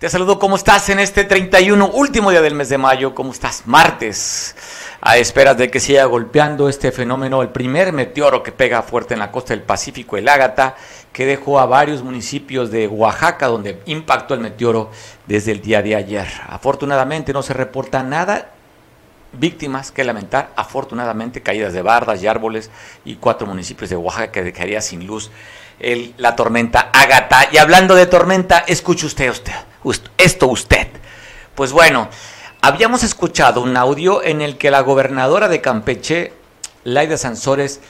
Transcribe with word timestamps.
Te 0.00 0.08
saludo, 0.08 0.38
¿cómo 0.38 0.56
estás 0.56 0.88
en 0.88 0.98
este 0.98 1.24
31, 1.24 1.90
último 1.92 2.30
día 2.30 2.40
del 2.40 2.54
mes 2.54 2.70
de 2.70 2.78
mayo? 2.78 3.14
¿Cómo 3.14 3.32
estás? 3.32 3.64
Martes, 3.66 4.56
a 5.02 5.18
esperas 5.18 5.58
de 5.58 5.70
que 5.70 5.78
siga 5.78 6.06
golpeando 6.06 6.70
este 6.70 6.90
fenómeno, 6.90 7.42
el 7.42 7.50
primer 7.50 7.92
meteoro 7.92 8.42
que 8.42 8.50
pega 8.50 8.80
fuerte 8.80 9.12
en 9.12 9.20
la 9.20 9.30
costa 9.30 9.52
del 9.52 9.62
Pacífico, 9.62 10.16
el 10.16 10.26
Ágata, 10.26 10.74
que 11.12 11.26
dejó 11.26 11.60
a 11.60 11.66
varios 11.66 12.02
municipios 12.02 12.70
de 12.70 12.88
Oaxaca, 12.88 13.48
donde 13.48 13.82
impactó 13.84 14.32
el 14.32 14.40
meteoro 14.40 14.90
desde 15.26 15.52
el 15.52 15.60
día 15.60 15.82
de 15.82 15.94
ayer. 15.94 16.28
Afortunadamente 16.48 17.34
no 17.34 17.42
se 17.42 17.52
reporta 17.52 18.02
nada 18.02 18.52
víctimas 19.34 19.92
que 19.92 20.02
lamentar, 20.02 20.50
afortunadamente 20.56 21.42
caídas 21.42 21.74
de 21.74 21.82
bardas 21.82 22.22
y 22.22 22.26
árboles 22.26 22.70
y 23.04 23.16
cuatro 23.16 23.46
municipios 23.46 23.90
de 23.90 23.96
Oaxaca 23.96 24.32
que 24.32 24.44
dejaría 24.44 24.80
sin 24.80 25.06
luz 25.06 25.30
la 26.16 26.36
tormenta 26.36 26.88
Ágata. 26.90 27.50
Y 27.52 27.58
hablando 27.58 27.94
de 27.94 28.06
tormenta, 28.06 28.64
escuche 28.66 29.04
usted, 29.04 29.28
usted, 29.28 29.52
esto 30.18 30.48
usted. 30.48 30.88
Pues 31.54 31.72
bueno, 31.72 32.08
habíamos 32.62 33.02
escuchado 33.02 33.60
un 33.60 33.76
audio 33.76 34.22
en 34.22 34.40
el 34.40 34.56
que 34.58 34.70
la 34.70 34.80
gobernadora 34.80 35.48
de 35.48 35.60
Campeche, 35.60 36.32
Laida 36.84 37.16
Sansores, 37.16 37.80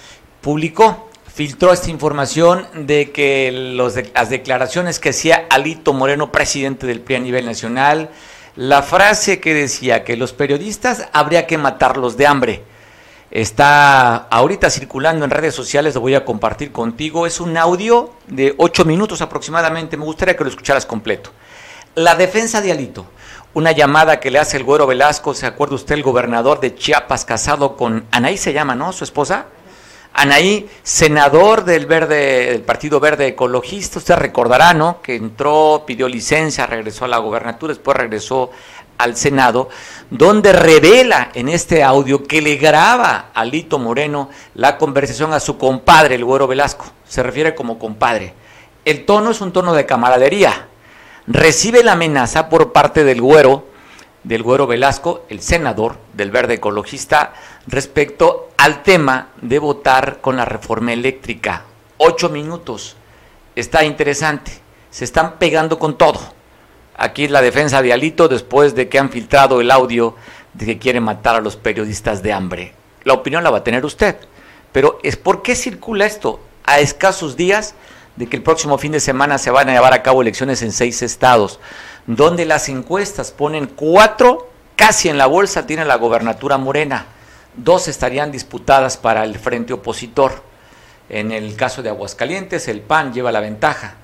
publicó, 0.41 1.11
filtró 1.33 1.73
esta 1.73 1.91
información 1.91 2.67
de 2.75 3.13
que 3.13 3.51
los 3.53 3.95
las 4.15 4.31
declaraciones 4.31 4.99
que 4.99 5.11
hacía 5.11 5.47
Alito 5.51 5.93
Moreno, 5.93 6.33
presidente 6.33 6.87
del 6.87 7.01
PRI 7.01 7.17
a 7.17 7.21
nivel 7.21 7.47
nacional, 7.47 8.11
la 8.57 8.83
frase 8.83 9.41
que 9.41 9.55
decía 9.55 10.05
que 10.05 10.17
los 10.17 10.33
periodistas 10.33 11.09
habría 11.13 11.47
que 11.47 11.59
matarlos 11.59 12.17
de 12.17 12.27
hambre. 12.27 12.63
Está 13.31 14.17
ahorita 14.17 14.71
circulando 14.71 15.25
en 15.25 15.31
redes 15.31 15.55
sociales, 15.55 15.95
lo 15.95 16.01
voy 16.01 16.17
a 16.17 16.25
compartir 16.25 16.73
contigo. 16.73 17.27
Es 17.27 17.39
un 17.39 17.57
audio 17.57 18.13
de 18.27 18.55
ocho 18.59 18.85
minutos 18.85 19.23
aproximadamente. 19.23 19.97
Me 19.97 20.05
gustaría 20.05 20.37
que 20.37 20.43
lo 20.43 20.51
escucharas 20.51 20.85
completo. 20.85 21.31
La 21.97 22.15
defensa 22.15 22.61
de 22.61 22.71
Alito. 22.71 23.07
Una 23.53 23.73
llamada 23.73 24.21
que 24.21 24.31
le 24.31 24.39
hace 24.39 24.57
el 24.57 24.63
güero 24.63 24.87
Velasco, 24.87 25.35
¿se 25.35 25.45
acuerda 25.45 25.75
usted? 25.75 25.97
El 25.97 26.05
gobernador 26.05 26.61
de 26.61 26.77
Chiapas 26.77 27.25
casado 27.25 27.77
con 27.77 28.05
Anaí 28.13 28.37
se 28.37 28.53
llama, 28.53 28.77
¿no? 28.77 28.93
Su 28.93 29.03
esposa. 29.03 29.47
Anaí, 30.13 30.71
senador 30.85 31.65
del 31.65 31.87
Verde, 31.87 32.53
del 32.53 32.63
Partido 32.63 33.01
Verde 33.01 33.27
Ecologista, 33.27 33.99
usted 33.99 34.15
recordará, 34.15 34.73
¿no? 34.73 35.03
Que 35.03 35.17
entró, 35.17 35.83
pidió 35.85 36.09
licencia, 36.09 36.65
regresó 36.65 37.07
a 37.07 37.09
la 37.09 37.19
gobernatura, 37.19 37.73
después 37.73 37.97
regresó 37.97 38.53
al 38.97 39.17
Senado, 39.17 39.69
donde 40.11 40.53
revela 40.53 41.31
en 41.35 41.49
este 41.49 41.83
audio 41.83 42.23
que 42.23 42.41
le 42.41 42.55
graba 42.55 43.31
a 43.35 43.45
Lito 43.45 43.81
Moreno 43.81 44.31
la 44.55 44.79
conversación 44.79 45.33
a 45.33 45.41
su 45.41 45.59
compadre, 45.59 46.15
el 46.15 46.25
Güero 46.25 46.47
Velasco. 46.47 46.85
Se 47.09 47.25
refiere 47.25 47.57
como 47.57 47.81
compadre. 47.81 48.33
El 48.85 49.05
tono 49.05 49.33
es 49.33 49.41
un 49.41 49.53
tono 49.53 49.73
de 49.73 49.87
camaradería. 49.87 50.69
Recibe 51.27 51.85
la 51.85 51.93
amenaza 51.93 52.49
por 52.49 52.73
parte 52.73 53.05
del 53.05 53.21
Güero, 53.21 53.67
del 54.25 54.43
Güero 54.43 54.67
Velasco, 54.67 55.25
el 55.29 55.41
senador 55.41 55.97
del 56.15 56.31
Verde 56.31 56.55
Ecologista, 56.55 57.35
respecto 57.67 58.51
al 58.57 58.83
tema 58.83 59.29
de 59.41 59.59
votar 59.59 60.21
con 60.21 60.37
la 60.37 60.45
reforma 60.45 60.93
eléctrica. 60.93 61.65
Ocho 61.99 62.29
minutos. 62.31 62.97
Está 63.55 63.85
interesante. 63.85 64.53
Se 64.91 65.05
están 65.05 65.39
pegando 65.39 65.79
con 65.79 65.97
todo. 65.99 66.21
Aquí 66.97 67.29
la 67.29 67.43
defensa 67.43 67.83
de 67.83 67.93
Alito 67.93 68.29
después 68.29 68.75
de 68.75 68.89
que 68.89 68.99
han 68.99 69.11
filtrado 69.11 69.61
el 69.61 69.71
audio 69.71 70.17
de 70.55 70.67
que 70.67 70.79
quiere 70.79 71.01
matar 71.01 71.37
a 71.37 71.41
los 71.41 71.57
periodistas 71.57 72.23
de 72.23 72.33
hambre. 72.33 72.75
La 73.05 73.15
opinión 73.15 73.45
la 73.45 73.51
va 73.51 73.59
a 73.59 73.65
tener 73.65 73.85
usted. 73.85 74.17
Pero 74.73 74.99
es 75.03 75.17
por 75.17 75.43
qué 75.43 75.55
circula 75.55 76.07
esto 76.07 76.41
a 76.65 76.81
escasos 76.81 77.37
días 77.37 77.75
de 78.21 78.27
que 78.27 78.37
el 78.37 78.43
próximo 78.43 78.77
fin 78.77 78.93
de 78.93 79.01
semana 79.01 79.39
se 79.39 79.51
van 79.51 79.71
a 79.71 79.73
llevar 79.73 79.95
a 79.95 80.03
cabo 80.03 80.21
elecciones 80.21 80.61
en 80.61 80.73
seis 80.73 81.01
estados, 81.01 81.59
donde 82.07 82.45
las 82.45 82.69
encuestas 82.69 83.31
ponen 83.31 83.65
cuatro, 83.65 84.51
casi 84.77 85.09
en 85.09 85.17
la 85.17 85.25
bolsa 85.25 85.67
tiene 85.67 85.87
la 85.87 85.97
gobernatura 85.97 86.59
morena, 86.59 87.07
dos 87.57 87.89
estarían 87.89 88.31
disputadas 88.31 88.99
para 88.99 89.25
el 89.25 89.39
frente 89.39 89.73
opositor. 89.73 90.43
En 91.09 91.33
el 91.33 91.57
caso 91.57 91.83
de 91.83 91.89
Aguascalientes, 91.89 92.69
el 92.69 92.83
PAN 92.83 93.15
lleva 93.15 93.33
la 93.33 93.41
ventaja, 93.41 93.95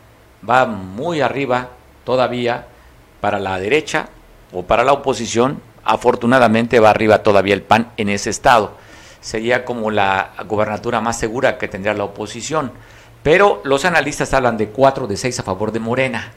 va 0.48 0.64
muy 0.64 1.20
arriba 1.20 1.68
todavía 2.04 2.68
para 3.20 3.38
la 3.38 3.60
derecha 3.60 4.08
o 4.50 4.62
para 4.62 4.82
la 4.82 4.94
oposición, 4.94 5.60
afortunadamente 5.84 6.80
va 6.80 6.88
arriba 6.88 7.22
todavía 7.22 7.52
el 7.52 7.62
PAN 7.62 7.92
en 7.98 8.08
ese 8.08 8.30
estado. 8.30 8.78
Sería 9.20 9.66
como 9.66 9.90
la 9.90 10.30
gobernatura 10.46 11.02
más 11.02 11.18
segura 11.18 11.58
que 11.58 11.68
tendría 11.68 11.92
la 11.92 12.04
oposición. 12.04 12.72
Pero 13.26 13.60
los 13.64 13.84
analistas 13.84 14.32
hablan 14.34 14.56
de 14.56 14.68
cuatro 14.68 15.08
de 15.08 15.16
seis 15.16 15.40
a 15.40 15.42
favor 15.42 15.72
de 15.72 15.80
Morena. 15.80 16.30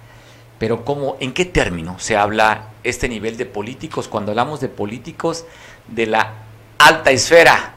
Pero 0.57 0.83
¿cómo, 0.83 1.17
¿en 1.19 1.33
qué 1.33 1.45
término 1.45 1.99
se 1.99 2.17
habla 2.17 2.69
este 2.83 3.07
nivel 3.07 3.37
de 3.37 3.45
políticos? 3.45 4.07
Cuando 4.07 4.31
hablamos 4.31 4.59
de 4.59 4.69
políticos 4.69 5.45
de 5.87 6.07
la 6.07 6.33
alta 6.79 7.11
esfera, 7.11 7.75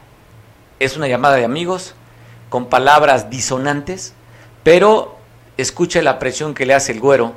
es 0.79 0.97
una 0.97 1.07
llamada 1.07 1.35
de 1.35 1.45
amigos 1.45 1.93
con 2.49 2.69
palabras 2.69 3.29
disonantes, 3.29 4.15
pero 4.63 5.15
escuche 5.57 6.01
la 6.01 6.17
presión 6.17 6.55
que 6.55 6.65
le 6.65 6.73
hace 6.73 6.91
el 6.91 6.99
güero 6.99 7.33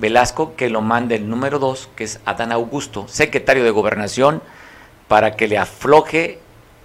Velasco 0.00 0.56
que 0.56 0.70
lo 0.70 0.80
mande 0.80 1.14
el 1.14 1.28
número 1.28 1.60
dos, 1.60 1.88
que 1.94 2.02
es 2.02 2.18
Adán 2.24 2.50
Augusto, 2.50 3.06
secretario 3.06 3.62
de 3.62 3.70
Gobernación, 3.70 4.42
para 5.06 5.36
que 5.36 5.46
le 5.46 5.56
afloje 5.56 6.40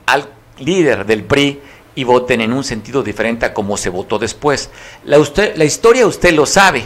al 0.06 0.30
líder 0.60 1.08
del 1.08 1.24
PRI 1.24 1.60
y 1.98 2.04
voten 2.04 2.42
en 2.42 2.54
un 2.54 2.64
sentido 2.64 3.02
diferente 3.02 3.48
a 3.48 3.56
como 3.56 3.76
se 3.76 3.90
votó 3.90 4.20
después. 4.20 4.70
La, 5.04 5.18
usted, 5.18 5.58
la 5.58 5.66
historia 5.66 6.06
usted 6.06 6.32
lo 6.32 6.46
sabe. 6.46 6.84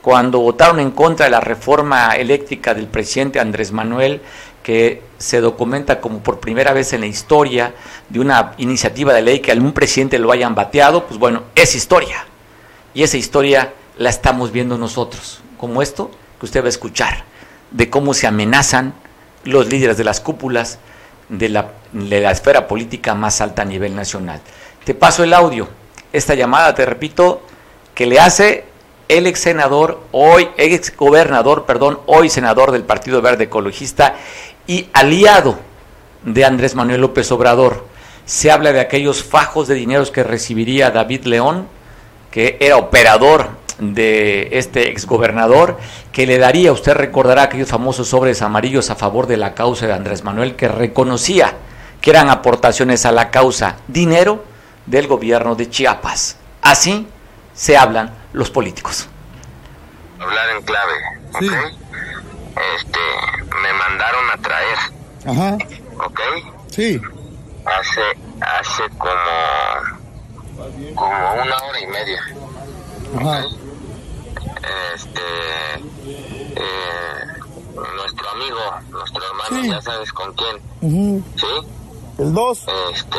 Cuando 0.00 0.38
votaron 0.40 0.80
en 0.80 0.92
contra 0.92 1.26
de 1.26 1.30
la 1.30 1.40
reforma 1.40 2.16
eléctrica 2.16 2.72
del 2.72 2.86
presidente 2.86 3.38
Andrés 3.38 3.70
Manuel, 3.70 4.22
que 4.62 5.02
se 5.18 5.42
documenta 5.42 6.00
como 6.00 6.20
por 6.20 6.40
primera 6.40 6.72
vez 6.72 6.94
en 6.94 7.02
la 7.02 7.06
historia 7.06 7.74
de 8.08 8.18
una 8.18 8.54
iniciativa 8.56 9.12
de 9.12 9.20
ley 9.20 9.40
que 9.40 9.52
algún 9.52 9.72
presidente 9.72 10.18
lo 10.18 10.32
hayan 10.32 10.54
bateado, 10.54 11.06
pues 11.06 11.20
bueno, 11.20 11.42
es 11.54 11.74
historia. 11.74 12.24
Y 12.94 13.02
esa 13.02 13.18
historia 13.18 13.74
la 13.98 14.08
estamos 14.08 14.52
viendo 14.52 14.78
nosotros 14.78 15.40
como 15.58 15.82
esto 15.82 16.10
que 16.40 16.46
usted 16.46 16.62
va 16.62 16.66
a 16.66 16.70
escuchar, 16.70 17.24
de 17.72 17.90
cómo 17.90 18.14
se 18.14 18.26
amenazan 18.26 18.94
los 19.44 19.68
líderes 19.68 19.98
de 19.98 20.04
las 20.04 20.20
cúpulas 20.20 20.78
de 21.28 21.48
la, 21.48 21.72
de 21.92 22.20
la 22.20 22.30
esfera 22.30 22.66
política 22.66 23.14
más 23.14 23.40
alta 23.40 23.62
a 23.62 23.64
nivel 23.64 23.94
nacional. 23.94 24.40
Te 24.84 24.94
paso 24.94 25.24
el 25.24 25.34
audio. 25.34 25.68
Esta 26.12 26.34
llamada, 26.34 26.74
te 26.74 26.86
repito, 26.86 27.42
que 27.94 28.06
le 28.06 28.20
hace 28.20 28.64
el 29.08 29.26
ex 29.26 29.40
senador, 29.40 30.00
hoy 30.12 30.48
ex 30.56 30.96
gobernador, 30.96 31.64
perdón, 31.64 32.00
hoy 32.06 32.28
senador 32.28 32.72
del 32.72 32.84
Partido 32.84 33.22
Verde 33.22 33.44
Ecologista 33.44 34.16
y 34.66 34.88
aliado 34.92 35.58
de 36.24 36.44
Andrés 36.44 36.74
Manuel 36.74 37.00
López 37.00 37.30
Obrador. 37.32 37.86
Se 38.24 38.50
habla 38.50 38.72
de 38.72 38.80
aquellos 38.80 39.22
fajos 39.22 39.68
de 39.68 39.74
dineros 39.74 40.10
que 40.10 40.24
recibiría 40.24 40.90
David 40.90 41.24
León, 41.24 41.68
que 42.30 42.56
era 42.60 42.76
operador 42.76 43.50
de 43.78 44.48
este 44.52 44.90
exgobernador 44.90 45.78
que 46.12 46.26
le 46.26 46.38
daría, 46.38 46.72
usted 46.72 46.94
recordará 46.94 47.42
aquellos 47.42 47.68
famosos 47.68 48.08
sobres 48.08 48.42
amarillos 48.42 48.90
a 48.90 48.96
favor 48.96 49.26
de 49.26 49.36
la 49.36 49.54
causa 49.54 49.86
de 49.86 49.92
Andrés 49.92 50.24
Manuel 50.24 50.56
que 50.56 50.68
reconocía 50.68 51.54
que 52.00 52.10
eran 52.10 52.30
aportaciones 52.30 53.04
a 53.04 53.12
la 53.12 53.30
causa, 53.30 53.76
dinero 53.88 54.44
del 54.86 55.08
gobierno 55.08 55.54
de 55.54 55.68
Chiapas. 55.68 56.36
Así 56.62 57.06
se 57.54 57.76
hablan 57.76 58.14
los 58.32 58.50
políticos. 58.50 59.08
Hablar 60.20 60.48
en 60.56 60.62
clave, 60.62 60.92
Este, 62.76 62.98
me 63.62 63.72
mandaron 63.72 64.30
a 64.30 64.36
traer. 64.38 64.78
Ajá. 65.26 65.58
¿Ok? 66.04 66.20
Sí. 66.70 67.00
Hace, 67.64 68.02
hace 68.40 68.82
como, 68.98 69.34
como 70.94 71.32
una 71.42 71.56
hora 71.56 71.80
y 71.80 71.86
media. 71.86 72.22
Ajá 73.18 73.44
este 74.94 75.20
eh, 76.56 77.26
nuestro 77.96 78.30
amigo, 78.30 78.58
nuestro 78.90 79.22
hermano, 79.24 79.64
ya 79.74 79.82
sabes 79.82 80.12
con 80.12 80.32
quién, 80.34 81.24
¿sí? 81.36 81.46
El 82.18 82.32
2. 82.32 82.66
Este 82.92 83.18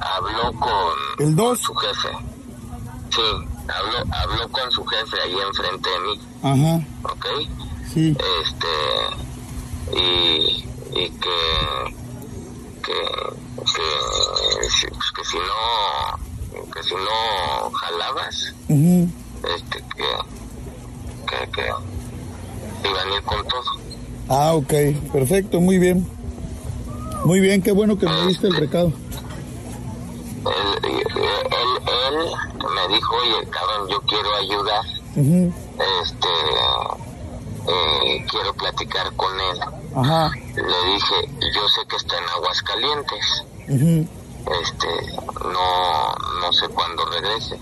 habló 0.00 0.52
con, 0.58 0.94
¿El 1.18 1.36
dos? 1.36 1.60
su 1.60 1.74
jefe. 1.74 2.08
Sí, 3.10 3.22
habló, 3.68 4.14
habló 4.14 4.48
con 4.48 4.70
su 4.72 4.84
jefe 4.84 5.20
ahí 5.20 5.36
enfrente 5.38 5.90
de 5.90 6.00
mí. 6.00 6.20
Ajá. 6.42 6.86
¿Ok? 7.04 7.26
Sí. 7.92 8.16
Este 8.42 9.96
y, 9.96 10.64
y 10.98 11.10
que 11.10 11.94
que, 12.82 12.92
que, 13.72 14.88
que 15.14 15.24
si 15.24 15.36
no 15.38 16.31
que 16.72 16.82
si 16.82 16.94
no 16.94 17.70
jalabas 17.70 18.54
este, 18.68 19.84
que, 19.96 20.06
que, 21.26 21.50
que 21.52 22.88
iban 22.88 23.08
a 23.08 23.14
ir 23.14 23.22
con 23.22 23.46
todo. 23.48 23.62
Ah, 24.28 24.54
ok, 24.54 24.72
perfecto, 25.12 25.60
muy 25.60 25.78
bien. 25.78 26.06
Muy 27.24 27.40
bien, 27.40 27.62
qué 27.62 27.72
bueno 27.72 27.98
que 27.98 28.06
me 28.06 28.26
diste 28.26 28.48
el 28.48 28.56
recado. 28.56 28.92
Él, 30.44 30.84
él, 30.84 31.02
él, 32.08 32.70
me 32.74 32.94
dijo, 32.94 33.14
oye, 33.14 33.48
cabrón, 33.50 33.88
yo 33.88 34.00
quiero 34.02 34.34
ayudar. 34.34 34.84
Este, 35.14 36.28
eh, 37.68 38.26
quiero 38.28 38.54
platicar 38.54 39.12
con 39.14 39.32
él. 39.38 39.60
Ajá. 39.94 40.32
Le 40.56 40.92
dije, 40.92 41.14
yo 41.54 41.68
sé 41.68 41.86
que 41.88 41.96
está 41.96 42.18
en 42.18 42.28
Aguascalientes, 42.30 43.44
ujú, 43.68 44.08
este, 44.62 44.86
no, 45.42 46.40
no 46.40 46.52
sé 46.52 46.68
cuándo 46.68 47.04
regrese. 47.06 47.56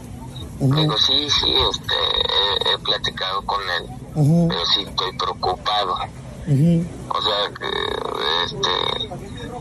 ujú, 0.61 0.75
Digo, 0.75 0.97
sí, 0.99 1.29
sí, 1.31 1.55
este, 1.71 1.95
he, 1.95 2.75
he 2.75 2.79
platicado 2.79 3.43
con 3.43 3.61
él, 3.63 3.87
pero 4.49 4.67
sí 4.75 4.83
estoy 4.87 5.13
preocupado. 5.17 5.95
O 5.95 7.23
sea, 7.23 7.37
este, 8.45 8.69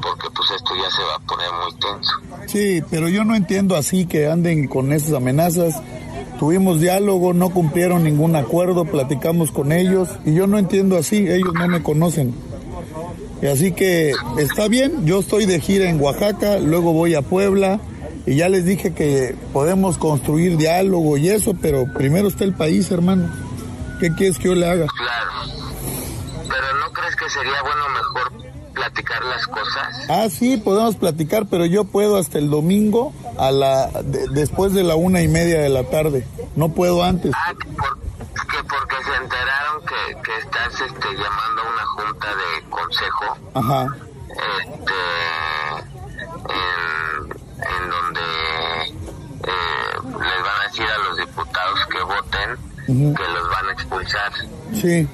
porque 0.01 0.27
pues 0.35 0.51
esto 0.55 0.73
ya 0.75 0.89
se 0.89 1.03
va 1.03 1.15
a 1.15 1.19
poner 1.19 1.49
muy 1.63 1.73
tenso. 1.79 2.11
Sí, 2.47 2.81
pero 2.89 3.09
yo 3.09 3.23
no 3.25 3.35
entiendo 3.35 3.75
así 3.75 4.05
que 4.05 4.27
anden 4.29 4.67
con 4.67 4.91
esas 4.93 5.13
amenazas. 5.13 5.81
Tuvimos 6.39 6.79
diálogo, 6.79 7.33
no 7.33 7.49
cumplieron 7.49 8.03
ningún 8.05 8.35
acuerdo, 8.37 8.85
platicamos 8.85 9.51
con 9.51 9.73
ellos 9.73 10.07
y 10.25 10.33
yo 10.33 10.47
no 10.47 10.57
entiendo 10.57 10.97
así, 10.97 11.17
ellos 11.27 11.53
no 11.53 11.67
me 11.67 11.83
conocen. 11.83 12.33
Así 13.47 13.71
que 13.71 14.13
está 14.37 14.67
bien, 14.67 15.05
yo 15.05 15.19
estoy 15.19 15.45
de 15.45 15.59
gira 15.59 15.89
en 15.89 15.99
Oaxaca, 16.01 16.59
luego 16.59 16.91
voy 16.93 17.15
a 17.15 17.21
Puebla 17.21 17.79
y 18.25 18.35
ya 18.35 18.49
les 18.49 18.65
dije 18.65 18.93
que 18.93 19.35
podemos 19.53 19.97
construir 19.97 20.57
diálogo 20.57 21.17
y 21.17 21.29
eso, 21.29 21.53
pero 21.61 21.85
primero 21.93 22.27
está 22.27 22.43
el 22.43 22.53
país, 22.53 22.91
hermano. 22.91 23.29
¿Qué 23.99 24.13
quieres 24.13 24.37
que 24.37 24.45
yo 24.49 24.55
le 24.55 24.65
haga? 24.69 24.87
Claro. 24.87 25.31
Pero 26.49 26.79
¿no 26.79 26.91
crees 26.91 27.15
que 27.15 27.29
sería 27.29 27.61
bueno 27.61 27.83
mejor 27.93 28.49
platicar 28.73 29.23
las 29.23 29.47
cosas? 29.47 30.05
Ah, 30.09 30.27
sí, 30.29 30.57
podemos 30.57 30.95
platicar, 30.95 31.45
pero 31.49 31.65
yo 31.65 31.85
puedo 31.85 32.17
hasta 32.17 32.39
el 32.39 32.49
domingo 32.49 33.13
a 33.37 33.51
la 33.51 33.87
de- 34.03 34.27
después 34.33 34.73
de 34.73 34.83
la 34.83 34.95
una 34.95 35.21
y 35.21 35.27
media 35.27 35.59
de 35.61 35.69
la 35.69 35.83
tarde. 35.83 36.25
No 36.55 36.69
puedo 36.69 37.03
antes. 37.03 37.31
Ah, 37.35 37.53
por- 37.77 37.98
porque 38.69 38.95
se 39.03 39.15
enteraron 39.15 39.81
que, 39.85 40.21
que 40.21 40.37
estás 40.37 40.73
este, 40.81 41.07
llamando 41.15 41.61
a 41.61 41.69
una 41.73 41.85
junta 41.87 42.27
de 42.35 42.69
consejo, 42.69 43.37
Ajá. 43.55 43.87
este, 44.29 44.99
en, 46.49 47.29
en 47.59 47.89
donde 47.89 48.21
eh, 49.43 49.93
les 50.03 50.43
van 50.43 50.61
a 50.61 50.67
decir 50.67 50.85
a 50.85 50.97
los 51.09 51.17
diputados 51.17 51.79
que 51.91 52.01
voten 52.03 52.69
que 53.15 53.23
los 53.33 53.49
van 53.49 53.69
a 53.69 53.71
expulsar. 53.73 54.31
Sí. 54.73 55.07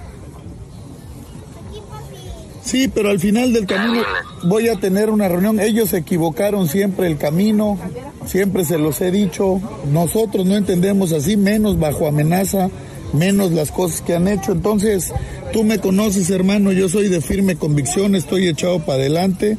Sí, 2.63 2.88
pero 2.88 3.10
al 3.10 3.19
final 3.19 3.54
del 3.54 3.68
camino 3.68 4.02
voy 4.44 4.69
a 4.69 4.80
tener 4.80 5.10
una 5.10 5.28
reunión. 5.28 5.60
Ellos 5.60 5.90
se 5.90 5.98
equivocaron 5.98 6.68
siempre 6.68 7.06
el 7.07 7.18
camino, 7.18 7.78
siempre 8.25 8.66
se 8.66 8.80
los 8.80 9.00
he 9.02 9.12
dicho. 9.12 9.62
Nosotros 9.92 10.46
no 10.46 10.56
entendemos 10.56 11.12
así, 11.12 11.38
menos 11.38 11.78
bajo 11.78 12.07
amenaza, 12.07 12.69
menos 13.16 13.52
las 13.52 13.72
cosas 13.72 14.02
que 14.02 14.16
han 14.16 14.28
hecho. 14.28 14.52
Entonces, 14.52 15.12
tú 15.54 15.64
me 15.64 15.80
conoces, 15.80 16.30
hermano, 16.30 16.72
yo 16.72 16.90
soy 16.90 17.10
de 17.10 17.22
firme 17.22 17.56
convicción, 17.56 18.16
estoy 18.16 18.48
echado 18.48 18.80
para 18.80 19.00
adelante. 19.00 19.58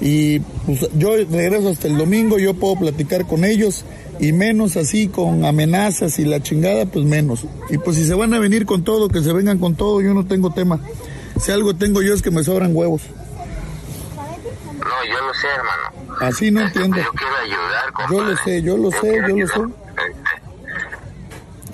Y 0.00 0.40
pues, 0.66 0.88
yo 0.94 1.16
regreso 1.16 1.70
hasta 1.70 1.88
el 1.88 1.96
domingo, 1.96 2.38
yo 2.38 2.54
puedo 2.54 2.76
platicar 2.76 3.26
con 3.26 3.44
ellos 3.44 3.84
y 4.20 4.32
menos 4.32 4.76
así 4.76 5.08
con 5.08 5.44
amenazas 5.44 6.18
y 6.18 6.24
la 6.24 6.40
chingada, 6.42 6.86
pues 6.86 7.04
menos. 7.04 7.46
Y 7.70 7.78
pues 7.78 7.96
si 7.96 8.04
se 8.04 8.14
van 8.14 8.34
a 8.34 8.38
venir 8.38 8.66
con 8.66 8.84
todo, 8.84 9.08
que 9.08 9.22
se 9.22 9.32
vengan 9.32 9.58
con 9.58 9.74
todo, 9.74 10.00
yo 10.00 10.14
no 10.14 10.26
tengo 10.26 10.52
tema. 10.52 10.80
Si 11.40 11.52
algo 11.52 11.74
tengo 11.74 12.02
yo 12.02 12.14
es 12.14 12.22
que 12.22 12.30
me 12.30 12.42
sobran 12.42 12.74
huevos. 12.74 13.02
No, 14.16 15.04
yo 15.04 15.26
lo 15.26 15.34
sé, 15.34 15.46
hermano. 15.46 16.16
Así 16.20 16.50
no 16.50 16.62
entiendo. 16.62 16.96
Yo 16.96 17.10
quiero 17.12 17.36
ayudar, 17.36 18.10
Yo 18.10 18.24
lo 18.24 18.36
sé, 18.36 18.62
yo 18.62 18.76
lo 18.76 18.90
sé, 18.90 19.20
yo 19.28 19.36
lo 19.36 19.46
sé. 19.46 19.87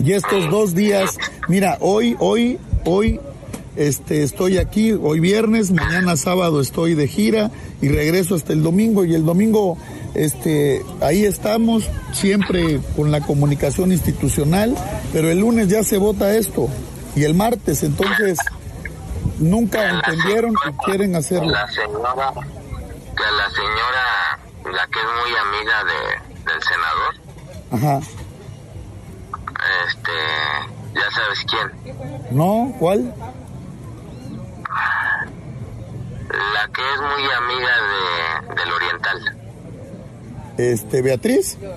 Y 0.04 0.12
estos 0.12 0.50
dos 0.50 0.74
días, 0.74 1.16
mira, 1.48 1.78
hoy, 1.80 2.14
hoy, 2.18 2.60
hoy, 2.84 3.20
este, 3.74 4.22
estoy 4.22 4.58
aquí, 4.58 4.92
hoy 4.92 5.18
viernes, 5.18 5.70
mañana 5.70 6.18
sábado 6.18 6.60
estoy 6.60 6.94
de 6.94 7.08
gira 7.08 7.50
y 7.80 7.88
regreso 7.88 8.34
hasta 8.34 8.52
el 8.52 8.62
domingo 8.62 9.06
y 9.06 9.14
el 9.14 9.24
domingo, 9.24 9.78
este, 10.12 10.84
ahí 11.00 11.24
estamos, 11.24 11.88
siempre 12.12 12.80
con 12.94 13.10
la 13.10 13.22
comunicación 13.22 13.92
institucional, 13.92 14.76
pero 15.10 15.30
el 15.30 15.38
lunes 15.38 15.68
ya 15.68 15.82
se 15.82 15.96
vota 15.96 16.36
esto 16.36 16.68
y 17.16 17.24
el 17.24 17.32
martes, 17.32 17.82
entonces, 17.82 18.38
nunca 19.38 19.88
entendieron 19.88 20.52
y 20.68 20.84
quieren 20.84 21.16
hacerlo. 21.16 21.50
La 21.50 21.66
señora, 21.68 22.30
que 22.34 23.24
la 23.38 23.48
señora, 23.48 24.38
la 24.70 24.86
que 24.86 24.98
es 24.98 25.06
muy 25.22 25.34
amiga 25.34 25.84
de, 25.84 26.52
del 26.52 26.62
senador, 26.62 27.24
Ajá. 27.70 28.23
Este, 29.88 30.12
ya 30.94 31.10
sabes 31.10 31.44
quién, 31.48 31.96
¿No? 32.30 32.74
¿Cuál? 32.78 33.14
la 36.54 36.68
que 36.68 36.82
es 36.82 37.00
muy 37.00 37.30
amiga 37.30 37.72
de, 38.48 38.54
del 38.54 38.72
oriental. 38.72 39.38
Este, 40.58 41.02
Beatriz. 41.02 41.58
No, 41.60 41.70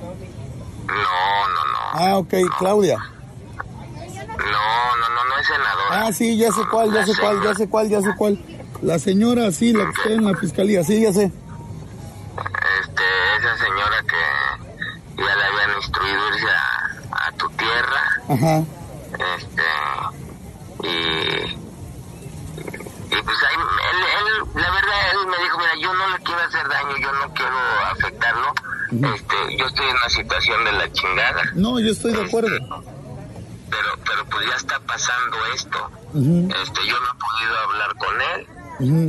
no, 0.88 1.66
no. 1.66 1.78
Ah, 1.94 2.18
ok, 2.18 2.34
Claudia. 2.58 2.98
No, 2.98 4.96
no, 4.98 5.10
no, 5.10 5.26
no 5.26 5.40
es 5.40 5.48
senadora. 5.48 6.08
Ah, 6.08 6.14
sí, 6.14 6.38
ya 6.38 6.52
sé 6.52 6.62
cuál, 6.70 6.94
ya 6.94 7.06
sé 7.06 7.14
cuál, 7.20 7.44
ya 7.44 7.56
sé 7.56 7.70
cuál, 7.70 7.90
ya 7.90 8.02
sé 8.02 8.10
cuál. 8.18 8.40
La 8.82 9.00
señora, 9.00 9.52
sí, 9.52 9.74
la 9.74 9.86
que 9.86 9.92
está 9.92 10.10
en 10.10 10.26
la 10.26 10.38
fiscalía, 10.38 10.84
sí, 10.84 11.02
ya 11.02 11.12
sé. 11.12 11.24
Este, 11.24 13.04
esa 13.40 13.58
señora 13.58 14.04
que 14.08 15.24
ya 15.24 15.36
le 15.36 15.44
habían 15.44 15.78
instruido 15.78 16.28
irse 16.30 16.48
a, 16.48 16.77
tierra, 17.68 18.02
Ajá. 18.30 18.64
este, 19.38 19.64
y, 20.84 21.58
y 23.16 23.22
pues 23.24 23.38
ahí, 23.44 23.56
él, 23.56 24.00
él, 24.18 24.62
la 24.62 24.72
verdad, 24.72 25.12
él 25.14 25.28
me 25.28 25.38
dijo, 25.44 25.58
mira, 25.58 25.72
yo 25.82 25.94
no 25.94 26.08
le 26.10 26.20
quiero 26.24 26.42
hacer 26.42 26.68
daño, 26.68 26.98
yo 26.98 27.12
no 27.14 27.34
quiero 27.34 27.58
afectarlo, 27.92 28.54
este, 29.14 29.58
yo 29.58 29.66
estoy 29.66 29.86
en 29.88 29.96
una 29.96 30.10
situación 30.10 30.66
de 30.66 30.72
la 30.74 30.92
chingada, 30.92 31.42
No, 31.56 31.80
yo 31.80 31.92
estoy 31.92 32.14
de 32.14 32.24
acuerdo. 32.26 32.50
pero, 33.70 33.90
pero 34.06 34.26
pues 34.26 34.48
ya 34.48 34.56
está 34.56 34.80
pasando 34.82 35.38
esto, 35.54 35.90
este, 36.14 36.86
yo 36.88 37.00
no 37.00 37.08
he 37.08 37.20
podido 37.20 37.60
hablar 37.66 37.96
con 37.98 38.22
él, 38.22 38.48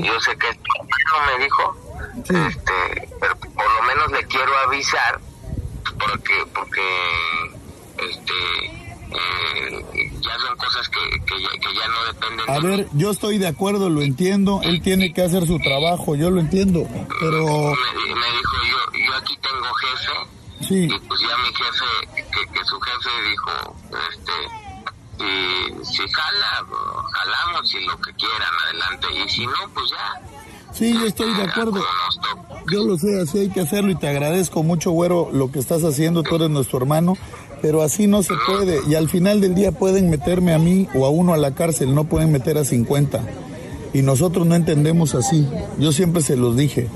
yo 0.04 0.20
sé 0.20 0.36
que 0.38 0.52
tu 0.54 0.72
hermano 0.72 1.38
me 1.38 1.44
dijo, 1.44 1.76
Sí. 2.24 2.34
este, 2.48 3.08
pero 3.20 3.36
por 3.36 3.70
lo 3.74 3.82
menos 3.82 4.10
le 4.10 4.24
quiero 4.26 4.50
avisar 4.66 5.20
porque 5.98 6.44
porque 6.54 6.82
este 7.98 8.32
eh, 9.10 10.10
ya 10.20 10.38
son 10.38 10.56
cosas 10.58 10.88
que, 10.88 11.00
que, 11.24 11.42
ya, 11.42 11.48
que 11.50 11.74
ya 11.74 11.88
no 11.88 12.04
dependen 12.04 12.50
A 12.50 12.60
de 12.60 12.68
ver, 12.68 12.88
yo 12.92 13.10
estoy 13.10 13.38
de 13.38 13.46
acuerdo, 13.46 13.88
lo 13.88 14.02
entiendo. 14.02 14.60
Él 14.62 14.82
tiene 14.82 15.14
que 15.14 15.22
hacer 15.22 15.46
su 15.46 15.58
trabajo, 15.58 16.14
yo 16.14 16.30
lo 16.30 16.40
entiendo. 16.40 16.86
Pero, 17.20 17.44
me, 17.44 18.14
me 18.14 18.26
dijo 18.32 18.56
yo 18.70 18.88
yo 19.06 19.14
aquí 19.16 19.36
tengo 19.40 19.74
jefe 19.74 20.66
sí, 20.68 20.84
y 20.84 21.08
pues 21.08 21.20
ya 21.20 21.36
mi 21.38 21.54
jefe 21.54 22.24
que, 22.32 22.52
que 22.52 22.64
su 22.64 22.80
jefe 22.80 23.10
dijo 23.30 23.76
este 24.10 24.32
y 25.24 25.84
si 25.84 26.08
jala 26.08 26.64
jalamos 27.12 27.74
y 27.74 27.80
lo 27.80 27.98
que 28.00 28.12
quieran 28.14 28.52
adelante 28.66 29.06
y 29.24 29.28
si 29.28 29.46
no 29.46 29.68
pues 29.74 29.90
ya 29.90 30.20
sí, 30.72 30.94
yo 30.94 31.06
estoy 31.06 31.34
de 31.34 31.42
acuerdo. 31.42 31.84
Yo 32.70 32.84
lo 32.84 32.98
sé, 32.98 33.20
así 33.20 33.38
hay 33.38 33.48
que 33.48 33.60
hacerlo 33.60 33.90
y 33.90 33.94
te 33.94 34.08
agradezco 34.08 34.62
mucho, 34.62 34.90
güero, 34.90 35.30
lo 35.32 35.50
que 35.50 35.58
estás 35.58 35.82
haciendo. 35.82 36.22
Tú 36.22 36.36
eres 36.36 36.50
nuestro 36.50 36.78
hermano, 36.78 37.16
pero 37.60 37.82
así 37.82 38.06
no 38.06 38.22
se 38.22 38.34
puede. 38.46 38.80
Y 38.88 38.94
al 38.94 39.08
final 39.08 39.40
del 39.40 39.54
día 39.54 39.72
pueden 39.72 40.10
meterme 40.10 40.52
a 40.52 40.58
mí 40.58 40.88
o 40.94 41.06
a 41.06 41.10
uno 41.10 41.34
a 41.34 41.36
la 41.36 41.54
cárcel, 41.54 41.94
no 41.94 42.04
pueden 42.04 42.32
meter 42.32 42.58
a 42.58 42.64
50. 42.64 43.20
Y 43.92 44.02
nosotros 44.02 44.46
no 44.46 44.54
entendemos 44.54 45.14
así. 45.14 45.46
Yo 45.78 45.92
siempre 45.92 46.22
se 46.22 46.36
los 46.36 46.56
dije. 46.56 46.88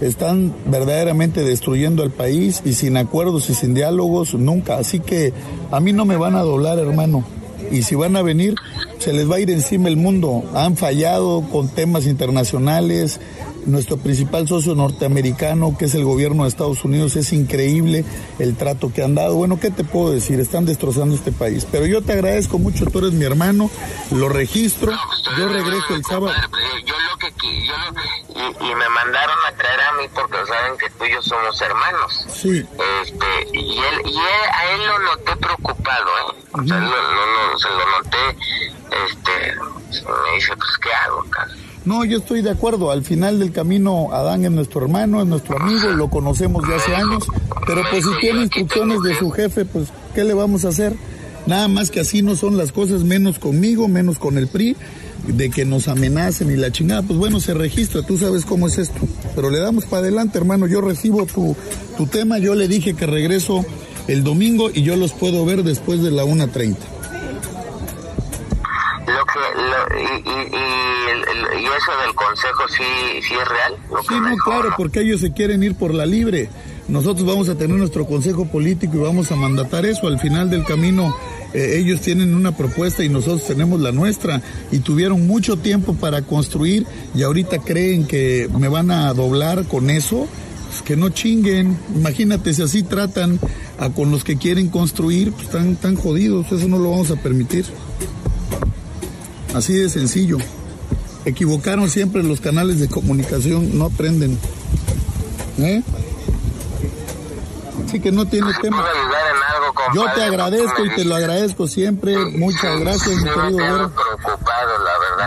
Están 0.00 0.54
verdaderamente 0.66 1.42
destruyendo 1.42 2.02
al 2.02 2.10
país 2.10 2.60
y 2.64 2.74
sin 2.74 2.98
acuerdos 2.98 3.48
y 3.48 3.54
sin 3.54 3.72
diálogos, 3.72 4.34
nunca. 4.34 4.76
Así 4.76 5.00
que 5.00 5.32
a 5.70 5.80
mí 5.80 5.92
no 5.92 6.04
me 6.04 6.16
van 6.16 6.36
a 6.36 6.42
doblar, 6.42 6.78
hermano. 6.78 7.24
Y 7.70 7.82
si 7.82 7.94
van 7.94 8.14
a 8.16 8.22
venir, 8.22 8.54
se 8.98 9.12
les 9.12 9.30
va 9.30 9.36
a 9.36 9.40
ir 9.40 9.50
encima 9.50 9.88
el 9.88 9.96
mundo. 9.96 10.44
Han 10.54 10.76
fallado 10.76 11.42
con 11.50 11.68
temas 11.68 12.06
internacionales. 12.06 13.18
Nuestro 13.66 13.96
principal 13.96 14.46
socio 14.46 14.74
norteamericano, 14.76 15.76
que 15.76 15.86
es 15.86 15.94
el 15.94 16.04
gobierno 16.04 16.44
de 16.44 16.48
Estados 16.48 16.84
Unidos, 16.84 17.16
es 17.16 17.32
increíble 17.32 18.04
el 18.38 18.56
trato 18.56 18.92
que 18.92 19.02
han 19.02 19.14
dado. 19.16 19.34
Bueno, 19.34 19.58
¿qué 19.58 19.70
te 19.72 19.82
puedo 19.82 20.12
decir? 20.12 20.38
Están 20.38 20.64
destrozando 20.66 21.14
este 21.16 21.32
país. 21.32 21.66
Pero 21.70 21.84
yo 21.84 22.00
te 22.00 22.12
agradezco 22.12 22.58
mucho, 22.58 22.86
tú 22.86 22.98
eres 23.00 23.12
mi 23.12 23.24
hermano, 23.24 23.68
lo 24.12 24.28
registro, 24.28 24.92
yo 25.36 25.48
regreso 25.48 25.94
el 25.96 26.04
sábado. 26.04 26.32
Yo 26.86 26.94
lo 27.10 27.18
que 27.18 27.32
yo 27.66 27.74
lo- 27.76 28.36
y, 28.40 28.70
y 28.70 28.74
me 28.76 28.88
mandaron 28.88 29.36
a 29.48 29.56
traer 29.56 29.80
a 29.80 29.92
mí 30.00 30.04
porque 30.14 30.36
saben 30.46 30.78
que 30.78 30.88
tú 30.90 31.04
y 31.04 31.12
yo 31.12 31.22
somos 31.22 31.60
hermanos. 31.60 32.26
Sí, 32.28 32.58
Este, 33.02 33.26
y 33.58 33.78
él, 33.78 34.00
y 34.04 34.10
él, 34.16 34.50
a 34.52 34.70
él 34.74 34.86
lo 34.86 34.98
noté 35.00 35.36
preocupado, 35.36 36.06
¿eh? 36.06 36.44
O 36.52 36.62
sea, 36.64 36.78
lo, 36.78 36.86
lo- 36.86 37.50
lo- 37.52 37.58
se 37.58 37.68
lo 37.68 37.98
noté, 37.98 38.38
este, 39.06 39.54
me 40.04 40.34
dice, 40.36 40.56
pues, 40.56 40.70
¿qué 40.82 40.92
hago, 40.92 41.24
cara? 41.30 41.50
No, 41.86 42.04
yo 42.04 42.18
estoy 42.18 42.42
de 42.42 42.50
acuerdo. 42.50 42.90
Al 42.90 43.04
final 43.04 43.38
del 43.38 43.52
camino, 43.52 44.08
Adán 44.12 44.44
es 44.44 44.50
nuestro 44.50 44.82
hermano, 44.82 45.22
es 45.22 45.28
nuestro 45.28 45.56
amigo, 45.60 45.88
lo 45.92 46.10
conocemos 46.10 46.66
de 46.66 46.74
hace 46.74 46.94
años. 46.94 47.24
Pero 47.64 47.82
pues 47.90 48.04
si 48.04 48.10
tiene 48.20 48.42
instrucciones 48.42 49.00
de 49.02 49.14
su 49.16 49.30
jefe, 49.30 49.64
pues, 49.64 49.88
¿qué 50.12 50.24
le 50.24 50.34
vamos 50.34 50.64
a 50.64 50.68
hacer? 50.68 50.94
Nada 51.46 51.68
más 51.68 51.92
que 51.92 52.00
así 52.00 52.22
no 52.22 52.34
son 52.34 52.56
las 52.56 52.72
cosas, 52.72 53.04
menos 53.04 53.38
conmigo, 53.38 53.86
menos 53.86 54.18
con 54.18 54.36
el 54.36 54.48
PRI, 54.48 54.76
de 55.28 55.48
que 55.48 55.64
nos 55.64 55.86
amenacen 55.86 56.50
y 56.50 56.56
la 56.56 56.72
chingada. 56.72 57.02
Pues 57.02 57.18
bueno, 57.20 57.38
se 57.38 57.54
registra, 57.54 58.02
tú 58.02 58.18
sabes 58.18 58.44
cómo 58.44 58.66
es 58.66 58.78
esto. 58.78 59.00
Pero 59.36 59.50
le 59.50 59.60
damos 59.60 59.84
para 59.84 60.02
adelante, 60.02 60.38
hermano. 60.38 60.66
Yo 60.66 60.80
recibo 60.80 61.24
tu, 61.26 61.54
tu 61.96 62.06
tema, 62.06 62.38
yo 62.38 62.56
le 62.56 62.66
dije 62.66 62.94
que 62.94 63.06
regreso 63.06 63.64
el 64.08 64.24
domingo 64.24 64.70
y 64.74 64.82
yo 64.82 64.96
los 64.96 65.12
puedo 65.12 65.44
ver 65.44 65.62
después 65.62 66.02
de 66.02 66.10
la 66.10 66.24
1.30. 66.24 66.74
Lo 69.06 69.24
que, 69.24 69.38
y, 70.00 70.28
y, 70.28 71.62
y, 71.62 71.66
eso 71.66 71.92
del 72.04 72.14
consejo 72.14 72.62
sí, 72.68 73.22
sí 73.22 73.34
es 73.34 73.48
real. 73.48 73.76
sí, 74.08 74.14
no, 74.20 74.36
claro, 74.44 74.74
porque 74.76 75.00
ellos 75.00 75.20
se 75.20 75.32
quieren 75.32 75.62
ir 75.62 75.76
por 75.76 75.94
la 75.94 76.06
libre. 76.06 76.48
Nosotros 76.88 77.26
vamos 77.26 77.48
a 77.48 77.56
tener 77.56 77.76
nuestro 77.76 78.06
consejo 78.06 78.46
político 78.46 78.96
y 78.96 79.00
vamos 79.00 79.32
a 79.32 79.36
mandatar 79.36 79.84
eso. 79.86 80.06
Al 80.06 80.20
final 80.20 80.50
del 80.50 80.64
camino 80.64 81.16
eh, 81.52 81.78
ellos 81.78 82.00
tienen 82.00 82.34
una 82.34 82.56
propuesta 82.56 83.02
y 83.02 83.08
nosotros 83.08 83.44
tenemos 83.44 83.80
la 83.80 83.90
nuestra 83.90 84.40
y 84.70 84.78
tuvieron 84.78 85.26
mucho 85.26 85.56
tiempo 85.56 85.94
para 85.94 86.22
construir 86.22 86.86
y 87.14 87.22
ahorita 87.22 87.58
creen 87.58 88.06
que 88.06 88.48
me 88.58 88.68
van 88.68 88.90
a 88.90 89.12
doblar 89.14 89.66
con 89.66 89.90
eso. 89.90 90.28
Pues 90.68 90.82
que 90.82 90.96
no 90.96 91.10
chinguen. 91.10 91.78
Imagínate 91.94 92.52
si 92.52 92.62
así 92.62 92.82
tratan 92.82 93.38
a 93.78 93.90
con 93.90 94.10
los 94.10 94.24
que 94.24 94.36
quieren 94.36 94.68
construir, 94.68 95.32
pues 95.32 95.44
están 95.44 95.76
tan 95.76 95.96
jodidos. 95.96 96.50
Eso 96.52 96.68
no 96.68 96.78
lo 96.78 96.90
vamos 96.90 97.10
a 97.10 97.16
permitir. 97.16 97.64
Así 99.56 99.72
de 99.72 99.88
sencillo. 99.88 100.36
Equivocaron 101.24 101.88
siempre 101.88 102.22
los 102.22 102.40
canales 102.42 102.78
de 102.78 102.88
comunicación, 102.88 103.76
no 103.78 103.86
aprenden. 103.86 104.38
¿Eh? 105.58 105.82
Así 107.86 107.98
que 108.00 108.12
no 108.12 108.26
tiene 108.26 108.52
tema. 108.60 108.84
Yo 109.94 110.04
te 110.14 110.22
agradezco 110.22 110.84
y 110.84 110.94
te 110.94 111.04
lo 111.06 111.14
agradezco 111.14 111.66
siempre. 111.66 112.16
Muchas 112.32 112.80
gracias, 112.80 113.16
mi 113.16 113.24
querido. 113.24 113.92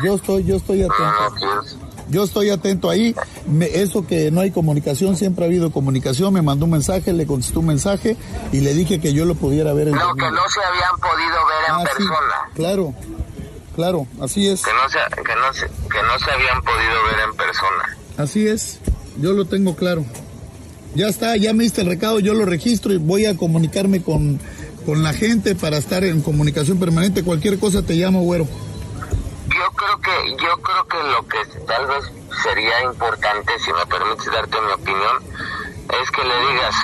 Yo 0.03 0.15
estoy, 0.15 0.43
yo 0.43 0.57
estoy 0.57 0.83
atento. 0.83 1.79
Yo 2.09 2.23
estoy 2.23 2.49
atento 2.51 2.89
ahí. 2.89 3.15
eso 3.73 4.05
que 4.05 4.29
no 4.29 4.41
hay 4.41 4.51
comunicación, 4.51 5.17
siempre 5.17 5.45
ha 5.45 5.47
habido 5.47 5.71
comunicación. 5.71 6.33
Me 6.33 6.43
mandó 6.43 6.65
un 6.65 6.71
mensaje, 6.71 7.13
le 7.13 7.25
contestó 7.25 7.61
un 7.61 7.67
mensaje 7.67 8.15
y 8.51 8.61
le 8.61 8.75
dije 8.75 8.99
que 8.99 9.11
yo 9.13 9.25
lo 9.25 9.33
pudiera 9.33 9.73
ver 9.73 9.87
en 9.87 9.95
No, 9.95 10.13
que 10.15 10.29
no 10.31 10.41
se 10.49 10.59
habían 10.61 10.99
podido 10.99 11.35
ver 11.47 11.65
en 11.67 11.73
ah, 11.73 11.83
persona. 11.83 12.49
claro, 12.53 12.93
claro, 13.79 14.07
así 14.21 14.45
es. 14.45 14.61
Que 14.61 14.73
no, 14.73 14.89
se, 14.89 14.99
que, 15.23 15.35
no 15.35 15.53
se, 15.53 15.65
que 15.65 16.03
no 16.03 16.19
se 16.19 16.31
habían 16.31 16.61
podido 16.63 17.03
ver 17.05 17.29
en 17.29 17.35
persona. 17.37 17.97
Así 18.17 18.45
es, 18.45 18.79
yo 19.17 19.31
lo 19.31 19.45
tengo 19.45 19.77
claro. 19.77 20.03
Ya 20.95 21.07
está, 21.07 21.37
ya 21.37 21.53
me 21.53 21.63
diste 21.63 21.79
el 21.79 21.87
recado, 21.87 22.19
yo 22.19 22.33
lo 22.33 22.43
registro 22.43 22.91
y 22.91 22.97
voy 22.97 23.25
a 23.25 23.37
comunicarme 23.37 24.03
con, 24.03 24.37
con 24.85 25.01
la 25.01 25.13
gente 25.13 25.55
para 25.55 25.77
estar 25.77 26.03
en 26.03 26.21
comunicación 26.21 26.77
permanente. 26.77 27.23
Cualquier 27.23 27.57
cosa 27.57 27.81
te 27.81 27.93
llamo, 27.93 28.19
güero. 28.23 28.49
Yo 29.47 29.71
creo 29.77 30.01
que, 30.01 30.43
yo 30.43 30.61
creo 30.61 30.87
que 30.89 30.97
lo 30.97 31.25
que 31.25 31.65
tal 31.65 31.87
vez 31.87 32.03
sería 32.43 32.83
importante, 32.83 33.53
si 33.63 33.71
me 33.71 33.85
permites 33.85 34.25
darte 34.25 34.57
mi 34.59 34.71
opinión, 34.73 35.23
es 36.03 36.11
que 36.11 36.23
le 36.25 36.51
digas, 36.51 36.75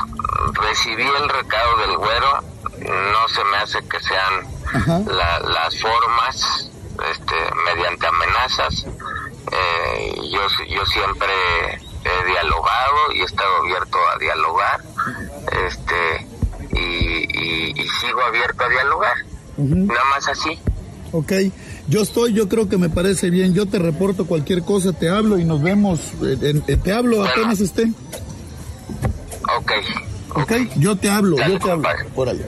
recibí 0.54 1.04
el 1.04 1.28
recado 1.28 1.78
del 1.80 1.98
güero, 1.98 2.42
no 2.80 3.28
se 3.28 3.44
me 3.44 3.58
hace 3.58 3.86
que 3.86 4.00
sean 4.00 4.56
las 5.06 5.82
formas, 5.82 6.72
este, 7.12 7.36
mediante 7.66 8.08
amenazas. 8.08 8.86
Eh, 9.52 10.16
yo, 10.32 10.66
yo 10.68 10.86
siempre 10.86 11.32
he 12.06 12.26
dialogado 12.26 13.12
y 13.14 13.22
he 13.22 13.26
estado 13.26 13.56
abierto 13.58 13.98
a 14.14 14.20
dialogar, 14.20 14.82
este, 15.68 16.28
y, 16.72 17.74
sigo 18.02 18.22
abierto 18.22 18.64
a 18.64 18.70
dialogar, 18.70 19.16
nada 19.58 20.04
más 20.12 20.28
así. 20.28 20.60
Ok, 21.12 21.32
yo 21.88 22.02
estoy, 22.02 22.34
yo 22.34 22.50
creo 22.50 22.68
que 22.68 22.78
me 22.78 22.90
parece 22.90 23.30
bien, 23.30 23.54
yo 23.54 23.66
te 23.66 23.80
reporto 23.80 24.26
cualquier 24.26 24.64
cosa, 24.64 24.92
te 24.92 25.10
hablo 25.10 25.38
y 25.38 25.46
nos 25.46 25.62
vemos, 25.62 26.00
eh, 26.24 26.62
eh, 26.68 26.78
te 26.78 26.92
hablo 26.92 27.24
apenas 27.24 27.62
esté. 27.62 27.92
Ok. 29.58 29.72
Ok, 30.36 30.52
yo 30.76 30.98
te 30.98 31.10
hablo, 31.10 31.38
yo 31.38 31.58
te 31.58 31.72
hablo. 31.72 31.88
Por 32.14 32.28
allá. 32.28 32.46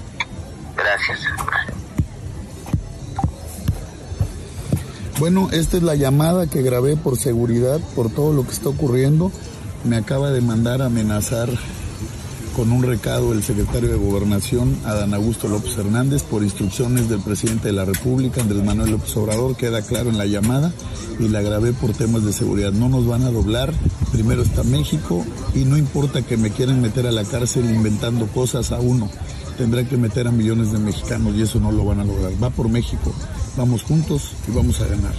Gracias. 0.75 1.19
Bueno, 5.19 5.50
esta 5.51 5.77
es 5.77 5.83
la 5.83 5.95
llamada 5.95 6.45
que 6.45 6.62
grabé 6.62 6.95
por 6.95 7.17
seguridad, 7.17 7.79
por 7.95 8.12
todo 8.12 8.33
lo 8.33 8.45
que 8.45 8.51
está 8.51 8.69
ocurriendo. 8.69 9.31
Me 9.83 9.95
acaba 9.95 10.29
de 10.29 10.41
mandar 10.41 10.83
amenazar 10.83 11.50
con 12.55 12.71
un 12.71 12.83
recado 12.83 13.33
el 13.33 13.41
secretario 13.41 13.89
de 13.89 13.97
Gobernación, 13.97 14.77
Adán 14.86 15.15
Augusto 15.15 15.47
López 15.47 15.75
Hernández, 15.75 16.21
por 16.21 16.43
instrucciones 16.43 17.09
del 17.09 17.21
presidente 17.21 17.69
de 17.69 17.74
la 17.74 17.86
República, 17.86 18.41
Andrés 18.41 18.63
Manuel 18.63 18.91
López 18.91 19.15
Obrador, 19.17 19.55
queda 19.55 19.81
claro 19.81 20.09
en 20.09 20.19
la 20.19 20.25
llamada 20.27 20.71
y 21.19 21.27
la 21.29 21.41
grabé 21.41 21.74
por 21.74 21.93
temas 21.93 22.24
de 22.24 22.31
seguridad. 22.31 22.71
No 22.71 22.88
nos 22.88 23.07
van 23.07 23.24
a 23.24 23.31
doblar, 23.31 23.74
primero 24.12 24.43
está 24.43 24.63
México 24.63 25.25
y 25.55 25.65
no 25.65 25.77
importa 25.77 26.21
que 26.21 26.38
me 26.38 26.51
quieran 26.51 26.79
meter 26.79 27.07
a 27.07 27.12
la 27.12 27.24
cárcel 27.24 27.65
inventando 27.65 28.27
cosas 28.27 28.71
a 28.71 28.79
uno, 28.79 29.09
tendrán 29.57 29.88
que 29.88 29.97
meter 29.97 30.27
a 30.27 30.31
millones 30.31 30.71
de 30.71 30.77
mexicanos 30.77 31.36
y 31.36 31.41
eso 31.41 31.59
no 31.59 31.71
lo 31.71 31.86
van 31.86 32.01
a 32.01 32.05
lograr. 32.05 32.31
Va 32.41 32.51
por 32.51 32.69
México, 32.69 33.13
vamos 33.57 33.83
juntos 33.83 34.33
y 34.47 34.51
vamos 34.51 34.79
a 34.79 34.85
ganar. 34.85 35.13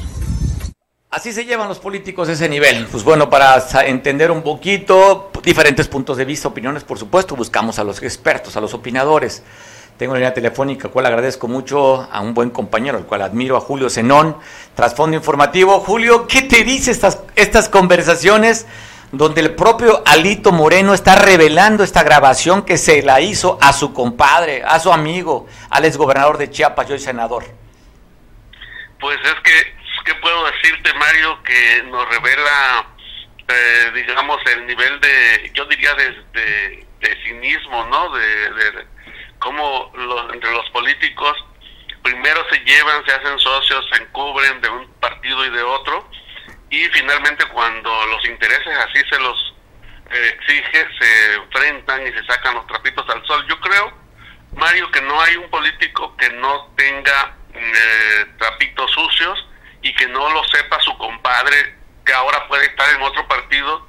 Así 1.11 1.33
se 1.33 1.45
llevan 1.45 1.69
los 1.69 1.79
políticos 1.79 2.29
de 2.29 2.35
ese 2.35 2.49
nivel. 2.49 2.87
Pues 2.87 3.03
bueno, 3.03 3.29
para 3.29 3.65
entender 3.87 4.31
un 4.31 4.43
poquito, 4.43 5.31
diferentes 5.43 5.89
puntos 5.89 6.17
de 6.17 6.25
vista, 6.25 6.49
opiniones, 6.49 6.85
por 6.85 6.99
supuesto, 6.99 7.35
buscamos 7.35 7.79
a 7.79 7.85
los 7.85 8.03
expertos, 8.03 8.57
a 8.57 8.61
los 8.61 8.73
opinadores. 8.75 9.43
Tengo 9.97 10.13
una 10.13 10.21
línea 10.21 10.35
telefónica, 10.35 10.91
cual 10.91 11.07
agradezco 11.07 11.49
mucho 11.49 12.07
a 12.11 12.21
un 12.21 12.33
buen 12.33 12.51
compañero, 12.51 12.99
al 12.99 13.07
cual 13.07 13.23
admiro, 13.23 13.57
a 13.57 13.61
Julio 13.61 13.91
Zenón, 13.91 14.37
trasfondo 14.77 15.17
informativo. 15.17 15.81
Julio, 15.81 16.29
¿qué 16.29 16.43
te 16.43 16.63
dice 16.63 16.93
estas, 16.93 17.19
estas 17.35 17.69
conversaciones 17.69 18.67
donde 19.11 19.41
el 19.41 19.55
propio 19.55 20.03
Alito 20.07 20.53
Moreno 20.53 20.95
está 20.95 21.17
revelando 21.17 21.83
esta 21.83 22.05
grabación 22.05 22.63
que 22.63 22.79
se 22.79 23.03
la 23.03 23.21
hizo 23.21 23.59
a 23.61 23.73
su 23.73 23.93
compadre, 23.93 24.63
a 24.63 24.79
su 24.79 24.93
amigo, 24.93 25.47
al 25.71 25.87
exgobernador 25.87 26.39
de 26.39 26.51
Chiapas, 26.51 26.89
y 26.91 26.93
hoy 26.93 27.01
senador? 27.01 27.68
Pues 29.01 29.19
es 29.23 29.35
que, 29.45 29.77
¿qué 30.05 30.15
puedo 30.17 30.51
decirte, 30.51 30.93
Mario? 30.95 31.43
Que 31.43 31.83
nos 31.85 32.09
revela, 32.09 32.87
eh, 33.49 33.91
digamos, 33.95 34.39
el 34.47 34.67
nivel 34.67 35.01
de, 35.01 35.51
yo 35.55 35.65
diría, 35.67 35.95
de, 35.95 36.85
de, 37.01 37.23
cinismo, 37.25 37.85
¿no? 37.87 38.11
De, 38.11 38.51
de 38.51 38.87
cómo 39.39 39.93
los, 39.95 40.33
entre 40.35 40.51
los 40.51 40.69
políticos 40.71 41.37
primero 42.03 42.45
se 42.51 42.59
llevan, 42.61 43.05
se 43.05 43.13
hacen 43.13 43.39
socios, 43.39 43.87
se 43.93 44.03
encubren 44.03 44.61
de 44.61 44.69
un 44.71 44.91
partido 44.95 45.45
y 45.45 45.51
de 45.51 45.63
otro, 45.63 46.09
y 46.71 46.85
finalmente 46.89 47.45
cuando 47.47 48.07
los 48.07 48.25
intereses 48.25 48.77
así 48.79 49.01
se 49.11 49.21
los 49.21 49.55
eh, 50.11 50.37
exige, 50.39 50.87
se 50.99 51.35
enfrentan 51.35 52.07
y 52.07 52.13
se 52.13 52.25
sacan 52.25 52.55
los 52.55 52.67
trapitos 52.67 53.09
al 53.11 53.25
sol. 53.27 53.45
Yo 53.49 53.61
creo, 53.61 53.93
Mario, 54.55 54.91
que 54.91 55.03
no 55.03 55.21
hay 55.21 55.37
un 55.37 55.51
político 55.51 56.17
que 56.17 56.31
no 56.31 56.73
tenga 56.77 57.37
eh, 57.55 58.27
trapitos 58.39 58.91
sucios 58.91 59.47
y 59.83 59.95
que 59.95 60.07
no 60.09 60.31
lo 60.31 60.45
sepa 60.45 60.81
su 60.81 60.97
compadre 60.99 61.77
que 62.05 62.13
ahora 62.13 62.47
puede 62.49 62.67
estar 62.67 62.89
en 62.95 63.03
otro 63.03 63.27
partido 63.29 63.87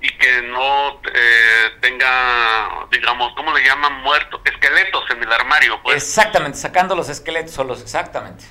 y 0.00 0.08
que 0.16 0.42
no 0.42 1.00
eh, 1.12 1.70
tenga, 1.80 2.86
digamos, 2.90 3.32
¿cómo 3.34 3.52
le 3.52 3.64
llaman? 3.64 3.94
Muertos, 4.02 4.40
esqueletos 4.44 5.04
en 5.10 5.22
el 5.22 5.32
armario. 5.32 5.80
Pues. 5.82 5.96
Exactamente, 5.96 6.58
sacando 6.58 6.94
los 6.94 7.08
esqueletos 7.08 7.52
solos, 7.52 7.82
exactamente. 7.82 8.44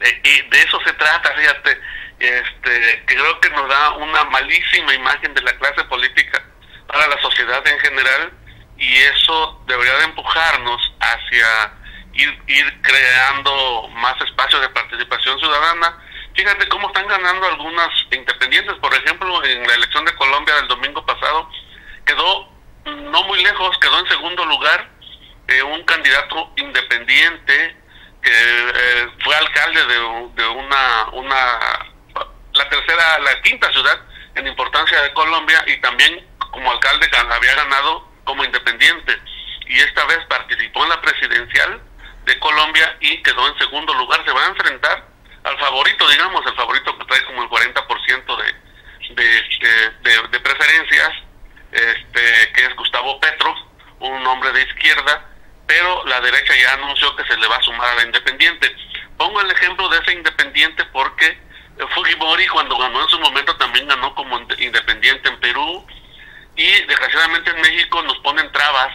Eh, 0.00 0.20
y 0.24 0.50
de 0.50 0.62
eso 0.62 0.78
se 0.84 0.92
trata, 0.94 1.32
fíjate, 1.32 1.80
este, 2.18 3.02
creo 3.06 3.40
que 3.40 3.50
nos 3.50 3.68
da 3.68 3.92
una 3.92 4.24
malísima 4.24 4.94
imagen 4.94 5.32
de 5.32 5.42
la 5.42 5.56
clase 5.56 5.84
política 5.84 6.42
para 6.86 7.06
la 7.06 7.20
sociedad 7.20 7.66
en 7.66 7.78
general 7.78 8.32
y 8.76 8.96
eso 8.96 9.62
debería 9.66 9.94
de 9.98 10.04
empujarnos 10.04 10.92
hacia 11.00 11.72
ir, 12.14 12.42
ir 12.46 12.82
creando 12.82 13.88
más 13.94 14.20
espacios 14.22 14.60
de 14.60 14.68
participación 14.70 15.38
ciudadana. 15.38 15.98
Fíjate 16.34 16.68
cómo 16.68 16.88
están 16.88 17.06
ganando 17.08 17.46
algunas 17.46 17.88
independientes. 18.10 18.74
Por 18.76 18.94
ejemplo, 18.94 19.44
en 19.44 19.66
la 19.66 19.74
elección 19.74 20.04
de 20.04 20.14
Colombia 20.14 20.54
del 20.56 20.68
domingo 20.68 21.04
pasado, 21.04 21.48
quedó 22.04 22.48
no 22.84 23.22
muy 23.24 23.42
lejos, 23.42 23.78
quedó 23.78 23.98
en 23.98 24.08
segundo 24.08 24.44
lugar 24.46 24.88
eh, 25.48 25.62
un 25.62 25.82
candidato 25.84 26.52
independiente 26.56 27.76
que 28.22 28.30
eh, 28.30 29.08
fue 29.22 29.34
alcalde 29.34 29.86
de, 29.86 30.28
de 30.34 30.48
una, 30.48 31.08
una, 31.12 31.58
la 32.52 32.68
tercera, 32.68 33.18
la 33.20 33.40
quinta 33.42 33.70
ciudad 33.72 33.98
en 34.34 34.46
importancia 34.46 35.00
de 35.02 35.12
Colombia 35.12 35.62
y 35.66 35.80
también 35.80 36.26
como 36.50 36.70
alcalde 36.70 37.08
había 37.30 37.54
ganado 37.54 38.08
como 38.24 38.44
independiente 38.44 39.18
y 39.66 39.78
esta 39.78 40.04
vez 40.06 40.18
participó 40.28 40.82
en 40.84 40.90
la 40.90 41.00
presidencial 41.00 41.80
Colombia 42.38 42.96
y 43.00 43.22
quedó 43.22 43.46
en 43.48 43.58
segundo 43.58 43.94
lugar. 43.94 44.24
Se 44.24 44.32
va 44.32 44.44
a 44.44 44.48
enfrentar 44.48 45.06
al 45.44 45.58
favorito, 45.58 46.08
digamos, 46.08 46.44
el 46.46 46.54
favorito 46.54 46.98
que 46.98 47.04
trae 47.06 47.24
como 47.24 47.42
el 47.42 47.48
40% 47.48 48.36
de, 48.36 49.14
de, 49.14 49.90
de, 50.02 50.28
de, 50.28 50.40
preferencias, 50.40 51.10
este, 51.72 52.52
que 52.52 52.66
es 52.66 52.76
Gustavo 52.76 53.18
Petro, 53.20 53.54
un 54.00 54.26
hombre 54.26 54.52
de 54.52 54.62
izquierda, 54.62 55.26
pero 55.66 56.04
la 56.06 56.20
derecha 56.20 56.54
ya 56.56 56.74
anunció 56.74 57.14
que 57.16 57.24
se 57.24 57.36
le 57.36 57.46
va 57.46 57.56
a 57.56 57.62
sumar 57.62 57.88
a 57.88 57.94
la 57.94 58.02
independiente. 58.02 58.74
Pongo 59.16 59.40
el 59.40 59.50
ejemplo 59.50 59.88
de 59.88 59.98
ese 59.98 60.12
independiente 60.12 60.84
porque 60.86 61.38
Fujimori 61.94 62.46
cuando 62.48 62.76
ganó 62.76 63.02
en 63.02 63.08
su 63.08 63.18
momento 63.20 63.56
también 63.56 63.86
ganó 63.88 64.14
como 64.14 64.38
independiente 64.58 65.28
en 65.28 65.40
Perú 65.40 65.86
y 66.56 66.70
desgraciadamente 66.86 67.50
en 67.50 67.60
México 67.60 68.02
nos 68.02 68.18
ponen 68.18 68.50
trabas, 68.52 68.92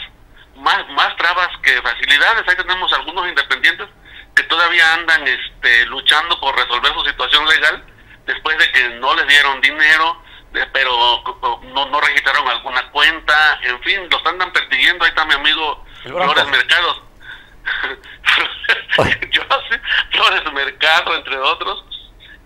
más, 0.55 0.88
más 0.89 1.15
trabas 1.17 1.50
que 1.62 1.81
facilidades. 1.81 2.47
Ahí 2.47 2.55
tenemos 2.55 2.91
algunos 2.93 3.27
independientes 3.27 3.88
que 4.35 4.43
todavía 4.43 4.93
andan 4.93 5.27
este, 5.27 5.85
luchando 5.85 6.39
por 6.39 6.55
resolver 6.55 6.93
su 6.93 7.05
situación 7.05 7.47
legal 7.47 7.83
después 8.25 8.57
de 8.57 8.71
que 8.71 8.89
no 9.00 9.13
les 9.15 9.27
dieron 9.27 9.62
dinero, 9.62 10.21
pero 10.74 11.24
no, 11.74 11.85
no 11.85 12.01
registraron 12.01 12.47
alguna 12.47 12.89
cuenta, 12.91 13.59
en 13.63 13.79
fin, 13.81 14.07
los 14.09 14.25
andan 14.25 14.51
persiguiendo. 14.51 15.03
Ahí 15.03 15.09
está 15.09 15.25
mi 15.25 15.33
amigo 15.33 15.85
Flores 16.03 16.47
Mercados. 16.47 17.01
Yo 19.31 19.41
sé, 19.69 19.81
Flores 20.12 20.53
Mercado, 20.53 21.15
entre 21.15 21.38
otros. 21.38 21.83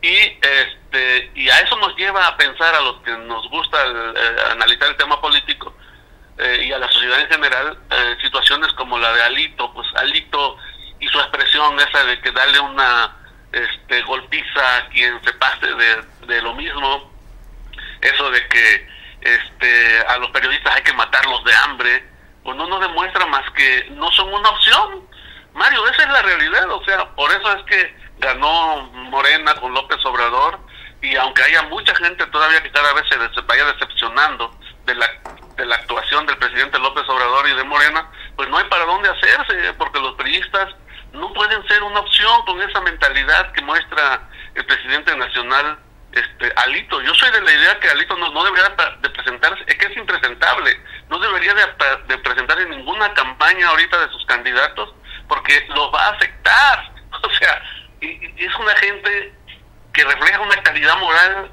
Y 0.01 0.15
este 0.15 1.31
y 1.35 1.49
a 1.49 1.59
eso 1.59 1.75
nos 1.77 1.95
lleva 1.97 2.25
a 2.25 2.37
pensar 2.37 2.73
a 2.73 2.81
los 2.81 3.01
que 3.01 3.11
nos 3.11 3.49
gusta 3.49 3.77
eh, 3.85 4.35
analizar 4.51 4.87
el 4.89 4.95
tema 4.95 5.19
político 5.19 5.75
eh, 6.39 6.63
y 6.65 6.71
a 6.71 6.79
la 6.79 6.89
sociedad 6.91 7.19
en 7.19 7.29
general 7.29 7.77
eh, 7.91 8.17
situaciones 8.21 8.71
como 8.73 8.97
la 8.97 9.11
de 9.13 9.23
Alito, 9.23 9.73
pues 9.73 9.87
Alito 9.95 10.57
y 10.99 11.07
su 11.07 11.19
expresión 11.19 11.79
esa 11.79 12.03
de 12.05 12.19
que 12.21 12.31
darle 12.31 12.59
una 12.59 13.15
este, 13.51 14.01
golpiza 14.03 14.77
a 14.77 14.87
quien 14.89 15.21
se 15.23 15.33
pase 15.33 15.67
de, 15.67 16.03
de 16.27 16.41
lo 16.41 16.53
mismo, 16.53 17.11
eso 18.01 18.31
de 18.31 18.47
que 18.47 18.87
este, 19.21 19.99
a 20.07 20.17
los 20.17 20.31
periodistas 20.31 20.75
hay 20.75 20.83
que 20.83 20.93
matarlos 20.93 21.43
de 21.43 21.53
hambre, 21.55 22.03
pues 22.43 22.55
no 22.55 22.67
nos 22.67 22.81
demuestra 22.81 23.25
más 23.25 23.49
que 23.51 23.87
no 23.91 24.11
son 24.11 24.33
una 24.33 24.49
opción. 24.49 25.07
Mario, 25.53 25.87
esa 25.87 26.03
es 26.03 26.09
la 26.09 26.21
realidad, 26.21 26.71
o 26.71 26.83
sea, 26.85 27.05
por 27.15 27.31
eso 27.31 27.53
es 27.57 27.63
que 27.63 27.95
ganó 28.19 28.83
Morena 28.93 29.55
con 29.55 29.73
López 29.73 30.03
Obrador 30.05 30.59
y 31.01 31.15
aunque 31.15 31.43
haya 31.43 31.63
mucha 31.63 31.95
gente 31.95 32.25
todavía 32.27 32.61
que 32.61 32.71
cada 32.71 32.93
vez 32.93 33.03
se, 33.09 33.41
vaya 33.41 33.65
decepcionando 33.65 34.51
de 34.85 34.95
la, 34.95 35.07
de 35.59 35.65
la 35.65 35.75
actuación 35.75 36.25
del 36.25 36.37
presidente 36.37 36.79
López 36.79 37.03
Obrador 37.07 37.47
y 37.49 37.53
de 37.53 37.63
Morena, 37.65 38.09
pues 38.35 38.47
no 38.49 38.57
hay 38.57 38.63
para 38.65 38.85
dónde 38.85 39.09
hacerse, 39.09 39.73
porque 39.77 39.99
los 39.99 40.15
periodistas 40.15 40.73
no 41.11 41.33
pueden 41.33 41.67
ser 41.67 41.83
una 41.83 41.99
opción 41.99 42.45
con 42.45 42.61
esa 42.61 42.79
mentalidad 42.81 43.51
que 43.51 43.61
muestra 43.61 44.21
el 44.55 44.65
presidente 44.65 45.15
nacional 45.17 45.77
este 46.13 46.51
Alito. 46.55 47.01
Yo 47.01 47.13
soy 47.13 47.29
de 47.31 47.41
la 47.41 47.51
idea 47.51 47.79
que 47.79 47.89
Alito 47.89 48.15
no, 48.17 48.43
debería 48.43 48.69
de 49.01 49.09
presentarse, 49.09 49.63
es 49.67 49.75
que 49.75 49.87
es 49.87 49.97
impresentable, 49.97 50.81
no 51.09 51.19
debería 51.19 51.53
de, 51.53 51.65
de 52.07 52.17
presentar 52.19 52.59
en 52.59 52.69
ninguna 52.69 53.13
campaña 53.13 53.67
ahorita 53.67 53.99
de 53.99 54.11
sus 54.11 54.25
candidatos 54.25 54.93
porque 55.27 55.65
los 55.69 55.93
va 55.93 56.07
a 56.07 56.09
afectar. 56.11 56.91
O 57.21 57.29
sea, 57.31 57.61
es 58.01 58.55
una 58.55 58.73
gente 58.77 59.33
que 59.91 60.05
refleja 60.05 60.39
una 60.39 60.55
calidad 60.63 60.97
moral 60.99 61.51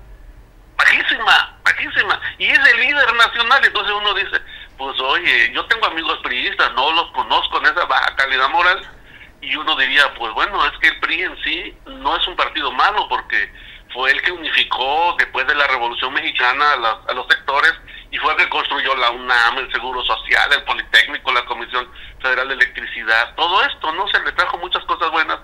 bajísima, 0.77 1.59
bajísima, 1.65 2.21
y 2.39 2.47
es 2.47 2.59
el 2.59 2.81
líder 2.81 3.15
nacional, 3.15 3.65
entonces 3.65 3.93
uno 3.95 4.15
dice, 4.15 4.41
pues 4.77 5.01
oye, 5.01 5.53
yo 5.53 5.65
tengo 5.67 5.87
amigos 5.87 6.19
priistas, 6.23 6.73
no 6.75 6.93
los 6.93 7.11
conozco 7.13 7.59
en 7.59 7.67
esa 7.67 7.85
baja 7.87 8.15
calidad 8.17 8.49
moral, 8.51 8.81
y 9.41 9.55
uno 9.57 9.77
diría, 9.77 10.13
pues 10.15 10.33
bueno, 10.33 10.65
es 10.67 10.79
que 10.79 10.89
el 10.89 11.01
PRI 11.01 11.23
en 11.23 11.37
sí 11.43 11.79
no 11.87 12.17
es 12.17 12.27
un 12.27 12.37
partido 12.37 12.73
malo 12.73 13.09
porque 13.09 13.53
fue 13.93 14.11
el 14.11 14.21
que 14.23 14.33
unificó 14.33 15.15
después 15.19 15.47
de 15.47 15.55
la 15.55 15.67
Revolución 15.69 16.13
Mexicana 16.13 16.73
a, 17.07 17.13
los 17.13 17.27
sectores 17.29 17.73
y 18.11 18.19
fue 18.19 18.33
el 18.33 18.39
que 18.39 18.49
construyó 18.49 18.95
la 18.97 19.11
UNAM, 19.11 19.59
el 19.59 19.73
Seguro 19.73 20.03
Social, 20.05 20.53
el 20.53 20.65
Politécnico, 20.65 21.33
la 21.33 21.45
Comisión 21.45 21.89
Federal 22.21 22.49
de 22.49 22.55
Electricidad. 22.55 23.35
Todo 23.37 23.63
esto, 23.63 23.93
¿no? 23.93 24.09
Se 24.09 24.21
le 24.21 24.33
trajo 24.33 24.59
muchas 24.59 24.85
cosas 24.85 25.11
buenas 25.11 25.39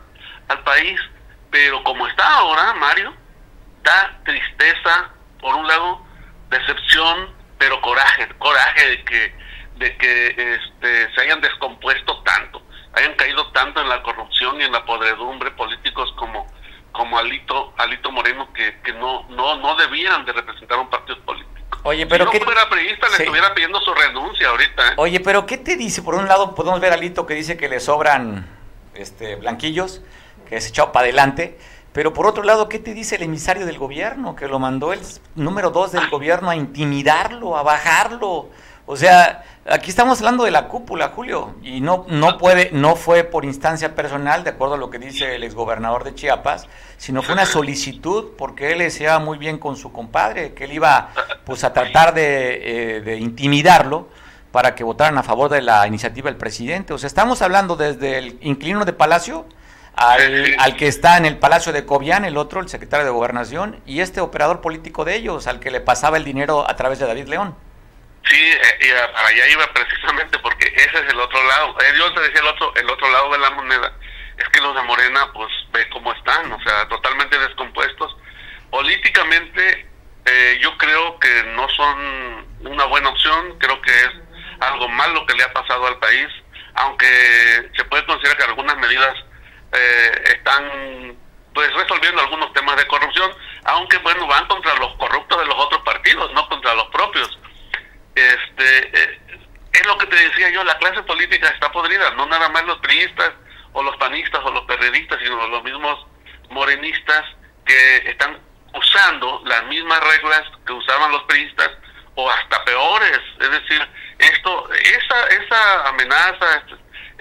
al 0.48 0.62
país, 0.64 1.00
pero 1.50 1.82
como 1.84 2.06
está 2.08 2.28
ahora, 2.38 2.74
Mario, 2.74 3.14
da 3.82 4.20
tristeza, 4.24 5.10
por 5.42 5.54
un 5.54 5.66
lado, 5.66 6.00
decepción, 6.48 7.34
pero 7.58 7.78
coraje, 7.82 8.28
coraje 8.38 8.88
de 8.88 9.04
que, 9.04 9.34
de 9.76 9.96
que 9.98 10.26
este, 10.28 11.14
se 11.14 11.20
hayan 11.20 11.42
descompuesto 11.42 12.22
tanto 12.22 12.62
hayan 12.94 13.14
caído 13.14 13.50
tanto 13.52 13.80
en 13.80 13.88
la 13.88 14.02
corrupción 14.02 14.60
y 14.60 14.64
en 14.64 14.72
la 14.72 14.84
podredumbre 14.84 15.50
políticos 15.52 16.12
como 16.16 16.46
como 16.92 17.18
Alito 17.18 17.72
Alito 17.78 18.12
Moreno 18.12 18.52
que, 18.52 18.80
que 18.82 18.92
no 18.92 19.26
no 19.30 19.56
no 19.56 19.76
debían 19.76 20.24
de 20.24 20.32
representar 20.32 20.78
un 20.78 20.90
partido 20.90 21.18
político. 21.20 21.52
Oye, 21.84 22.06
pero 22.06 22.30
si 22.30 22.38
no 22.38 22.44
fuera 22.44 22.68
periodista 22.68 23.08
le 23.08 23.16
estuviera 23.16 23.54
pidiendo 23.54 23.80
su 23.80 23.92
renuncia 23.94 24.48
ahorita. 24.48 24.88
¿eh? 24.88 24.94
Oye, 24.96 25.20
pero 25.20 25.46
¿qué 25.46 25.58
te 25.58 25.76
dice? 25.76 26.02
Por 26.02 26.14
un 26.14 26.28
lado 26.28 26.54
podemos 26.54 26.80
ver 26.80 26.92
a 26.92 26.96
Alito 26.96 27.26
que 27.26 27.34
dice 27.34 27.56
que 27.56 27.68
le 27.68 27.80
sobran 27.80 28.46
este 28.94 29.36
blanquillos, 29.36 30.02
que 30.48 30.56
es 30.56 30.68
echado 30.68 30.92
para 30.92 31.04
adelante. 31.04 31.58
Pero 31.92 32.14
por 32.14 32.26
otro 32.26 32.42
lado, 32.42 32.68
¿qué 32.68 32.78
te 32.78 32.94
dice 32.94 33.16
el 33.16 33.22
emisario 33.22 33.66
del 33.66 33.78
gobierno? 33.78 34.34
Que 34.34 34.48
lo 34.48 34.58
mandó 34.58 34.92
el 34.92 35.00
número 35.34 35.70
dos 35.70 35.92
del 35.92 36.08
gobierno 36.08 36.48
a 36.48 36.56
intimidarlo, 36.56 37.56
a 37.56 37.62
bajarlo. 37.62 38.48
O 38.86 38.96
sea, 38.96 39.44
aquí 39.66 39.90
estamos 39.90 40.18
hablando 40.18 40.44
de 40.44 40.50
la 40.50 40.68
cúpula, 40.68 41.12
Julio, 41.14 41.54
y 41.62 41.80
no, 41.80 42.06
no 42.08 42.38
puede, 42.38 42.70
no 42.72 42.96
fue 42.96 43.24
por 43.24 43.44
instancia 43.44 43.94
personal, 43.94 44.42
de 44.42 44.50
acuerdo 44.50 44.74
a 44.74 44.78
lo 44.78 44.90
que 44.90 44.98
dice 44.98 45.36
el 45.36 45.44
exgobernador 45.44 46.02
de 46.02 46.14
Chiapas, 46.14 46.66
sino 46.96 47.22
fue 47.22 47.34
una 47.34 47.46
solicitud 47.46 48.30
porque 48.36 48.72
él 48.72 48.78
decía 48.80 49.18
muy 49.18 49.38
bien 49.38 49.58
con 49.58 49.76
su 49.76 49.92
compadre, 49.92 50.54
que 50.54 50.64
él 50.64 50.72
iba 50.72 51.10
pues 51.44 51.62
a 51.62 51.72
tratar 51.72 52.14
de, 52.14 52.96
eh, 52.96 53.00
de 53.02 53.18
intimidarlo 53.18 54.08
para 54.50 54.74
que 54.74 54.82
votaran 54.82 55.16
a 55.16 55.22
favor 55.22 55.50
de 55.50 55.62
la 55.62 55.86
iniciativa 55.86 56.28
del 56.28 56.36
presidente. 56.36 56.92
O 56.92 56.98
sea, 56.98 57.06
estamos 57.06 57.40
hablando 57.40 57.76
desde 57.76 58.18
el 58.18 58.38
inquilino 58.40 58.84
de 58.84 58.92
Palacio 58.92 59.46
al, 59.96 60.56
al, 60.58 60.76
que 60.76 60.88
está 60.88 61.16
en 61.16 61.26
el 61.26 61.38
Palacio 61.38 61.72
de 61.72 61.84
Cobian, 61.84 62.24
el 62.24 62.36
otro, 62.36 62.60
el 62.60 62.68
secretario 62.68 63.04
de 63.04 63.12
Gobernación, 63.12 63.80
y 63.86 64.00
este 64.00 64.20
operador 64.20 64.60
político 64.60 65.04
de 65.04 65.16
ellos, 65.16 65.46
al 65.46 65.60
que 65.60 65.70
le 65.70 65.80
pasaba 65.80 66.16
el 66.16 66.24
dinero 66.24 66.68
a 66.68 66.76
través 66.76 66.98
de 66.98 67.06
David 67.06 67.28
León. 67.28 67.56
Sí, 68.24 68.40
eh, 68.40 68.94
para 69.12 69.28
allá 69.28 69.48
iba 69.48 69.66
precisamente 69.72 70.38
porque 70.38 70.66
ese 70.76 71.04
es 71.04 71.12
el 71.12 71.18
otro 71.18 71.42
lado. 71.44 71.76
Eh, 71.80 71.94
yo 71.98 72.12
te 72.14 72.20
decía 72.20 72.40
el 72.40 72.46
otro, 72.46 72.72
el 72.76 72.88
otro 72.88 73.10
lado 73.10 73.32
de 73.32 73.38
la 73.38 73.50
moneda. 73.50 73.92
Es 74.38 74.48
que 74.48 74.60
los 74.60 74.74
de 74.74 74.82
Morena, 74.82 75.30
pues 75.32 75.50
ve 75.72 75.88
cómo 75.90 76.12
están, 76.12 76.50
o 76.52 76.62
sea, 76.62 76.88
totalmente 76.88 77.38
descompuestos. 77.38 78.16
Políticamente, 78.70 79.86
eh, 80.24 80.58
yo 80.62 80.76
creo 80.78 81.18
que 81.18 81.42
no 81.54 81.68
son 81.70 82.46
una 82.60 82.84
buena 82.86 83.08
opción. 83.10 83.58
Creo 83.58 83.80
que 83.82 83.90
es 83.90 84.10
algo 84.60 84.88
malo 84.88 85.26
que 85.26 85.34
le 85.34 85.44
ha 85.44 85.52
pasado 85.52 85.86
al 85.86 85.98
país, 85.98 86.28
aunque 86.74 87.70
se 87.76 87.84
puede 87.84 88.06
considerar 88.06 88.38
que 88.38 88.44
algunas 88.44 88.78
medidas 88.78 89.14
eh, 89.72 90.22
están 90.36 91.16
pues 91.54 91.72
resolviendo 91.74 92.22
algunos 92.22 92.52
temas 92.52 92.76
de 92.76 92.86
corrupción, 92.86 93.30
aunque 93.64 93.98
bueno, 93.98 94.26
van 94.26 94.46
contra 94.46 94.74
los 94.76 94.94
corruptos 94.96 95.38
de 95.38 95.46
los 95.46 95.56
otros 95.56 95.82
partidos, 95.82 96.32
no 96.32 96.48
contra 96.48 96.74
los 96.74 96.86
propios. 96.88 97.38
Este 98.14 99.02
eh, 99.02 99.20
es 99.72 99.86
lo 99.86 99.96
que 99.98 100.06
te 100.06 100.16
decía 100.16 100.50
yo, 100.50 100.64
la 100.64 100.78
clase 100.78 101.02
política 101.02 101.48
está 101.48 101.70
podrida, 101.72 102.10
no 102.12 102.26
nada 102.26 102.48
más 102.50 102.64
los 102.64 102.78
priistas 102.78 103.32
o 103.72 103.82
los 103.82 103.96
panistas 103.96 104.40
o 104.44 104.50
los 104.50 104.64
periodistas, 104.64 105.18
sino 105.22 105.46
los 105.46 105.62
mismos 105.62 106.06
morenistas 106.50 107.24
que 107.64 107.96
están 108.10 108.38
usando 108.74 109.42
las 109.44 109.64
mismas 109.66 110.00
reglas 110.00 110.42
que 110.66 110.72
usaban 110.72 111.12
los 111.12 111.22
priistas 111.24 111.70
o 112.14 112.30
hasta 112.30 112.64
peores, 112.64 113.20
es 113.40 113.50
decir, 113.50 113.88
esto 114.18 114.70
esa 114.72 115.26
esa 115.28 115.88
amenaza, 115.88 116.62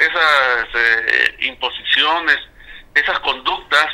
esas 0.05 0.67
eh, 0.73 1.35
imposiciones, 1.41 2.37
esas 2.93 3.19
conductas 3.19 3.87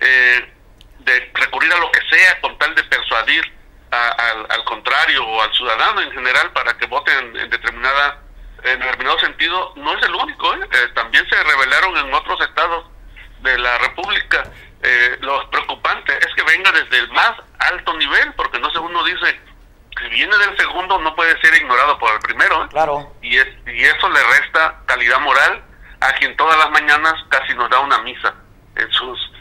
eh, 0.00 0.52
de 1.00 1.30
recurrir 1.34 1.72
a 1.72 1.78
lo 1.78 1.90
que 1.90 2.00
sea 2.10 2.40
con 2.40 2.58
tal 2.58 2.74
de 2.74 2.82
persuadir 2.84 3.60
al, 3.90 4.64
contrario 4.64 5.26
o 5.26 5.42
al 5.42 5.52
ciudadano 5.52 6.00
en 6.00 6.12
general 6.12 6.52
para 6.52 6.76
que 6.78 6.86
voten 6.86 7.36
en, 7.36 7.50
determinada 7.50 8.20
en 8.62 8.78
determinado 8.78 9.18
sentido 9.18 9.72
no 9.76 9.96
es 9.96 10.04
el 10.04 10.14
único 10.14 10.54
¿eh? 10.54 10.68
Eh, 10.70 10.88
también 10.94 11.26
se 11.28 11.42
revelaron 11.42 11.96
en 11.96 12.12
otros 12.12 12.40
estados 12.42 12.86
de 13.40 13.58
la 13.58 13.78
república. 13.78 14.44
Eh, 14.82 15.16
lo 15.20 15.48
preocupante 15.50 16.12
es 16.18 16.28
que 16.34 16.42
venga 16.42 16.70
desde 16.72 16.98
el 16.98 17.08
más 17.10 17.32
alto 17.58 17.94
nivel 17.94 18.32
porque 18.34 18.58
no 18.58 18.70
sé 18.70 18.78
uno 18.78 19.02
dice 19.04 19.40
si 19.98 20.08
viene 20.08 20.36
del 20.38 20.56
segundo 20.56 20.98
no 20.98 21.14
puede 21.14 21.38
ser 21.40 21.54
ignorado 21.54 21.98
por 21.98 22.12
el 22.12 22.20
primero 22.20 22.68
claro. 22.68 23.14
Y 23.22 23.38
es, 23.38 23.48
y 23.74 23.84
eso 23.84 24.08
le 24.08 24.22
resta 24.22 24.80
calidad 24.86 25.20
moral 25.20 25.62
a 26.00 26.12
quien 26.14 26.36
todas 26.36 26.58
las 26.58 26.70
mañanas 26.70 27.14
casi 27.28 27.54
nos 27.54 27.68
da 27.70 27.80
una 27.80 27.98
misa 27.98 28.34
en 28.76 28.90
sus 28.92 29.32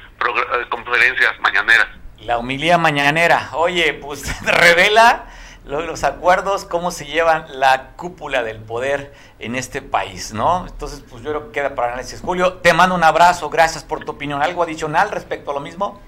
conferencias 0.70 1.40
mañaneras 1.40 1.88
la 2.22 2.38
humilía 2.38 2.78
mañanera. 2.78 3.50
Oye, 3.54 3.94
pues 3.94 4.42
revela 4.46 5.26
los 5.66 6.04
acuerdos, 6.04 6.66
cómo 6.66 6.90
se 6.90 7.06
llevan 7.06 7.46
la 7.60 7.92
cúpula 7.96 8.42
del 8.44 8.60
poder 8.60 9.14
en 9.38 9.56
este 9.56 9.82
país, 9.82 10.34
¿no? 10.34 10.66
Entonces, 10.68 11.04
pues 11.08 11.22
yo 11.22 11.30
creo 11.30 11.46
que 11.48 11.52
queda 11.52 11.76
para 11.76 11.90
análisis. 11.90 12.22
Julio, 12.22 12.54
te 12.54 12.74
mando 12.74 12.96
un 12.96 13.04
abrazo, 13.04 13.50
gracias 13.50 13.84
por 13.84 14.04
tu 14.04 14.14
opinión. 14.14 14.42
¿Algo 14.42 14.64
adicional 14.64 15.12
respecto 15.12 15.52
a 15.52 15.54
lo 15.54 15.60
mismo? 15.60 16.02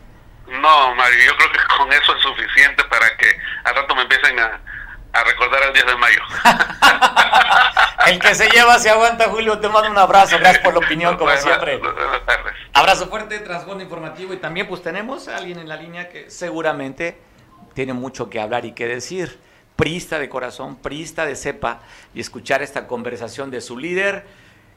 No, 0.48 0.96
Mario, 0.96 1.20
yo 1.26 1.38
creo 1.38 1.52
que 1.52 1.60
con 1.78 1.94
eso 1.94 2.16
es 2.16 2.22
suficiente 2.22 2.84
para 2.86 3.16
que 3.18 3.28
al 3.64 3.76
rato 3.76 3.96
me 3.96 4.02
empiecen 4.02 4.40
a, 4.40 4.60
a 5.13 5.24
recordar 5.24 5.63
el 5.63 5.74
10 5.74 5.86
de 5.86 5.95
mayo. 5.95 6.21
El 8.08 8.19
que 8.19 8.34
se 8.34 8.50
lleva 8.50 8.80
se 8.80 8.89
aguanta, 8.89 9.30
Julio. 9.30 9.60
Te 9.60 9.69
mando 9.69 9.89
un 9.89 9.97
abrazo. 9.97 10.38
Gracias 10.39 10.63
por 10.63 10.74
la 10.74 10.80
opinión, 10.80 11.17
como 11.17 11.32
siempre. 11.38 11.80
Abrazo 12.74 13.08
fuerte, 13.08 13.39
trasfondo 13.39 13.84
informativo. 13.84 14.34
Y 14.34 14.38
también, 14.38 14.67
pues, 14.67 14.82
tenemos 14.82 15.28
a 15.28 15.38
alguien 15.38 15.60
en 15.60 15.69
la 15.69 15.76
línea 15.76 16.10
que 16.10 16.30
seguramente 16.30 17.19
tiene 17.74 17.93
mucho 17.93 18.30
que 18.30 18.39
hablar 18.39 18.65
y 18.65 18.74
que 18.74 18.88
decir. 18.88 19.39
Prista 19.76 20.19
de 20.19 20.30
corazón, 20.30 20.78
prista 20.78 21.26
de 21.26 21.36
cepa. 21.36 21.82
Y 22.13 22.21
escuchar 22.21 22.62
esta 22.62 22.88
conversación 22.88 23.52
de 23.52 23.62
su 23.62 23.78
líder. 23.78 24.26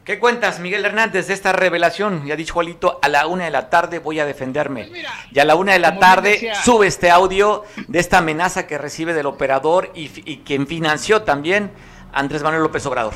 ¿Qué 0.05 0.19
cuentas, 0.19 0.61
Miguel 0.61 0.85
Hernández, 0.85 1.29
de 1.29 1.33
esta 1.33 1.55
revelación? 1.55 2.27
Ya 2.27 2.37
dicho 2.37 2.53
Juanito, 2.53 2.99
a 3.01 3.09
la 3.09 3.27
una 3.27 3.47
de 3.47 3.51
la 3.51 3.71
tarde 3.71 4.01
voy 4.01 4.21
a 4.21 4.27
defenderme. 4.27 4.85
Pues 4.85 5.03
y 5.33 5.39
a 5.39 5.47
la 5.47 5.55
una 5.55 5.73
de 5.73 5.79
la 5.79 5.99
tarde 5.99 6.53
sube 6.63 6.87
este 6.87 7.11
audio 7.11 7.65
de 7.89 8.01
esta 8.01 8.19
amenaza 8.19 8.67
que 8.67 8.77
recibe 8.77 9.15
del 9.15 9.25
operador 9.25 9.91
y, 9.95 10.11
y 10.31 10.39
quien 10.45 10.67
financió 10.67 11.23
también 11.23 11.71
Andrés 12.13 12.43
Manuel 12.43 12.65
López 12.65 12.85
Obrador. 12.85 13.15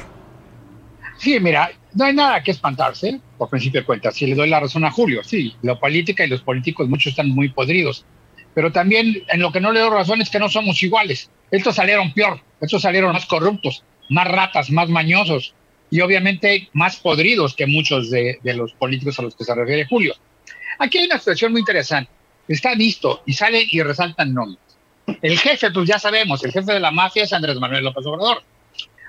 Sí, 1.19 1.39
mira, 1.41 1.71
no 1.93 2.07
hay 2.07 2.15
nada 2.15 2.43
que 2.43 2.53
espantarse, 2.53 3.21
por 3.37 3.51
principio 3.51 3.83
de 3.83 3.87
cuentas. 3.87 4.15
Si 4.15 4.27
le 4.27 4.35
doy 4.35 4.49
la 4.49 4.61
razón 4.61 4.87
a 4.87 4.91
Julio, 4.91 5.23
sí, 5.23 5.55
la 5.61 5.79
política 5.79 6.25
y 6.25 6.29
los 6.29 6.41
políticos 6.41 6.89
muchos 6.89 7.11
están 7.11 7.29
muy 7.29 7.51
podridos. 7.51 8.07
Pero 8.55 8.73
también 8.73 9.25
en 9.29 9.41
lo 9.41 9.53
que 9.53 9.61
no 9.61 9.73
le 9.73 9.81
doy 9.81 9.91
razón 9.91 10.23
es 10.23 10.31
que 10.31 10.39
no 10.39 10.49
somos 10.49 10.83
iguales. 10.83 11.31
Estos 11.51 11.75
salieron 11.75 12.15
peor, 12.15 12.41
estos 12.63 12.81
salieron 12.81 13.13
más 13.13 13.27
corruptos, 13.27 13.85
más 14.09 14.27
ratas, 14.27 14.71
más 14.71 14.89
mañosos 14.89 15.55
y 15.91 16.01
obviamente 16.01 16.69
más 16.73 16.97
podridos 16.97 17.55
que 17.55 17.67
muchos 17.67 18.11
de, 18.11 18.39
los 18.43 18.73
políticos 18.73 19.19
a 19.19 19.23
los 19.23 19.35
que 19.35 19.45
se 19.45 19.55
refiere 19.55 19.87
Julio. 19.87 20.15
Aquí 20.79 20.99
hay 20.99 21.07
una 21.07 21.19
situación 21.19 21.53
muy 21.53 21.61
interesante. 21.61 22.11
Está 22.47 22.75
visto 22.75 23.23
y 23.27 23.33
sale 23.33 23.67
y 23.71 23.83
resaltan 23.83 24.33
nombres. 24.33 24.59
El 25.23 25.39
jefe, 25.39 25.71
pues 25.71 25.89
ya 25.89 25.99
sabemos, 25.99 26.45
el 26.45 26.53
jefe 26.53 26.73
de 26.73 26.81
la 26.81 26.91
mafia 26.91 27.25
es 27.25 27.33
Andrés 27.33 27.57
Manuel 27.59 27.85
López 27.85 28.05
Obrador. 28.07 28.43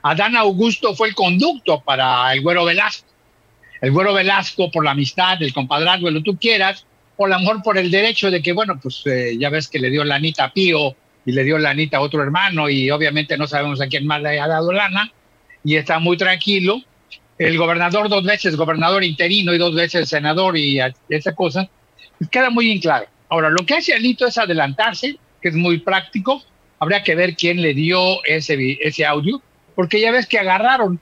Adán 0.01 0.35
Augusto 0.37 0.95
fue 0.95 1.09
el 1.09 1.15
conducto 1.15 1.81
para 1.81 2.33
el 2.33 2.41
Güero 2.41 2.63
Velasco. 2.63 3.07
El 3.81 3.91
Güero 3.91 4.13
Velasco 4.13 4.71
por 4.71 4.85
la 4.85 4.91
amistad, 4.91 5.41
el 5.41 5.53
compadrazgo, 5.53 6.09
lo 6.09 6.23
tú 6.23 6.37
quieras, 6.37 6.85
o 7.17 7.25
a 7.25 7.29
lo 7.29 7.39
mejor 7.39 7.61
por 7.61 7.77
el 7.77 7.91
derecho 7.91 8.31
de 8.31 8.41
que, 8.41 8.53
bueno, 8.53 8.79
pues 8.81 9.01
eh, 9.05 9.35
ya 9.37 9.49
ves 9.49 9.67
que 9.67 9.79
le 9.79 9.89
dio 9.89 10.05
lanita 10.05 10.45
a 10.45 10.53
Pío 10.53 10.95
y 11.25 11.33
le 11.33 11.43
dio 11.43 11.57
lanita 11.57 11.97
a 11.97 12.01
otro 12.01 12.23
hermano 12.23 12.69
y 12.69 12.89
obviamente 12.91 13.37
no 13.37 13.45
sabemos 13.45 13.81
a 13.81 13.87
quién 13.87 14.07
más 14.07 14.21
le 14.21 14.39
ha 14.39 14.47
dado 14.47 14.71
lana 14.71 15.11
y 15.63 15.75
está 15.75 15.99
muy 15.99 16.17
tranquilo. 16.17 16.81
El 17.37 17.57
gobernador 17.57 18.09
dos 18.09 18.23
veces, 18.23 18.55
gobernador 18.55 19.03
interino 19.03 19.53
y 19.53 19.57
dos 19.57 19.73
veces 19.73 20.09
senador 20.09 20.57
y 20.57 20.79
esa 21.09 21.33
cosa, 21.33 21.69
queda 22.31 22.49
muy 22.49 22.71
en 22.71 22.79
claro. 22.79 23.07
Ahora, 23.29 23.49
lo 23.49 23.65
que 23.65 23.75
hace 23.75 23.93
Alito 23.93 24.25
es 24.25 24.37
adelantarse, 24.37 25.17
que 25.41 25.49
es 25.49 25.55
muy 25.55 25.79
práctico. 25.79 26.43
Habría 26.79 27.03
que 27.03 27.15
ver 27.15 27.35
quién 27.35 27.61
le 27.61 27.73
dio 27.73 28.23
ese, 28.25 28.77
ese 28.81 29.05
audio, 29.05 29.41
porque 29.75 30.01
ya 30.01 30.11
ves 30.11 30.25
que 30.25 30.39
agarraron, 30.39 30.99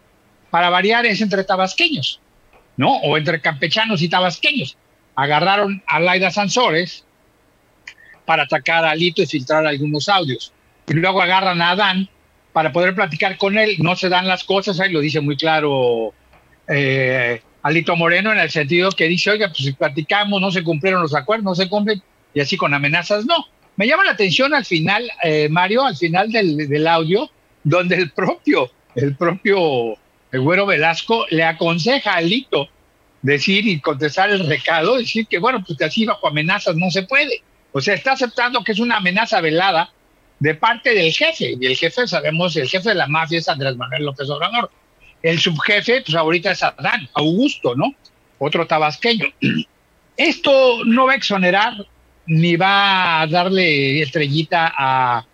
para 0.50 0.70
variar, 0.70 1.06
es 1.06 1.22
entre 1.22 1.44
tabasqueños, 1.44 2.20
¿no? 2.78 2.98
O 2.98 3.18
entre 3.18 3.42
campechanos 3.42 4.02
y 4.02 4.10
tabasqueños. 4.10 4.78
Agarraron 5.16 5.84
a 5.88 6.00
Laida 6.00 6.32
Sansores 6.32 7.06
para 8.26 8.44
atacar 8.44 8.86
a 8.86 8.92
Alito 8.92 9.22
y 9.22 9.26
filtrar 9.26 9.66
algunos 9.66 10.10
audios. 10.10 10.54
Y 10.88 10.94
luego 10.94 11.22
agarran 11.22 11.62
a 11.62 11.72
Adán 11.72 12.10
para 12.58 12.72
poder 12.72 12.96
platicar 12.96 13.38
con 13.38 13.56
él. 13.56 13.76
No 13.78 13.96
se 13.96 14.10
dan 14.10 14.28
las 14.28 14.44
cosas, 14.44 14.80
ahí 14.80 14.92
lo 14.92 15.00
dice 15.00 15.22
muy 15.22 15.38
claro 15.38 16.12
eh, 16.68 17.40
Alito 17.62 17.96
Moreno, 17.96 18.32
en 18.32 18.40
el 18.40 18.50
sentido 18.50 18.90
que 18.90 19.08
dice, 19.08 19.30
oiga, 19.30 19.50
pues 19.50 19.60
si 19.60 19.74
platicamos, 19.74 20.42
no 20.42 20.50
se 20.50 20.64
cumplieron 20.64 21.04
los 21.04 21.14
acuerdos, 21.14 21.44
no 21.44 21.54
se 21.54 21.70
cumplen, 21.70 22.02
y 22.34 22.40
así 22.40 22.58
con 22.58 22.74
amenazas, 22.74 23.28
no. 23.28 23.36
Me 23.76 23.86
llama 23.86 24.06
la 24.06 24.14
atención 24.14 24.56
al 24.56 24.66
final, 24.66 25.08
eh, 25.22 25.48
Mario, 25.50 25.86
al 25.86 25.96
final 25.96 26.32
del, 26.32 26.88
audio, 26.88 27.30
donde 27.64 27.96
el 27.96 28.10
propio, 28.10 28.72
el 28.96 29.16
propio 29.16 29.94
el 30.32 30.42
Güero 30.42 30.66
Velasco 30.66 31.28
le 31.30 31.44
aconseja 31.44 32.14
a 32.14 32.18
Alito 32.18 32.70
decir 33.22 33.68
y 33.68 33.80
contestar 33.80 34.32
el 34.32 34.48
recado, 34.48 34.98
decir 34.98 35.28
que, 35.28 35.38
bueno, 35.38 35.64
pues 35.64 35.78
que 35.78 35.86
así 35.86 36.08
bajo 36.08 36.28
amenazas 36.28 36.76
no 36.76 36.90
se 36.90 37.04
puede. 37.04 37.44
O 37.72 37.82
sea, 37.82 37.94
está 37.94 38.14
aceptando 38.14 38.64
que 38.64 38.72
es 38.72 38.80
una 38.80 38.98
amenaza 38.98 39.42
velada 39.42 39.92
de 40.40 40.56
parte 40.56 40.94
del 40.94 41.12
jefe. 41.12 41.56
Y 41.60 41.66
el 41.66 41.76
jefe, 41.76 42.08
sabemos, 42.08 42.56
el 42.56 42.68
jefe 42.68 42.90
de 42.90 42.96
la 42.96 43.08
mafia 43.08 43.40
es 43.40 43.50
Andrés 43.50 43.76
Manuel 43.76 44.06
López 44.06 44.30
Obrador. 44.30 44.72
El 45.24 45.40
subjefe, 45.40 46.02
pues 46.02 46.16
ahorita 46.16 46.52
es 46.52 46.64
Adán, 46.64 47.10
Augusto, 47.14 47.76
¿no? 47.76 47.94
Otro 48.40 48.68
tabasqueño. 48.68 49.26
Esto 50.18 50.84
no 50.86 51.06
va 51.06 51.14
a 51.14 51.16
exonerar 51.16 51.74
ni 52.26 52.56
va 52.56 53.22
a 53.22 53.28
darle 53.28 54.02
estrellita 54.02 54.74
a, 54.78 55.26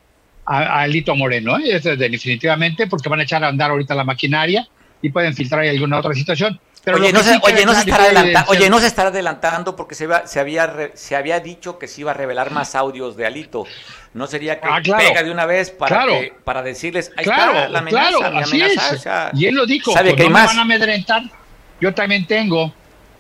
a, 0.46 0.88
Lito 0.88 1.16
Moreno, 1.16 1.58
¿eh? 1.58 1.80
definitivamente, 1.80 2.88
porque 2.88 3.10
van 3.10 3.22
a 3.22 3.24
echar 3.24 3.44
a 3.44 3.48
andar 3.48 3.72
ahorita 3.72 3.96
la 3.96 4.04
maquinaria 4.04 4.68
y 5.02 5.10
pueden 5.10 5.34
filtrar 5.34 5.66
alguna 5.66 6.00
otra 6.00 6.14
situación. 6.14 6.60
Pero 6.84 6.98
oye, 6.98 7.14
no 7.14 7.24
se, 7.24 7.40
oye, 7.42 7.66
no 7.66 7.74
se 7.74 7.80
estará 7.80 8.04
adelantando, 8.04 8.52
oye, 8.52 8.70
no 8.70 8.80
se 8.80 8.88
estará 8.88 9.10
adelantando 9.10 9.76
porque 9.76 9.96
se, 9.96 10.08
se, 10.26 10.40
había, 10.40 10.92
se 10.96 11.16
había 11.16 11.40
dicho 11.40 11.80
que 11.80 11.88
se 11.88 12.02
iba 12.02 12.12
a 12.12 12.14
revelar 12.14 12.52
más 12.52 12.76
audios 12.76 13.16
de 13.16 13.26
Alito. 13.26 13.66
¿No 14.14 14.28
sería 14.28 14.60
que 14.60 14.68
ah, 14.70 14.82
pega 14.98 15.24
de 15.24 15.32
una 15.32 15.46
vez 15.46 15.72
para, 15.72 16.06
para 16.44 16.62
decirles, 16.62 17.12
ahí 17.16 17.24
está 17.24 17.70
la 17.70 17.80
amenaza, 17.80 19.32
y 19.34 19.46
él 19.46 19.56
lo 19.56 19.66
dijo, 19.66 19.94
¿sabe 19.94 20.16
que 20.16 20.30
más? 20.30 20.48
van 20.48 20.60
a 20.60 20.62
amedrentar, 20.64 21.24
yo 21.80 21.94
también 21.94 22.28
tengo. 22.28 22.74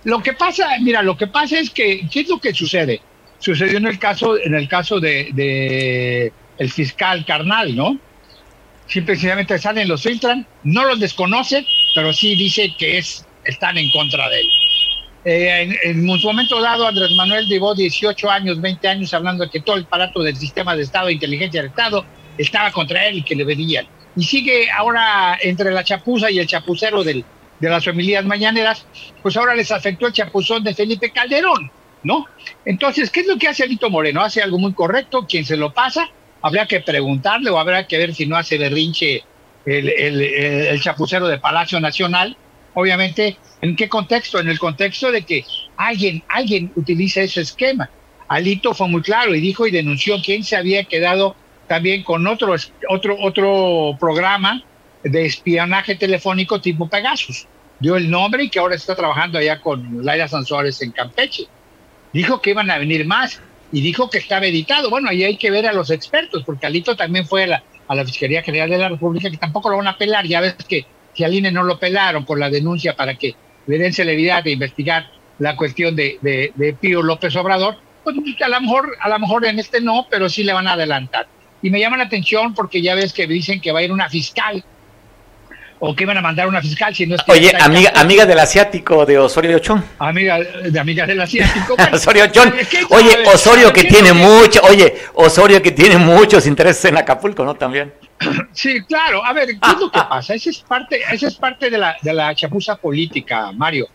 Lo 0.03 0.21
que 0.21 0.33
pasa, 0.33 0.67
mira, 0.81 1.01
lo 1.01 1.17
que 1.17 1.27
pasa 1.27 1.57
es 1.57 1.69
que, 1.69 2.07
¿qué 2.11 2.19
es 2.21 2.29
lo 2.29 2.39
que 2.39 2.53
sucede? 2.53 3.01
Sucedió 3.39 3.77
en 3.77 3.87
el 3.87 3.97
caso, 3.97 4.37
en 4.37 4.53
el 4.53 4.67
caso 4.67 4.99
de, 4.99 5.29
de 5.33 6.33
el 6.57 6.71
fiscal 6.71 7.25
carnal, 7.25 7.75
¿no? 7.75 7.97
Simplemente 8.87 9.57
salen, 9.57 9.87
los 9.87 10.03
filtran, 10.03 10.45
no 10.63 10.83
los 10.83 10.99
desconoce, 10.99 11.65
pero 11.95 12.11
sí 12.13 12.35
dice 12.35 12.73
que 12.77 12.97
es, 12.97 13.25
están 13.45 13.77
en 13.77 13.89
contra 13.91 14.29
de 14.29 14.39
él. 14.39 14.47
Eh, 15.25 15.79
en, 15.83 16.09
un 16.09 16.21
momento 16.21 16.61
dado, 16.61 16.85
Andrés 16.85 17.11
Manuel 17.15 17.47
llevó 17.47 17.73
18 17.73 18.29
años, 18.29 18.59
20 18.59 18.87
años 18.87 19.13
hablando 19.13 19.45
de 19.45 19.49
que 19.49 19.61
todo 19.61 19.77
el 19.77 19.83
aparato 19.83 20.21
del 20.21 20.35
sistema 20.35 20.75
de 20.75 20.83
Estado, 20.83 21.07
de 21.07 21.13
inteligencia 21.13 21.61
del 21.61 21.69
Estado, 21.69 22.05
estaba 22.37 22.71
contra 22.71 23.07
él 23.07 23.19
y 23.19 23.23
que 23.23 23.35
le 23.35 23.45
venían. 23.45 23.87
Y 24.15 24.23
sigue 24.23 24.69
ahora 24.69 25.37
entre 25.41 25.71
la 25.71 25.83
chapuza 25.83 26.29
y 26.29 26.39
el 26.39 26.47
chapucero 26.47 27.03
del, 27.03 27.23
de 27.59 27.69
las 27.69 27.85
familias 27.85 28.25
mañaneras, 28.25 28.85
pues 29.21 29.37
ahora 29.37 29.55
les 29.55 29.71
afectó 29.71 30.07
el 30.07 30.13
chapuzón 30.13 30.63
de 30.63 30.73
Felipe 30.73 31.11
Calderón, 31.11 31.71
¿no? 32.03 32.25
Entonces, 32.65 33.09
¿qué 33.09 33.21
es 33.21 33.27
lo 33.27 33.37
que 33.37 33.47
hace 33.47 33.63
Alito 33.63 33.89
Moreno? 33.89 34.21
Hace 34.21 34.41
algo 34.41 34.59
muy 34.59 34.73
correcto, 34.73 35.25
quien 35.27 35.45
se 35.45 35.55
lo 35.55 35.73
pasa, 35.73 36.09
habría 36.41 36.65
que 36.65 36.81
preguntarle 36.81 37.49
o 37.49 37.57
habrá 37.57 37.87
que 37.87 37.97
ver 37.97 38.13
si 38.13 38.25
no 38.25 38.35
hace 38.35 38.57
berrinche 38.57 39.23
el, 39.65 39.89
el, 39.89 40.21
el 40.21 40.81
chapucero 40.81 41.27
de 41.27 41.39
Palacio 41.39 41.79
Nacional. 41.79 42.35
Obviamente 42.73 43.37
¿En 43.63 43.77
qué 43.77 43.87
contexto? 43.87 44.41
En 44.41 44.49
el 44.49 44.59
contexto 44.59 45.09
de 45.09 45.21
que 45.21 45.45
alguien, 45.77 46.21
alguien 46.27 46.69
utiliza 46.75 47.21
ese 47.21 47.39
esquema. 47.39 47.89
Alito 48.27 48.73
fue 48.73 48.89
muy 48.89 49.01
claro 49.01 49.33
y 49.33 49.39
dijo 49.39 49.65
y 49.65 49.71
denunció 49.71 50.17
quién 50.21 50.43
se 50.43 50.57
había 50.57 50.83
quedado 50.83 51.37
también 51.65 52.03
con 52.03 52.27
otro, 52.27 52.53
otro, 52.89 53.15
otro 53.21 53.97
programa 53.97 54.61
de 55.01 55.25
espionaje 55.25 55.95
telefónico 55.95 56.59
tipo 56.59 56.89
Pegasus. 56.89 57.47
Dio 57.79 57.95
el 57.95 58.11
nombre 58.11 58.43
y 58.43 58.49
que 58.49 58.59
ahora 58.59 58.75
está 58.75 58.97
trabajando 58.97 59.37
allá 59.37 59.61
con 59.61 60.03
Laira 60.03 60.27
Sansores 60.27 60.81
en 60.81 60.91
Campeche. 60.91 61.45
Dijo 62.11 62.41
que 62.41 62.49
iban 62.49 62.69
a 62.69 62.77
venir 62.77 63.05
más 63.07 63.39
y 63.71 63.79
dijo 63.79 64.09
que 64.09 64.17
estaba 64.17 64.45
editado. 64.45 64.89
Bueno, 64.89 65.07
ahí 65.07 65.23
hay 65.23 65.37
que 65.37 65.51
ver 65.51 65.67
a 65.67 65.71
los 65.71 65.89
expertos, 65.89 66.43
porque 66.43 66.65
Alito 66.65 66.97
también 66.97 67.25
fue 67.25 67.43
a 67.45 67.47
la, 67.47 67.63
a 67.87 67.95
la 67.95 68.03
Fiscalía 68.03 68.43
General 68.43 68.69
de 68.69 68.77
la 68.77 68.89
República, 68.89 69.31
que 69.31 69.37
tampoco 69.37 69.69
lo 69.69 69.77
van 69.77 69.87
a 69.87 69.97
pelar. 69.97 70.27
Ya 70.27 70.41
ves 70.41 70.55
que 70.67 70.85
si 71.13 71.23
al 71.23 71.33
INE 71.33 71.51
no 71.51 71.63
lo 71.63 71.79
pelaron 71.79 72.25
por 72.25 72.39
la 72.39 72.49
denuncia 72.49 72.95
para 72.95 73.15
que 73.15 73.35
le 73.67 73.77
den 73.77 73.93
celeridad 73.93 74.43
de 74.43 74.51
investigar 74.51 75.09
la 75.39 75.55
cuestión 75.55 75.95
de, 75.95 76.17
de, 76.21 76.75
Pío 76.79 77.01
López 77.01 77.35
Obrador, 77.35 77.77
pues 78.03 78.15
a 78.41 78.47
lo 78.49 78.61
mejor, 78.61 78.95
a 78.99 79.09
lo 79.09 79.19
mejor 79.19 79.45
en 79.45 79.59
este 79.59 79.81
no, 79.81 80.07
pero 80.09 80.29
sí 80.29 80.43
le 80.43 80.53
van 80.53 80.67
a 80.67 80.73
adelantar. 80.73 81.27
Y 81.61 81.69
me 81.69 81.79
llama 81.79 81.97
la 81.97 82.03
atención 82.03 82.53
porque 82.53 82.81
ya 82.81 82.95
ves 82.95 83.13
que 83.13 83.25
dicen 83.25 83.61
que 83.61 83.71
va 83.71 83.79
a 83.79 83.83
ir 83.83 83.91
una 83.91 84.09
fiscal 84.09 84.63
o 85.85 85.95
que 85.95 86.05
van 86.05 86.17
a 86.17 86.21
mandar 86.21 86.47
una 86.47 86.61
fiscal 86.61 86.95
si 86.95 87.05
no 87.05 87.15
es 87.15 87.21
Oye, 87.27 87.51
amiga, 87.59 87.91
amiga 87.95 88.25
del 88.25 88.39
asiático 88.39 89.05
de 89.05 89.17
Osorio 89.17 89.57
Ochón. 89.57 89.83
Amiga, 89.99 90.39
de 90.39 90.79
amiga 90.79 91.05
del 91.05 91.19
asiático. 91.19 91.75
Osorio 91.91 92.25
Ochón. 92.25 92.53
Oye, 92.89 93.23
Osorio 93.33 93.71
que 93.73 93.83
tiene 93.85 94.13
mucho, 94.13 94.61
oye, 94.63 94.93
Osorio 95.13 95.61
que 95.61 95.71
tiene 95.71 95.97
muchos 95.97 96.47
intereses 96.47 96.85
en 96.85 96.97
Acapulco, 96.97 97.43
¿no? 97.43 97.55
También. 97.55 97.93
Sí, 98.53 98.81
claro. 98.83 99.25
A 99.25 99.33
ver, 99.33 99.47
¿qué 99.47 99.71
es 99.71 99.79
lo 99.79 99.91
que 99.91 99.99
pasa? 100.09 100.33
Esa 100.33 100.49
es 100.49 100.59
parte, 100.59 101.01
esa 101.11 101.27
es 101.27 101.35
parte 101.35 101.69
de 101.69 101.77
la, 101.77 101.95
de 102.01 102.13
la 102.13 102.33
chapuza 102.35 102.75
política, 102.75 103.51
Mario. 103.51 103.87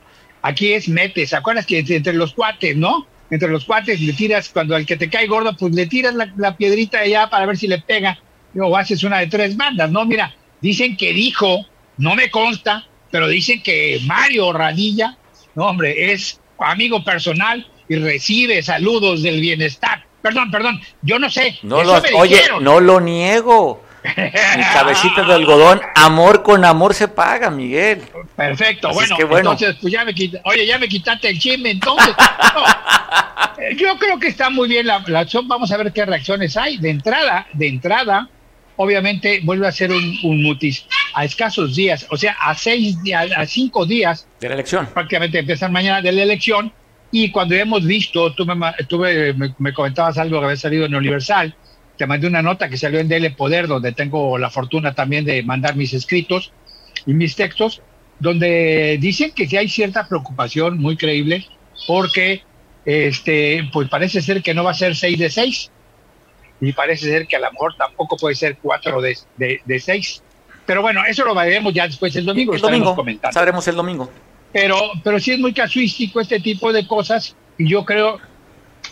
Aquí 0.42 0.72
es 0.72 0.88
metes, 0.88 1.34
acuerdas 1.34 1.66
que 1.66 1.78
entre 1.78 2.12
los 2.12 2.32
cuates, 2.32 2.76
no? 2.76 3.06
Entre 3.30 3.48
los 3.48 3.64
cuates 3.64 4.00
le 4.00 4.12
tiras, 4.12 4.48
cuando 4.48 4.74
al 4.74 4.86
que 4.86 4.96
te 4.96 5.10
cae 5.10 5.26
gordo, 5.26 5.54
pues 5.56 5.74
le 5.74 5.86
tiras 5.86 6.14
la, 6.14 6.56
piedrita 6.56 7.00
allá 7.00 7.28
para 7.28 7.44
ver 7.44 7.56
si 7.56 7.66
le 7.66 7.78
pega, 7.78 8.18
o 8.58 8.76
haces 8.76 9.02
una 9.02 9.18
de 9.18 9.26
tres 9.26 9.56
bandas, 9.56 9.90
¿no? 9.90 10.04
Mira, 10.04 10.34
dicen 10.60 10.96
que 10.96 11.12
dijo, 11.12 11.66
no 11.98 12.14
me 12.14 12.30
consta, 12.30 12.86
pero 13.10 13.28
dicen 13.28 13.62
que 13.62 14.00
Mario 14.06 14.52
Radilla, 14.52 15.18
no, 15.54 15.66
hombre, 15.66 16.12
es 16.12 16.40
amigo 16.58 17.04
personal 17.04 17.66
y 17.88 17.96
recibe 17.96 18.62
saludos 18.62 19.22
del 19.22 19.40
bienestar. 19.40 20.04
Perdón, 20.22 20.50
perdón, 20.50 20.80
yo 21.02 21.18
no 21.18 21.30
sé. 21.30 21.58
No 21.62 21.82
lo, 21.82 22.00
oye, 22.16 22.42
no 22.60 22.80
lo 22.80 23.00
niego. 23.00 23.82
Mi 24.16 24.62
cabecita 24.74 25.22
de 25.22 25.34
algodón, 25.34 25.80
amor 25.94 26.42
con 26.42 26.64
amor 26.64 26.94
se 26.94 27.08
paga, 27.08 27.50
Miguel. 27.50 28.02
Perfecto, 28.36 28.90
bueno, 28.92 29.16
entonces 29.38 29.76
pues 29.80 29.92
ya 29.92 30.04
me 30.04 30.14
quitaste, 30.14 30.48
oye, 30.48 30.66
ya 30.66 30.78
me 30.78 30.88
quitaste 30.88 31.28
el 31.28 31.38
chisme, 31.38 31.70
entonces. 31.70 32.14
yo 33.76 33.98
creo 33.98 34.18
que 34.18 34.28
está 34.28 34.50
muy 34.50 34.68
bien 34.68 34.86
la, 34.86 35.02
la 35.06 35.20
acción, 35.20 35.46
vamos 35.48 35.70
a 35.72 35.76
ver 35.76 35.92
qué 35.92 36.04
reacciones 36.04 36.56
hay. 36.56 36.78
De 36.78 36.90
entrada, 36.90 37.46
de 37.52 37.68
entrada, 37.68 38.28
obviamente 38.78 39.40
vuelve 39.42 39.66
a 39.66 39.72
ser 39.72 39.90
un, 39.90 40.42
mutis 40.42 40.86
a 41.14 41.24
escasos 41.24 41.74
días, 41.74 42.06
o 42.10 42.16
sea, 42.16 42.36
a 42.40 42.54
seis 42.54 42.96
a 43.14 43.44
cinco 43.44 43.84
días 43.84 44.26
de 44.40 44.48
la 44.48 44.54
elección. 44.54 44.86
Prácticamente 44.86 45.38
empiezan 45.38 45.72
mañana 45.72 46.00
de 46.00 46.12
la 46.12 46.22
elección. 46.22 46.72
Y 47.10 47.30
cuando 47.30 47.54
hemos 47.54 47.84
visto, 47.86 48.34
tú 48.34 48.44
me, 48.44 49.34
me, 49.58 49.72
comentabas 49.72 50.18
algo 50.18 50.38
que 50.40 50.44
había 50.44 50.56
salido 50.56 50.84
en 50.84 50.94
Universal, 50.94 51.54
te 51.98 52.06
mandé 52.06 52.26
una 52.26 52.42
nota 52.42 52.68
que 52.68 52.78
salió 52.78 53.00
en 53.00 53.08
DL 53.08 53.34
Poder, 53.36 53.66
donde 53.66 53.92
tengo 53.92 54.38
la 54.38 54.50
fortuna 54.50 54.94
también 54.94 55.24
de 55.24 55.42
mandar 55.42 55.76
mis 55.76 55.92
escritos 55.92 56.52
y 57.04 57.12
mis 57.12 57.36
textos, 57.36 57.82
donde 58.20 58.96
dicen 59.00 59.32
que 59.32 59.46
sí 59.46 59.56
hay 59.56 59.68
cierta 59.68 60.08
preocupación 60.08 60.78
muy 60.78 60.96
creíble, 60.96 61.46
porque 61.86 62.42
este, 62.84 63.68
pues 63.72 63.88
parece 63.88 64.22
ser 64.22 64.42
que 64.42 64.54
no 64.54 64.64
va 64.64 64.70
a 64.70 64.74
ser 64.74 64.96
6 64.96 65.18
de 65.18 65.28
6, 65.28 65.70
y 66.60 66.72
parece 66.72 67.06
ser 67.06 67.26
que 67.26 67.36
a 67.36 67.40
lo 67.40 67.50
mejor 67.52 67.74
tampoco 67.76 68.16
puede 68.16 68.34
ser 68.34 68.56
4 68.60 69.00
de, 69.00 69.18
de, 69.64 69.80
6. 69.80 70.22
Pero 70.66 70.82
bueno, 70.82 71.02
eso 71.06 71.24
lo 71.24 71.34
veremos 71.34 71.72
ya 71.72 71.86
después 71.86 72.14
el 72.16 72.24
domingo. 72.24 72.54
El 72.54 72.60
domingo, 72.60 72.96
sabremos 73.32 73.66
el 73.68 73.76
domingo. 73.76 74.10
Pero, 74.52 74.76
pero 75.04 75.20
sí 75.20 75.32
es 75.32 75.38
muy 75.38 75.52
casuístico 75.52 76.20
este 76.20 76.40
tipo 76.40 76.72
de 76.72 76.86
cosas 76.86 77.36
y 77.58 77.68
yo 77.68 77.84
creo 77.84 78.18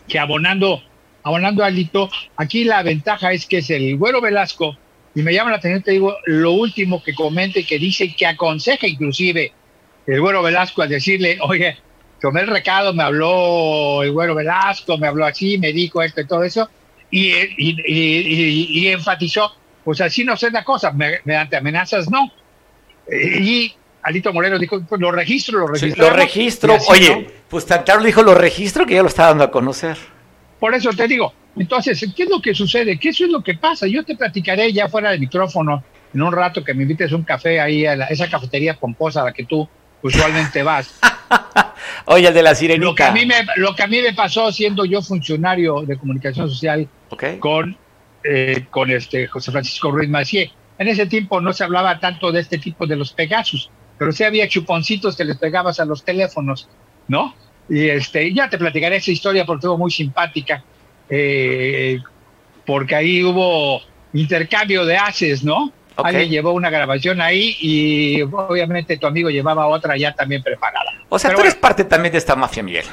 que 0.07 0.19
abonando, 0.19 0.83
abonando 1.27 1.65
a 1.65 1.71
Lito, 1.71 2.09
aquí 2.37 2.63
la 2.63 2.85
ventaja 2.85 3.33
es 3.33 3.47
que 3.47 3.59
es 3.59 3.69
el 3.71 3.97
Güero 3.97 4.21
Velasco 4.21 4.77
y 5.13 5.23
me 5.23 5.35
llama 5.35 5.51
la 5.51 5.57
atención, 5.57 5.83
te 5.83 5.91
digo, 5.91 6.15
lo 6.27 6.53
último 6.53 7.03
que 7.03 7.17
comente, 7.17 7.65
que 7.65 7.81
dice 7.81 8.15
que 8.15 8.27
aconseja 8.27 8.87
inclusive 8.87 9.53
el 10.07 10.21
Güero 10.21 10.41
Velasco 10.41 10.83
al 10.83 10.89
decirle, 10.89 11.37
oye, 11.41 11.79
tomé 12.21 12.43
el 12.43 12.47
recado, 12.47 12.95
me 12.95 13.03
habló 13.03 14.05
el 14.05 14.13
Güero 14.13 14.37
Velasco, 14.37 14.99
me 14.99 15.09
habló 15.09 15.25
así, 15.25 15.59
me 15.59 15.73
dijo 15.73 16.01
esto 16.01 16.21
y 16.21 16.27
todo 16.29 16.45
eso, 16.45 16.71
y, 17.11 17.33
y, 17.59 18.87
enfatizó, 18.87 19.53
pues 19.83 20.01
así 20.01 20.23
no 20.23 20.37
sé 20.37 20.53
la 20.53 20.63
cosa, 20.63 20.93
mediante 20.93 21.57
amenazas 21.57 22.09
no. 22.09 22.31
Y 23.11 23.75
Alito 24.01 24.33
Moreno 24.33 24.61
dijo, 24.61 24.81
pues 24.89 25.01
lo 25.01 25.11
registro, 25.11 25.59
lo 25.59 25.67
registro. 25.67 26.09
lo 26.09 26.15
registro, 26.15 26.79
oye, 26.87 27.27
pues 27.49 27.67
tan 27.67 27.83
claro 27.83 28.05
dijo 28.05 28.23
lo 28.23 28.35
registro 28.37 28.87
que 28.87 28.95
ya 28.95 29.03
lo 29.03 29.09
está 29.09 29.27
dando 29.27 29.43
a 29.43 29.51
conocer. 29.51 30.15
Por 30.59 30.75
eso 30.75 30.91
te 30.91 31.07
digo, 31.07 31.33
entonces, 31.57 32.05
¿qué 32.15 32.25
es 32.25 32.31
lo 32.31 32.41
que 32.41 32.55
sucede? 32.55 32.99
¿Qué 32.99 33.11
eso 33.11 33.25
es 33.25 33.31
lo 33.31 33.43
que 33.43 33.55
pasa? 33.55 33.87
Yo 33.87 34.05
te 34.05 34.17
platicaré 34.17 34.73
ya 34.73 34.89
fuera 34.89 35.11
del 35.11 35.21
micrófono 35.21 35.85
en 36.13 36.23
un 36.23 36.33
rato 36.33 36.65
que 36.65 36.75
me 36.75 36.83
invites 36.83 37.13
un 37.13 37.25
café 37.25 37.61
ahí 37.61 37.87
a 37.87 37.95
esa 38.07 38.29
cafetería 38.29 38.75
pomposa 38.75 39.23
a 39.23 39.25
la 39.25 39.33
que 39.33 39.45
tú 39.45 39.69
usualmente 40.03 40.63
vas. 40.63 40.99
Oye, 42.07 42.29
el 42.29 42.35
de 42.35 42.43
la 42.43 42.55
sirenica. 42.55 42.85
Lo 42.85 42.95
que, 42.95 43.03
a 43.05 43.13
mí 43.13 43.27
me, 43.27 43.35
lo 43.57 43.75
que 43.75 43.83
a 43.83 43.87
mí 43.87 44.01
me 44.01 44.13
pasó 44.15 44.51
siendo 44.53 44.85
yo 44.85 45.03
funcionario 45.03 45.83
de 45.83 45.97
comunicación 45.97 46.49
social 46.49 46.89
con, 47.41 47.77
eh, 48.25 48.67
con 48.71 48.91
este 48.91 49.27
José 49.27 49.51
Francisco 49.51 49.91
Ruiz 49.91 50.09
Macié. 50.09 50.53
En 50.79 50.89
ese 50.89 51.07
tiempo 51.07 51.41
no 51.41 51.53
se 51.53 51.65
hablaba 51.65 51.99
tanto 51.99 52.31
de 52.33 52.41
este 52.41 52.59
tipo 52.59 52.87
de 52.87 52.97
los 52.97 53.13
Pegasus 53.13 53.71
pero 53.99 54.13
sí 54.13 54.25
había 54.25 54.49
chuponcitos 54.49 55.17
que 55.17 55.25
les 55.25 55.39
pegabas 55.39 55.81
a 55.81 55.85
los 55.85 56.05
teléfonos, 56.05 56.69
¿no? 57.09 57.35
Y 57.69 57.89
este, 57.89 58.33
ya 58.33 58.49
te 58.49 58.59
platicaré 58.59 58.97
esa 58.97 59.11
historia 59.11 59.45
porque 59.45 59.61
estuvo 59.61 59.79
muy 59.79 59.91
simpática, 59.91 60.63
eh, 61.09 61.99
porque 62.65 62.95
ahí 62.95 63.25
hubo 63.25 63.83
intercambio 64.13 64.85
de 64.85 64.97
haces, 64.97 65.43
¿no? 65.43 65.73
Alguien 65.97 66.29
llevó 66.29 66.53
una 66.53 66.69
grabación 66.69 67.21
ahí 67.21 67.57
y 67.61 68.23
obviamente 68.23 68.99
tu 68.99 69.07
amigo 69.07 69.31
llevaba 69.31 69.67
otra 69.67 69.97
ya 69.97 70.13
también 70.15 70.43
preparada. 70.43 70.93
O 71.09 71.19
sea, 71.19 71.35
tú 71.35 71.41
eres 71.41 71.55
parte 71.55 71.85
también 71.85 72.13
de 72.13 72.19
esta 72.19 72.37
mafia, 72.37 72.63
Miguel. 72.63 72.85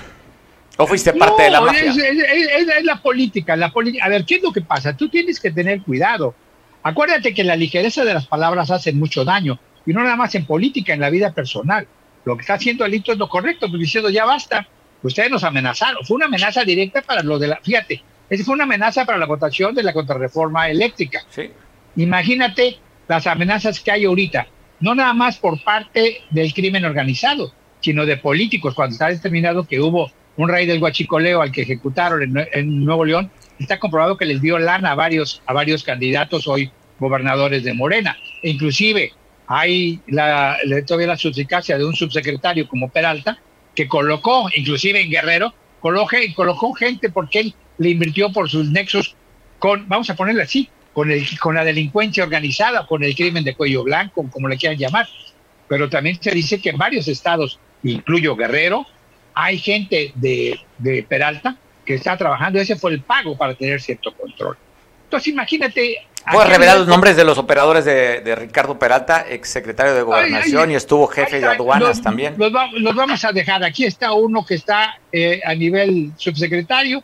¿O 0.78 0.88
fuiste 0.88 1.14
parte 1.14 1.44
de 1.44 1.50
la 1.52 1.62
mafia? 1.62 1.92
Es, 1.92 1.98
es, 1.98 2.84
la 2.84 3.02
política, 3.02 3.56
la 3.56 3.72
política. 3.72 4.06
A 4.06 4.10
ver, 4.10 4.26
¿qué 4.26 4.36
es 4.36 4.44
lo 4.44 4.52
que 4.52 4.62
pasa? 4.62 4.96
Tú 4.96 5.10
tienes 5.10 5.40
que 5.40 5.52
tener 5.52 5.82
cuidado. 5.82 6.34
Acuérdate 6.82 7.34
que 7.34 7.44
la 7.44 7.56
ligereza 7.56 8.04
de 8.06 8.14
las 8.14 8.26
palabras 8.26 8.72
hace 8.72 8.94
mucho 8.94 9.24
daño 9.24 9.60
y 9.86 9.94
no 9.94 10.02
nada 10.02 10.16
más 10.16 10.34
en 10.36 10.46
política, 10.46 10.94
en 10.94 11.02
la 11.02 11.10
vida 11.10 11.32
personal. 11.32 11.88
Lo 12.26 12.36
que 12.36 12.42
está 12.42 12.56
haciendo 12.56 12.86
Alito 12.86 13.12
es 13.12 13.18
lo 13.18 13.28
correcto, 13.30 13.68
pues 13.70 13.80
diciendo 13.80 14.10
ya 14.10 14.26
basta, 14.26 14.68
ustedes 15.02 15.30
nos 15.30 15.44
amenazaron, 15.44 16.06
fue 16.06 16.16
una 16.16 16.26
amenaza 16.26 16.64
directa 16.64 17.02
para 17.02 17.24
lo 17.24 17.38
de 17.38 17.48
la, 17.48 17.58
fíjate, 17.58 18.02
esa 18.30 18.44
fue 18.44 18.56
una 18.56 18.64
amenaza 18.64 19.06
para 19.06 19.18
la 19.18 19.26
votación 19.26 19.76
de 19.76 19.84
la 19.84 19.94
contrarreforma 19.94 20.70
eléctrica. 20.70 21.22
Sí. 21.30 21.52
Imagínate 21.98 22.80
las 23.08 23.28
amenazas 23.28 23.80
que 23.80 23.92
hay 23.92 24.06
ahorita, 24.06 24.48
no 24.80 24.96
nada 24.96 25.14
más 25.14 25.38
por 25.38 25.62
parte 25.64 26.22
del 26.30 26.54
crimen 26.54 26.86
organizado, 26.86 27.54
sino 27.82 28.06
de 28.06 28.18
políticos, 28.18 28.74
cuando 28.74 28.94
está 28.94 29.10
determinado 29.10 29.68
que 29.68 29.82
hubo 29.82 30.12
un 30.38 30.50
rey 30.50 30.66
del 30.66 30.80
guachicoleo 30.80 31.42
al 31.42 31.52
que 31.52 31.62
ejecutaron 31.62 32.24
en, 32.24 32.48
en 32.54 32.86
Nuevo 32.86 33.06
León, 33.06 33.30
está 33.60 33.80
comprobado 33.80 34.18
que 34.18 34.26
les 34.26 34.42
dio 34.42 34.58
lana 34.58 34.92
a 34.92 34.96
varios, 34.96 35.42
a 35.46 35.54
varios 35.54 35.84
candidatos 35.84 36.48
hoy 36.48 36.72
gobernadores 37.00 37.64
de 37.64 37.74
Morena. 37.74 38.18
E 38.42 38.50
inclusive 38.50 39.14
hay 39.56 40.00
la, 40.08 40.58
todavía 40.88 41.08
la 41.08 41.18
suficacia 41.18 41.78
de 41.78 41.86
un 41.86 41.96
subsecretario 41.96 42.68
como 42.68 42.90
Peralta, 42.90 43.38
que 43.76 43.88
colocó, 43.88 44.50
inclusive 44.56 45.00
en 45.00 45.12
Guerrero, 45.12 45.54
colocó, 45.80 46.18
colocó 46.36 46.74
gente 46.74 47.10
porque 47.10 47.40
él 47.40 47.56
le 47.78 47.92
invirtió 47.92 48.32
por 48.32 48.50
sus 48.50 48.72
nexos 48.72 49.16
con, 49.60 49.88
vamos 49.88 50.10
a 50.10 50.16
ponerle 50.16 50.42
así, 50.42 50.70
con, 50.92 51.12
el, 51.12 51.24
con 51.40 51.54
la 51.54 51.64
delincuencia 51.64 52.24
organizada, 52.24 52.88
con 52.88 53.04
el 53.04 53.16
crimen 53.16 53.44
de 53.44 53.54
cuello 53.54 53.84
blanco, 53.84 54.28
como 54.32 54.48
le 54.48 54.58
quieran 54.58 54.80
llamar. 54.80 55.08
Pero 55.68 55.88
también 55.88 56.18
se 56.20 56.32
dice 56.32 56.60
que 56.60 56.72
en 56.72 56.78
varios 56.78 57.08
estados, 57.08 57.60
incluyo 57.84 58.36
Guerrero, 58.36 58.88
hay 59.36 59.60
gente 59.60 60.14
de, 60.16 60.60
de 60.80 61.04
Peralta 61.04 61.58
que 61.86 61.94
está 61.94 62.18
trabajando. 62.18 62.60
Ese 62.60 62.76
fue 62.76 62.92
el 62.92 63.02
pago 63.02 63.38
para 63.38 63.54
tener 63.54 63.80
cierto 63.80 64.16
control. 64.16 64.58
Entonces, 65.06 65.28
imagínate 65.28 66.00
¿Puedes 66.32 66.50
revelar 66.50 66.78
los 66.78 66.88
nombres 66.88 67.16
de 67.16 67.24
los 67.24 67.38
operadores 67.38 67.86
de, 67.86 68.36
Ricardo 68.36 68.80
Peralta, 68.80 69.26
exsecretario 69.30 69.94
de 69.94 70.02
Gobernación 70.02 70.72
y 70.72 70.76
estuvo 70.76 71.08
jefe 71.08 71.40
de 71.40 71.48
aduanas 71.48 72.02
también? 72.02 72.36
Los, 72.38 72.96
vamos 72.96 73.24
a 73.26 73.32
dejar. 73.32 73.64
Aquí 73.64 73.86
está 73.86 74.14
uno 74.14 74.46
que 74.46 74.56
está 74.56 75.00
eh, 75.12 75.42
a 75.46 75.54
nivel 75.54 76.12
subsecretario, 76.18 77.04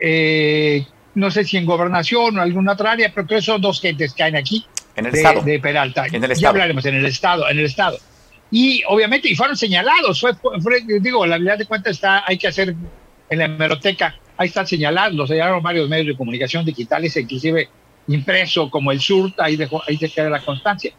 eh, 0.00 0.86
no 1.14 1.30
sé 1.30 1.44
si 1.44 1.56
en 1.56 1.64
Gobernación 1.64 2.38
o 2.38 2.42
alguna 2.42 2.72
otra 2.72 2.92
área, 2.92 3.10
pero 3.14 3.26
creo 3.26 3.38
que 3.38 3.46
son 3.46 3.60
dos 3.60 3.80
gentes 3.80 4.12
que 4.12 4.22
hay 4.22 4.36
aquí. 4.36 4.66
En 4.96 5.06
el 5.06 5.14
Estado. 5.14 5.42
De 5.42 5.58
Peralta. 5.58 6.06
En 6.06 6.22
el 6.22 6.30
Estado. 6.30 6.40
Ya 6.40 6.48
hablaremos 6.48 6.84
en 6.86 6.94
el 6.96 7.06
Estado, 7.06 7.48
en 7.48 7.58
el 7.58 7.64
Estado. 7.64 7.98
Y 8.50 8.82
obviamente, 8.86 9.28
y 9.28 9.34
fueron 9.34 9.56
señalados. 9.56 10.20
Fue, 10.20 10.32
digo, 11.00 11.26
la 11.26 11.38
verdad 11.38 11.58
de 11.58 11.66
cuenta 11.66 11.90
está, 11.90 12.24
hay 12.26 12.38
que 12.38 12.48
hacer 12.48 12.74
en 13.30 13.38
la 13.38 13.46
hemeroteca, 13.46 14.14
ahí 14.36 14.48
están 14.48 14.66
señalados, 14.66 15.14
los 15.14 15.28
señalaron 15.28 15.62
varios 15.62 15.88
medios 15.88 16.08
de 16.08 16.16
comunicación 16.16 16.64
digitales, 16.64 17.16
inclusive 17.16 17.68
impreso 18.08 18.70
como 18.70 18.92
el 18.92 19.00
sur, 19.00 19.32
ahí, 19.38 19.56
dejó, 19.56 19.82
ahí 19.86 19.96
se 19.96 20.10
queda 20.10 20.30
la 20.30 20.40
constancia. 20.40 20.92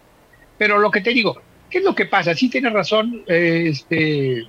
Pero 0.57 0.79
lo 0.79 0.91
que 0.91 1.01
te 1.01 1.11
digo, 1.11 1.41
¿qué 1.69 1.79
es 1.79 1.83
lo 1.83 1.95
que 1.95 2.05
pasa? 2.05 2.33
Sí 2.33 2.49
tiene 2.49 2.69
razón 2.69 3.23
eh, 3.27 3.67
este, 3.69 4.47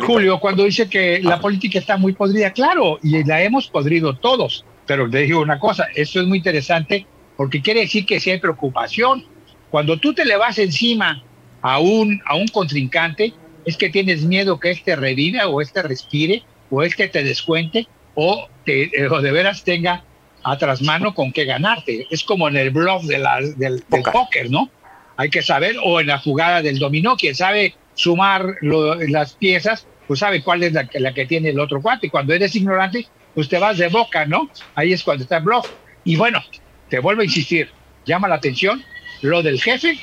Julio 0.00 0.38
cuando 0.40 0.64
dice 0.64 0.88
que 0.88 1.20
la 1.22 1.40
política 1.40 1.78
está 1.78 1.96
muy 1.96 2.12
podrida. 2.12 2.52
Claro, 2.52 2.98
y 3.02 3.22
la 3.24 3.42
hemos 3.42 3.68
podrido 3.68 4.16
todos. 4.16 4.64
Pero 4.86 5.08
te 5.10 5.18
digo 5.18 5.40
una 5.40 5.58
cosa, 5.58 5.88
esto 5.94 6.20
es 6.20 6.26
muy 6.26 6.38
interesante 6.38 7.06
porque 7.36 7.60
quiere 7.60 7.80
decir 7.80 8.06
que 8.06 8.20
si 8.20 8.30
hay 8.30 8.40
preocupación. 8.40 9.24
Cuando 9.70 9.98
tú 9.98 10.14
te 10.14 10.24
le 10.24 10.36
vas 10.36 10.58
encima 10.58 11.22
a 11.60 11.80
un, 11.80 12.22
a 12.24 12.36
un 12.36 12.46
contrincante, 12.48 13.34
es 13.64 13.76
que 13.76 13.90
tienes 13.90 14.24
miedo 14.24 14.60
que 14.60 14.70
este 14.70 14.94
reviva 14.94 15.48
o 15.48 15.60
este 15.60 15.82
respire 15.82 16.44
o 16.70 16.82
este 16.82 17.08
te 17.08 17.24
descuente 17.24 17.86
o, 18.14 18.48
te, 18.64 19.08
o 19.08 19.20
de 19.20 19.32
veras 19.32 19.64
tenga 19.64 20.04
a 20.46 20.56
trasmano 20.56 21.12
con 21.12 21.32
qué 21.32 21.44
ganarte. 21.44 22.06
Es 22.08 22.22
como 22.22 22.46
en 22.46 22.56
el 22.56 22.70
bluff 22.70 23.04
de 23.04 23.18
la, 23.18 23.40
del, 23.40 23.82
póker, 24.12 24.48
¿no? 24.48 24.70
Hay 25.16 25.28
que 25.28 25.42
saber, 25.42 25.74
o 25.82 26.00
en 26.00 26.06
la 26.06 26.18
jugada 26.18 26.62
del 26.62 26.78
dominó, 26.78 27.16
quien 27.16 27.34
sabe 27.34 27.74
sumar 27.94 28.54
las 28.60 29.32
piezas, 29.32 29.88
pues 30.06 30.20
sabe 30.20 30.44
cuál 30.44 30.62
es 30.62 30.72
la, 30.72 30.88
la 30.94 31.12
que 31.12 31.26
tiene 31.26 31.48
el 31.48 31.58
otro 31.58 31.82
cuate. 31.82 32.10
Cuando 32.10 32.32
eres 32.32 32.54
ignorante, 32.54 33.08
pues 33.34 33.48
te 33.48 33.58
vas 33.58 33.76
de 33.78 33.88
boca, 33.88 34.24
¿no? 34.24 34.48
Ahí 34.76 34.92
es 34.92 35.02
cuando 35.02 35.24
está 35.24 35.38
el 35.38 35.44
bluff. 35.44 35.68
Y 36.04 36.14
bueno, 36.14 36.40
te 36.88 37.00
vuelvo 37.00 37.22
a 37.22 37.24
insistir, 37.24 37.70
llama 38.04 38.28
la 38.28 38.36
atención 38.36 38.84
lo 39.22 39.42
del 39.42 39.60
jefe, 39.60 39.98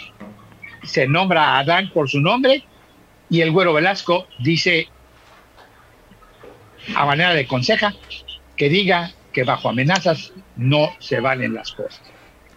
se 0.84 1.08
nombra 1.08 1.52
a 1.52 1.60
Adán 1.60 1.90
por 1.94 2.10
su 2.10 2.20
nombre, 2.20 2.66
y 3.30 3.40
el 3.40 3.52
güero 3.52 3.72
Velasco 3.72 4.28
dice, 4.40 4.90
a 6.96 7.06
manera 7.06 7.34
de 7.34 7.48
conseja, 7.48 7.94
que 8.58 8.68
diga 8.68 9.14
que 9.34 9.44
bajo 9.44 9.70
amenazas 9.70 10.32
no 10.56 10.92
se 11.00 11.20
valen 11.20 11.54
las 11.54 11.72
cosas. 11.72 12.02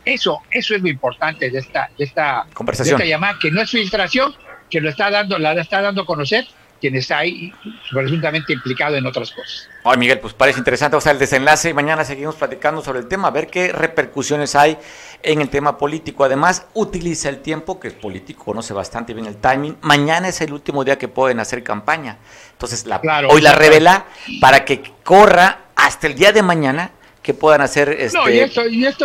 Eso, 0.04 0.42
eso 0.50 0.74
es 0.76 0.82
lo 0.82 0.88
importante 0.88 1.50
de 1.50 1.58
esta, 1.58 1.90
de 1.98 2.04
esta 2.04 2.46
conversación. 2.54 3.00
llamada, 3.02 3.38
que 3.40 3.50
no 3.50 3.62
es 3.62 3.70
filtración, 3.70 4.34
que 4.70 4.80
lo 4.80 4.90
está 4.90 5.10
dando, 5.10 5.38
la 5.38 5.52
está 5.60 5.80
dando 5.80 6.02
a 6.02 6.06
conocer 6.06 6.46
quien 6.80 6.94
está 6.94 7.18
ahí 7.18 7.52
presuntamente 7.90 8.52
implicado 8.52 8.96
en 8.96 9.06
otras 9.06 9.30
cosas. 9.30 9.68
Ay, 9.84 9.96
Miguel, 9.96 10.20
pues 10.20 10.34
parece 10.34 10.58
interesante, 10.58 10.96
o 10.96 11.00
sea, 11.00 11.12
el 11.12 11.18
desenlace 11.18 11.70
y 11.70 11.74
mañana 11.74 12.04
seguimos 12.04 12.34
platicando 12.34 12.82
sobre 12.82 13.00
el 13.00 13.08
tema, 13.08 13.28
a 13.28 13.30
ver 13.30 13.48
qué 13.48 13.72
repercusiones 13.72 14.54
hay 14.54 14.76
en 15.22 15.40
el 15.40 15.48
tema 15.48 15.78
político. 15.78 16.24
Además, 16.24 16.66
utiliza 16.74 17.28
el 17.28 17.40
tiempo, 17.40 17.80
que 17.80 17.88
es 17.88 17.94
político, 17.94 18.44
conoce 18.44 18.74
bastante 18.74 19.14
bien 19.14 19.26
el 19.26 19.36
timing. 19.36 19.78
Mañana 19.80 20.28
es 20.28 20.40
el 20.40 20.52
último 20.52 20.84
día 20.84 20.98
que 20.98 21.08
pueden 21.08 21.40
hacer 21.40 21.62
campaña. 21.62 22.18
Entonces, 22.52 22.86
la, 22.86 23.00
hoy 23.30 23.40
la 23.40 23.52
revela 23.52 24.06
para 24.40 24.64
que 24.64 24.82
corra 25.02 25.65
hasta 25.76 26.06
el 26.06 26.14
día 26.14 26.32
de 26.32 26.42
mañana 26.42 26.90
que 27.22 27.34
puedan 27.34 27.60
hacer 27.60 27.88
este, 27.98 28.18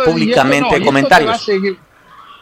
públicamente 0.04 0.82
comentarios 0.82 1.48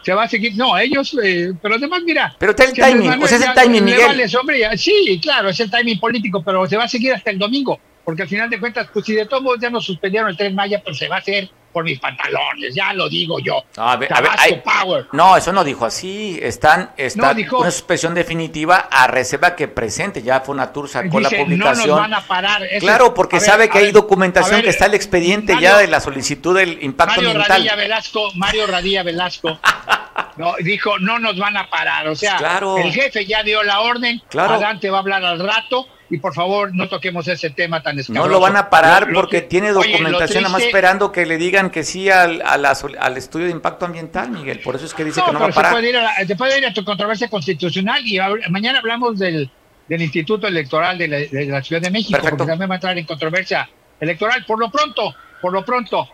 se 0.03 0.13
va 0.13 0.23
a 0.23 0.27
seguir. 0.27 0.55
No, 0.55 0.77
ellos, 0.77 1.15
eh, 1.23 1.53
pero 1.61 1.75
además, 1.75 2.01
mira. 2.03 2.35
Pero 2.37 2.51
está 2.51 2.65
el 2.65 2.73
timing, 2.73 3.23
o 3.23 3.27
sea, 3.27 3.37
es 3.37 3.45
el 3.45 3.53
timing, 3.53 3.83
Miguel. 3.83 4.29
sí, 4.77 5.19
claro, 5.21 5.49
es 5.49 5.59
el 5.59 5.69
timing 5.69 5.99
político, 5.99 6.43
pero 6.43 6.67
se 6.67 6.77
va 6.77 6.85
a 6.85 6.87
seguir 6.87 7.13
hasta 7.13 7.31
el 7.31 7.37
domingo, 7.37 7.79
porque 8.03 8.23
al 8.23 8.27
final 8.27 8.49
de 8.49 8.59
cuentas, 8.59 8.87
pues 8.91 9.05
si 9.05 9.13
de 9.13 9.25
todos 9.25 9.43
modos 9.43 9.59
ya 9.59 9.69
nos 9.69 9.85
suspendieron 9.85 10.29
el 10.29 10.37
tren 10.37 10.55
Maya, 10.55 10.81
pues 10.83 10.97
se 10.97 11.07
va 11.07 11.17
a 11.17 11.19
hacer 11.19 11.49
por 11.71 11.83
mis 11.83 11.99
pantalones, 11.99 12.75
ya 12.75 12.93
lo 12.93 13.07
digo 13.07 13.39
yo. 13.39 13.63
a 13.77 13.95
ver, 13.95 14.11
a 14.13 14.21
ver, 14.21 15.07
No, 15.13 15.37
eso 15.37 15.53
no 15.53 15.63
dijo 15.63 15.85
así. 15.85 16.37
Están, 16.41 16.91
está 16.97 17.33
una 17.57 17.71
suspensión 17.71 18.13
definitiva 18.13 18.89
a 18.91 19.07
reserva 19.07 19.55
que 19.55 19.67
presente. 19.67 20.21
Ya 20.21 20.41
fue 20.41 20.53
una 20.53 20.71
tour 20.73 20.89
sacó 20.89 21.19
la 21.19 21.29
publicación. 21.29 21.87
No 21.87 21.95
nos 21.95 22.01
van 22.01 22.13
a 22.13 22.21
parar. 22.21 22.63
claro, 22.79 23.13
porque 23.13 23.39
sabe 23.39 23.69
que 23.69 23.77
hay 23.77 23.91
documentación 23.91 24.61
que 24.61 24.69
está 24.69 24.85
el 24.85 24.93
expediente 24.93 25.55
ya 25.59 25.77
de 25.77 25.87
la 25.87 26.01
solicitud 26.01 26.57
del 26.57 26.83
impacto 26.83 27.15
Mario 27.15 27.29
ambiental. 27.29 27.57
Radilla 27.57 27.75
Velasco, 27.75 28.31
Mario 28.35 28.67
Radilla 28.67 29.03
Velasco. 29.03 29.59
no, 30.37 30.55
dijo, 30.59 30.99
no 30.99 31.19
nos 31.19 31.37
van 31.37 31.57
a 31.57 31.69
parar. 31.69 32.07
O 32.07 32.15
sea, 32.15 32.37
el 32.83 32.91
jefe 32.91 33.25
ya 33.25 33.43
dio 33.43 33.63
la 33.63 33.81
orden. 33.81 34.21
Claro. 34.29 34.55
Adante 34.55 34.89
va 34.89 34.97
a 34.97 35.01
hablar 35.01 35.23
al 35.23 35.39
rato 35.39 35.87
y 36.11 36.17
por 36.17 36.33
favor 36.33 36.75
no 36.75 36.89
toquemos 36.89 37.25
ese 37.29 37.49
tema 37.49 37.81
tan 37.81 37.97
escabroso. 37.97 38.27
No 38.27 38.31
lo 38.31 38.41
van 38.41 38.57
a 38.57 38.69
parar 38.69 39.07
porque 39.13 39.41
tiene 39.41 39.71
documentación, 39.71 40.43
nada 40.43 40.53
más 40.53 40.61
esperando 40.61 41.11
que 41.11 41.25
le 41.25 41.37
digan 41.37 41.69
que 41.69 41.83
sí 41.83 42.09
al, 42.09 42.41
al, 42.41 43.17
estudio 43.17 43.45
de 43.45 43.51
impacto 43.53 43.85
ambiental, 43.85 44.29
Miguel. 44.29 44.59
Por 44.59 44.75
eso 44.75 44.85
es 44.85 44.93
que 44.93 45.05
dice 45.05 45.21
que 45.25 45.31
no 45.31 45.39
va 45.39 45.47
a 45.47 45.49
parar. 45.51 45.71
Se 45.71 45.75
puede, 45.77 45.89
ir 45.89 45.97
a, 45.97 46.37
puede 46.37 46.57
ir 46.57 46.65
a 46.65 46.73
tu 46.73 46.83
controversia 46.83 47.29
constitucional 47.29 48.05
y 48.05 48.19
mañana 48.49 48.79
hablamos 48.79 49.17
del, 49.17 49.49
del 49.87 50.01
Instituto 50.01 50.47
Electoral 50.47 50.97
de 50.97 51.07
la, 51.47 51.63
Ciudad 51.63 51.81
de 51.81 51.91
México, 51.91 52.19
porque 52.21 52.45
también 52.45 52.69
va 52.69 52.75
a 52.75 52.77
entrar 52.77 52.97
en 52.97 53.05
controversia 53.05 53.69
electoral. 53.99 54.43
Por 54.45 54.59
lo 54.59 54.69
pronto, 54.69 55.15
por 55.41 55.53
lo 55.53 55.63
pronto, 55.63 56.09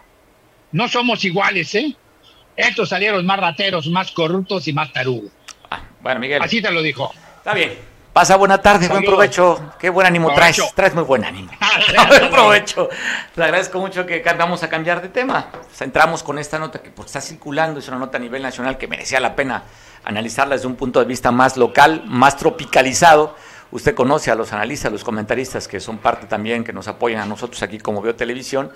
no 0.73 0.87
somos 0.87 1.25
iguales, 1.25 1.73
¿eh? 1.73 1.95
Estos 2.55 2.89
salieron 2.89 3.25
más 3.25 3.39
rateros, 3.39 3.87
más 3.87 4.11
corruptos 4.11 4.67
y 4.67 4.73
más 4.73 4.93
tarugos. 4.93 5.31
Ah, 5.71 5.81
bueno, 6.01 6.19
Miguel. 6.19 6.41
Así 6.41 6.61
te 6.61 6.71
lo 6.71 6.83
dijo. 6.83 7.11
Está 7.37 7.55
bien. 7.55 7.96
Pasa 8.17 8.35
buena 8.35 8.59
tarde, 8.59 8.87
buen 8.87 9.03
provecho. 9.03 9.73
Qué 9.77 9.91
buen 9.91 10.07
ánimo 10.07 10.33
traes. 10.33 10.59
Traes 10.73 10.95
muy 10.95 11.03
buen 11.03 11.23
ánimo. 11.23 11.51
buen 12.07 12.31
provecho. 12.31 12.89
Le 13.35 13.43
agradezco 13.43 13.77
mucho 13.77 14.07
que 14.07 14.23
vamos 14.35 14.63
a 14.63 14.69
cambiar 14.69 15.03
de 15.03 15.09
tema. 15.09 15.51
entramos 15.79 16.23
con 16.23 16.39
esta 16.39 16.57
nota 16.57 16.79
que 16.79 16.89
pues, 16.89 17.05
está 17.05 17.21
circulando, 17.21 17.79
es 17.79 17.87
una 17.89 17.99
nota 17.99 18.17
a 18.17 18.19
nivel 18.19 18.41
nacional 18.41 18.75
que 18.79 18.87
merecía 18.87 19.19
la 19.19 19.35
pena 19.35 19.65
analizarla 20.03 20.55
desde 20.55 20.65
un 20.65 20.75
punto 20.75 20.99
de 20.99 21.05
vista 21.05 21.31
más 21.31 21.57
local, 21.57 22.05
más 22.07 22.37
tropicalizado. 22.37 23.35
Usted 23.69 23.93
conoce 23.93 24.31
a 24.31 24.35
los 24.35 24.51
analistas, 24.51 24.87
a 24.87 24.93
los 24.93 25.03
comentaristas 25.03 25.67
que 25.67 25.79
son 25.79 25.99
parte 25.99 26.25
también, 26.25 26.63
que 26.63 26.73
nos 26.73 26.87
apoyan 26.87 27.21
a 27.21 27.25
nosotros 27.27 27.61
aquí 27.61 27.77
como 27.77 28.01
Veo 28.01 28.15
Televisión. 28.15 28.71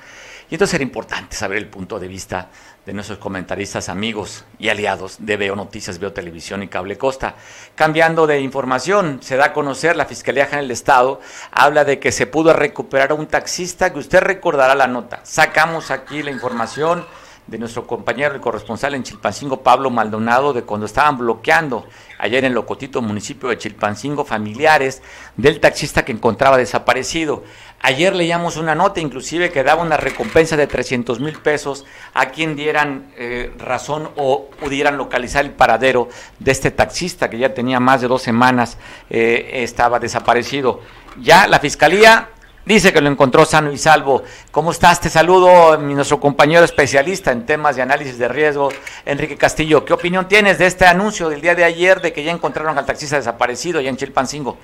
Y 0.52 0.56
entonces 0.56 0.74
era 0.74 0.84
importante 0.84 1.34
saber 1.34 1.60
el 1.60 1.70
punto 1.70 1.98
de 1.98 2.10
vista 2.10 2.50
de 2.86 2.92
nuestros 2.92 3.20
comentaristas 3.20 3.88
amigos 3.88 4.44
y 4.60 4.68
aliados 4.68 5.16
de 5.20 5.38
Veo 5.38 5.56
Noticias, 5.56 5.98
Veo 5.98 6.12
Televisión 6.12 6.62
y 6.62 6.68
Cable 6.68 6.98
Costa. 6.98 7.36
Cambiando 7.74 8.28
de 8.28 8.42
información, 8.42 9.20
se 9.24 9.38
da 9.38 9.46
a 9.46 9.54
conocer 9.54 9.96
la 9.96 10.06
Fiscalía 10.06 10.48
General 10.48 10.66
del 10.66 10.72
Estado, 10.72 11.22
habla 11.54 11.86
de 11.86 12.00
que 12.00 12.12
se 12.12 12.28
pudo 12.28 12.52
recuperar 12.52 13.12
a 13.12 13.14
un 13.14 13.28
taxista, 13.28 13.94
que 13.94 14.00
usted 14.00 14.20
recordará 14.20 14.76
la 14.76 14.88
nota. 14.88 15.22
Sacamos 15.24 15.90
aquí 15.90 16.22
la 16.22 16.32
información 16.32 17.06
de 17.48 17.58
nuestro 17.58 17.86
compañero, 17.86 18.34
el 18.34 18.42
corresponsal 18.42 18.96
en 18.96 19.04
Chilpancingo, 19.04 19.62
Pablo 19.62 19.90
Maldonado, 19.90 20.54
de 20.54 20.64
cuando 20.64 20.86
estaban 20.86 21.18
bloqueando 21.18 21.86
ayer 22.20 22.46
en 22.46 22.54
Locotito, 22.54 23.02
municipio 23.02 23.50
de 23.50 23.58
Chilpancingo, 23.58 24.24
familiares 24.24 25.02
del 25.36 25.60
taxista 25.60 26.06
que 26.06 26.12
encontraba 26.12 26.58
desaparecido. 26.58 27.44
Ayer 27.82 28.16
leíamos 28.16 28.58
una 28.58 28.76
nota 28.76 29.00
inclusive 29.00 29.52
que 29.52 29.64
daba 29.64 29.82
una 29.82 29.98
recompensa 29.98 30.56
de 30.56 30.68
300 30.68 31.20
mil 31.20 31.40
pesos 31.40 31.86
a 32.14 32.28
quien 32.28 32.56
dieran 32.56 33.12
eh, 33.18 33.52
razón 33.58 34.12
o 34.18 34.50
pudieran 34.60 34.98
localizar 34.98 35.44
el 35.44 35.52
paradero 35.52 36.08
de 36.38 36.52
este 36.52 36.70
taxista 36.70 37.30
que 37.30 37.40
ya 37.40 37.56
tenía 37.56 37.80
más 37.80 38.02
de 38.02 38.08
dos 38.08 38.22
semanas, 38.22 38.78
eh, 39.10 39.64
estaba 39.64 40.00
desaparecido. 40.00 40.82
Ya 41.20 41.48
la 41.48 41.60
fiscalía 41.60 42.30
dice 42.66 42.94
que 42.94 43.02
lo 43.02 43.10
encontró 43.10 43.46
sano 43.46 43.72
y 43.72 43.78
salvo. 43.78 44.24
¿Cómo 44.52 44.72
estás? 44.72 45.02
Te 45.02 45.10
saludo, 45.10 45.78
nuestro 45.78 46.20
compañero 46.20 46.64
especialista 46.64 47.32
en 47.32 47.46
temas 47.46 47.76
de 47.76 47.82
análisis 47.82 48.18
de 48.18 48.28
riesgo, 48.28 48.70
Enrique 49.06 49.38
Castillo. 49.38 49.86
¿Qué 49.86 49.94
opinión 49.94 50.28
tienes 50.28 50.58
de 50.58 50.68
este 50.68 50.86
anuncio 50.86 51.30
del 51.30 51.42
día 51.42 51.56
de 51.56 51.64
ayer 51.64 52.02
de 52.02 52.14
que 52.14 52.24
ya 52.24 52.32
encontraron 52.32 52.78
al 52.78 52.86
taxista 52.86 53.18
desaparecido 53.18 53.82
ya 53.82 53.90
en 53.90 53.98
Chilpancingo? 53.98 54.60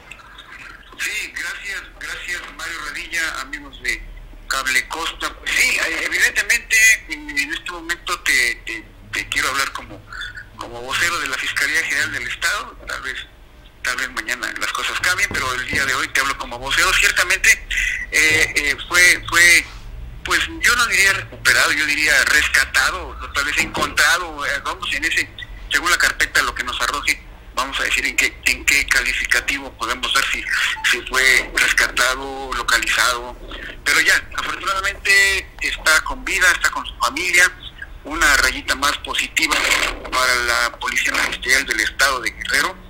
Sí, 0.99 1.33
amigos 3.41 3.81
de 3.83 4.01
Cable 4.47 4.87
Costa. 4.87 5.33
Pues 5.39 5.51
sí, 5.51 5.77
eh, 5.77 6.03
evidentemente 6.05 6.75
en, 7.09 7.53
este 7.53 7.71
momento 7.71 8.19
te, 8.21 9.25
quiero 9.29 9.49
hablar 9.49 9.71
como, 9.71 9.99
como 10.55 10.81
vocero 10.81 11.19
de 11.19 11.27
la 11.27 11.37
Fiscalía 11.37 11.81
General 11.83 12.11
del 12.13 12.27
Estado, 12.27 12.77
tal 12.87 13.01
vez 13.01 13.27
tal 13.87 13.95
vez 13.95 14.11
mañana 14.11 14.53
las 14.59 14.73
cosas 14.73 14.99
cambien, 14.99 15.29
pero 15.31 15.53
el 15.53 15.65
día 15.65 15.85
de 15.85 15.95
hoy 15.95 16.09
te 16.09 16.19
hablo 16.19 16.37
como 16.37 16.59
vocero. 16.59 16.91
Ciertamente 16.93 17.49
eh, 18.11 18.53
eh, 18.53 18.77
fue, 18.85 19.23
fue, 19.29 19.65
pues 20.25 20.41
yo 20.59 20.75
no 20.75 20.85
diría 20.87 21.13
recuperado, 21.13 21.71
yo 21.71 21.85
diría 21.85 22.13
rescatado, 22.25 23.17
tal 23.33 23.45
vez 23.45 23.57
encontrado, 23.59 24.43
vamos 24.65 24.93
en 24.93 25.05
ese, 25.05 25.29
según 25.71 25.89
la 25.89 25.97
carpeta, 25.97 26.41
lo 26.43 26.53
que 26.53 26.65
nos 26.65 26.79
arroje 26.81 27.23
vamos 27.55 27.79
a 27.79 27.83
decir 27.83 28.05
en 28.05 28.15
qué, 28.15 28.37
en 28.45 28.63
qué 28.65 28.85
calificativo 28.85 29.71
podemos 29.77 30.13
dar 30.13 30.23
si, 30.31 30.43
si 30.91 31.01
fue 31.07 31.49
rescatado, 31.55 32.51
localizado, 32.55 33.35
pero 33.83 34.01
ya, 34.01 34.21
afortunadamente 34.37 35.49
está 35.61 36.01
con 36.01 36.23
vida, 36.25 36.45
está 36.51 36.69
con 36.69 36.85
su 36.85 36.95
familia, 36.97 37.51
una 38.03 38.35
rayita 38.37 38.75
más 38.75 38.95
positiva 38.97 39.55
para 40.11 40.35
la 40.35 40.77
Policía 40.77 41.13
Ministerial 41.13 41.65
del 41.65 41.79
Estado 41.79 42.19
de 42.19 42.31
Guerrero, 42.31 42.86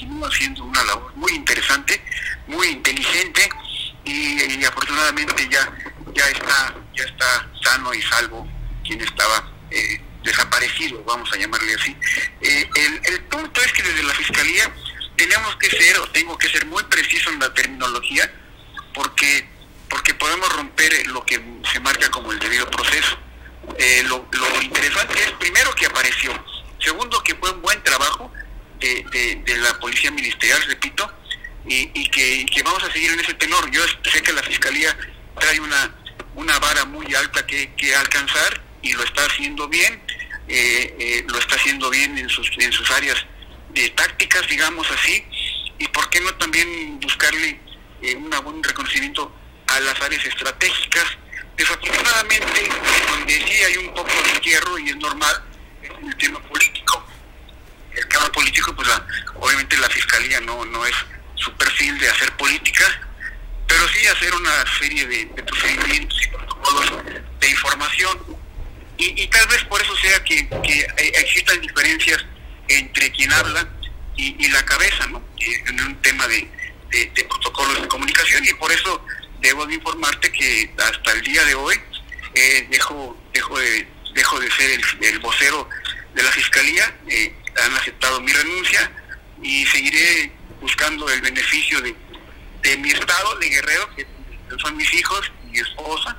continúa 0.00 0.28
haciendo 0.28 0.64
una 0.64 0.82
labor 0.84 1.14
muy 1.16 1.32
interesante, 1.32 2.02
muy 2.46 2.68
inteligente 2.68 3.48
y, 4.04 4.64
afortunadamente 4.64 5.46
ya, 5.50 5.70
ya 6.14 6.24
está, 6.26 6.74
ya 6.96 7.04
está 7.04 7.50
sano 7.62 7.92
y 7.92 8.00
salvo 8.02 8.48
quien 8.82 9.00
estaba 9.02 9.52
eh, 9.70 10.00
desaparecido, 10.24 11.02
vamos 11.04 11.30
a 11.32 11.36
llamarle 11.36 11.74
así. 11.74 11.94
Eh, 12.40 12.68
el, 12.76 13.00
el 13.12 13.20
punto 13.24 13.60
es 13.60 13.72
que 13.72 13.82
desde 13.82 14.02
la 14.02 14.14
Fiscalía 14.14 14.72
tenemos 15.16 15.54
que 15.56 15.68
ser, 15.68 15.98
o 15.98 16.08
tengo 16.10 16.38
que 16.38 16.48
ser 16.48 16.64
muy 16.66 16.82
preciso 16.84 17.30
en 17.30 17.38
la 17.38 17.52
terminología, 17.52 18.32
porque, 18.94 19.46
porque 19.88 20.14
podemos 20.14 20.50
romper 20.56 21.06
lo 21.08 21.24
que 21.26 21.40
se 21.70 21.80
marca 21.80 22.10
como 22.10 22.32
el 22.32 22.38
debido 22.38 22.70
proceso. 22.70 23.18
Eh, 23.76 24.02
lo, 24.04 24.26
interesante 24.62 25.22
es, 25.22 25.32
primero, 25.32 25.74
que 25.74 25.86
apareció, 25.86 26.32
segundo, 26.78 27.22
que 27.22 27.34
fue 27.34 27.50
un 27.50 27.60
buen 27.60 27.82
trabajo 27.82 28.32
de, 28.80 29.42
de, 29.44 29.56
la 29.58 29.78
Policía 29.78 30.10
Ministerial, 30.10 30.62
repito, 30.66 31.12
y, 31.66 31.90
y 31.94 32.08
que, 32.08 32.46
que, 32.46 32.62
vamos 32.62 32.82
a 32.82 32.92
seguir 32.92 33.12
en 33.12 33.20
ese 33.20 33.34
tenor. 33.34 33.70
Yo 33.70 33.82
sé 34.10 34.22
que 34.22 34.32
la 34.32 34.42
Fiscalía 34.42 34.96
trae 35.38 35.60
una, 35.60 35.94
una 36.34 36.58
vara 36.58 36.84
muy 36.84 37.14
alta 37.14 37.46
que, 37.46 37.74
que 37.74 37.94
alcanzar 37.94 38.62
y 38.82 38.92
lo 38.92 39.02
está 39.04 39.24
haciendo 39.26 39.68
bien, 39.68 40.02
eh, 40.48 40.96
eh, 40.98 41.24
lo 41.28 41.38
está 41.38 41.56
haciendo 41.56 41.90
bien 41.90 42.16
en 42.18 42.28
sus, 42.28 42.50
en 42.58 42.72
sus 42.72 42.90
áreas 42.90 43.24
de 43.72 43.88
tácticas, 43.90 44.46
digamos 44.48 44.90
así, 44.90 45.24
y 45.78 45.86
por 45.88 46.08
qué 46.10 46.20
no 46.20 46.34
también 46.34 46.98
buscarle 47.00 47.60
eh, 48.02 48.16
un 48.16 48.30
buen 48.30 48.62
reconocimiento 48.62 49.32
a 49.66 49.80
las 49.80 50.00
áreas 50.00 50.24
estratégicas. 50.24 51.04
Desafortunadamente, 51.56 52.68
donde 53.10 53.34
sí 53.34 53.62
hay 53.62 53.76
un 53.76 53.94
poco 53.94 54.08
de 54.08 54.40
hierro 54.40 54.78
y 54.78 54.88
es 54.88 54.96
normal, 54.96 55.44
es 55.82 55.90
el 55.90 56.16
tema 56.16 56.40
político. 56.40 56.69
El 58.00 58.08
tema 58.08 58.32
político, 58.32 58.74
pues 58.74 58.88
obviamente 59.34 59.76
la 59.76 59.88
fiscalía 59.90 60.40
no, 60.40 60.64
no 60.64 60.86
es 60.86 60.94
su 61.34 61.52
perfil 61.54 61.98
de 61.98 62.08
hacer 62.08 62.34
política, 62.36 62.84
pero 63.66 63.86
sí 63.88 64.06
hacer 64.06 64.34
una 64.34 64.64
serie 64.78 65.06
de 65.06 65.26
procedimientos 65.42 66.18
y 66.24 66.28
protocolos 66.28 66.92
de 67.40 67.50
información 67.50 68.40
y, 69.02 69.26
tal 69.28 69.46
vez 69.48 69.64
por 69.64 69.80
eso 69.80 69.96
sea 69.96 70.22
que, 70.24 70.46
existan 71.14 71.60
diferencias 71.62 72.24
entre 72.68 73.10
quien 73.12 73.32
habla 73.32 73.66
y, 74.16 74.48
la 74.48 74.62
cabeza, 74.64 75.06
¿no? 75.06 75.22
En 75.38 75.80
un 75.80 76.02
tema 76.02 76.26
de, 76.28 76.46
protocolos 77.28 77.80
de 77.80 77.88
comunicación 77.88 78.44
y 78.44 78.52
por 78.54 78.70
eso 78.70 79.04
debo 79.40 79.64
de 79.66 79.74
informarte 79.74 80.30
que 80.30 80.70
hasta 80.76 81.12
el 81.12 81.22
día 81.22 81.42
de 81.46 81.54
hoy 81.54 81.80
eh, 82.34 82.66
dejo, 82.70 83.16
dejo, 83.32 83.58
de, 83.58 83.88
dejo 84.14 84.38
de 84.38 84.50
ser 84.50 84.80
el, 85.00 85.18
vocero 85.20 85.66
de 86.14 86.22
la 86.22 86.30
Fiscalía, 86.32 86.94
eh, 87.08 87.34
han 87.60 87.74
aceptado 87.76 88.20
mi 88.20 88.32
renuncia 88.32 88.90
y 89.42 89.66
seguiré 89.66 90.32
buscando 90.60 91.08
el 91.10 91.20
beneficio 91.20 91.80
de, 91.80 91.94
de 92.62 92.76
mi 92.78 92.90
estado, 92.90 93.36
de 93.36 93.48
Guerrero, 93.48 93.94
que 93.96 94.06
son 94.58 94.76
mis 94.76 94.92
hijos, 94.94 95.32
mi 95.44 95.58
esposa, 95.58 96.16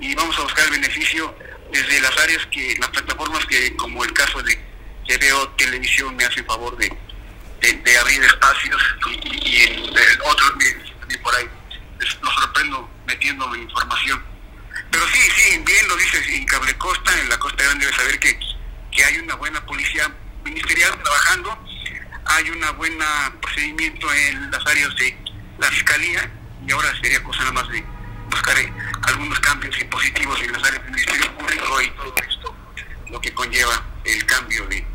y 0.00 0.14
vamos 0.14 0.38
a 0.38 0.42
buscar 0.42 0.64
el 0.66 0.72
beneficio 0.72 1.34
desde 1.72 2.00
las 2.00 2.16
áreas 2.18 2.46
que, 2.46 2.76
las 2.78 2.90
plataformas 2.90 3.44
que, 3.46 3.74
como 3.76 4.04
el 4.04 4.12
caso 4.12 4.42
de 4.42 4.58
que 5.06 5.16
veo 5.18 5.48
televisión, 5.50 6.14
me 6.16 6.24
hacen 6.24 6.44
favor 6.44 6.76
de, 6.76 6.92
de, 7.60 7.98
abrir 7.98 8.22
espacios 8.24 8.82
y, 9.44 9.62
en, 9.62 9.80
otros 10.24 10.56
medios 10.56 10.92
también 11.00 11.22
por 11.22 11.34
ahí. 11.34 11.48
los 11.98 12.34
sorprendo 12.34 12.90
metiéndome 13.06 13.58
información. 13.58 14.22
Pero 14.90 15.06
sí, 15.08 15.20
sí, 15.36 15.62
bien 15.64 15.88
lo 15.88 15.96
dices, 15.96 16.26
en 16.28 16.44
Cable 16.44 16.76
Costa, 16.76 17.18
en 17.20 17.28
la 17.28 17.38
Costa 17.38 17.62
Grande, 17.64 17.86
debe 17.86 17.96
saber 17.96 18.18
que, 18.18 18.38
que 18.90 19.04
hay 19.04 19.18
una 19.18 19.34
buena 19.36 19.64
policía 19.64 20.12
ministerial 20.56 20.90
trabajando, 21.02 21.58
hay 22.24 22.50
una 22.50 22.70
buena 22.72 23.32
procedimiento 23.42 24.06
en 24.12 24.50
las 24.50 24.66
áreas 24.66 24.96
de 24.96 25.16
la 25.58 25.66
fiscalía 25.68 26.30
y 26.66 26.72
ahora 26.72 26.88
sería 27.02 27.22
cosa 27.22 27.40
nada 27.40 27.52
más 27.52 27.68
de 27.68 27.84
buscar 28.30 28.58
eh, 28.58 28.72
algunos 29.02 29.38
cambios 29.40 29.76
positivos 29.84 30.40
en 30.42 30.52
las 30.52 30.64
áreas 30.64 30.82
del 30.82 30.92
Ministerio 30.92 31.36
Público 31.36 31.80
y 31.82 31.90
todo 31.90 32.14
esto, 32.26 32.54
lo 33.10 33.20
que 33.20 33.34
conlleva 33.34 33.84
el 34.04 34.24
cambio 34.24 34.66
de 34.66 34.86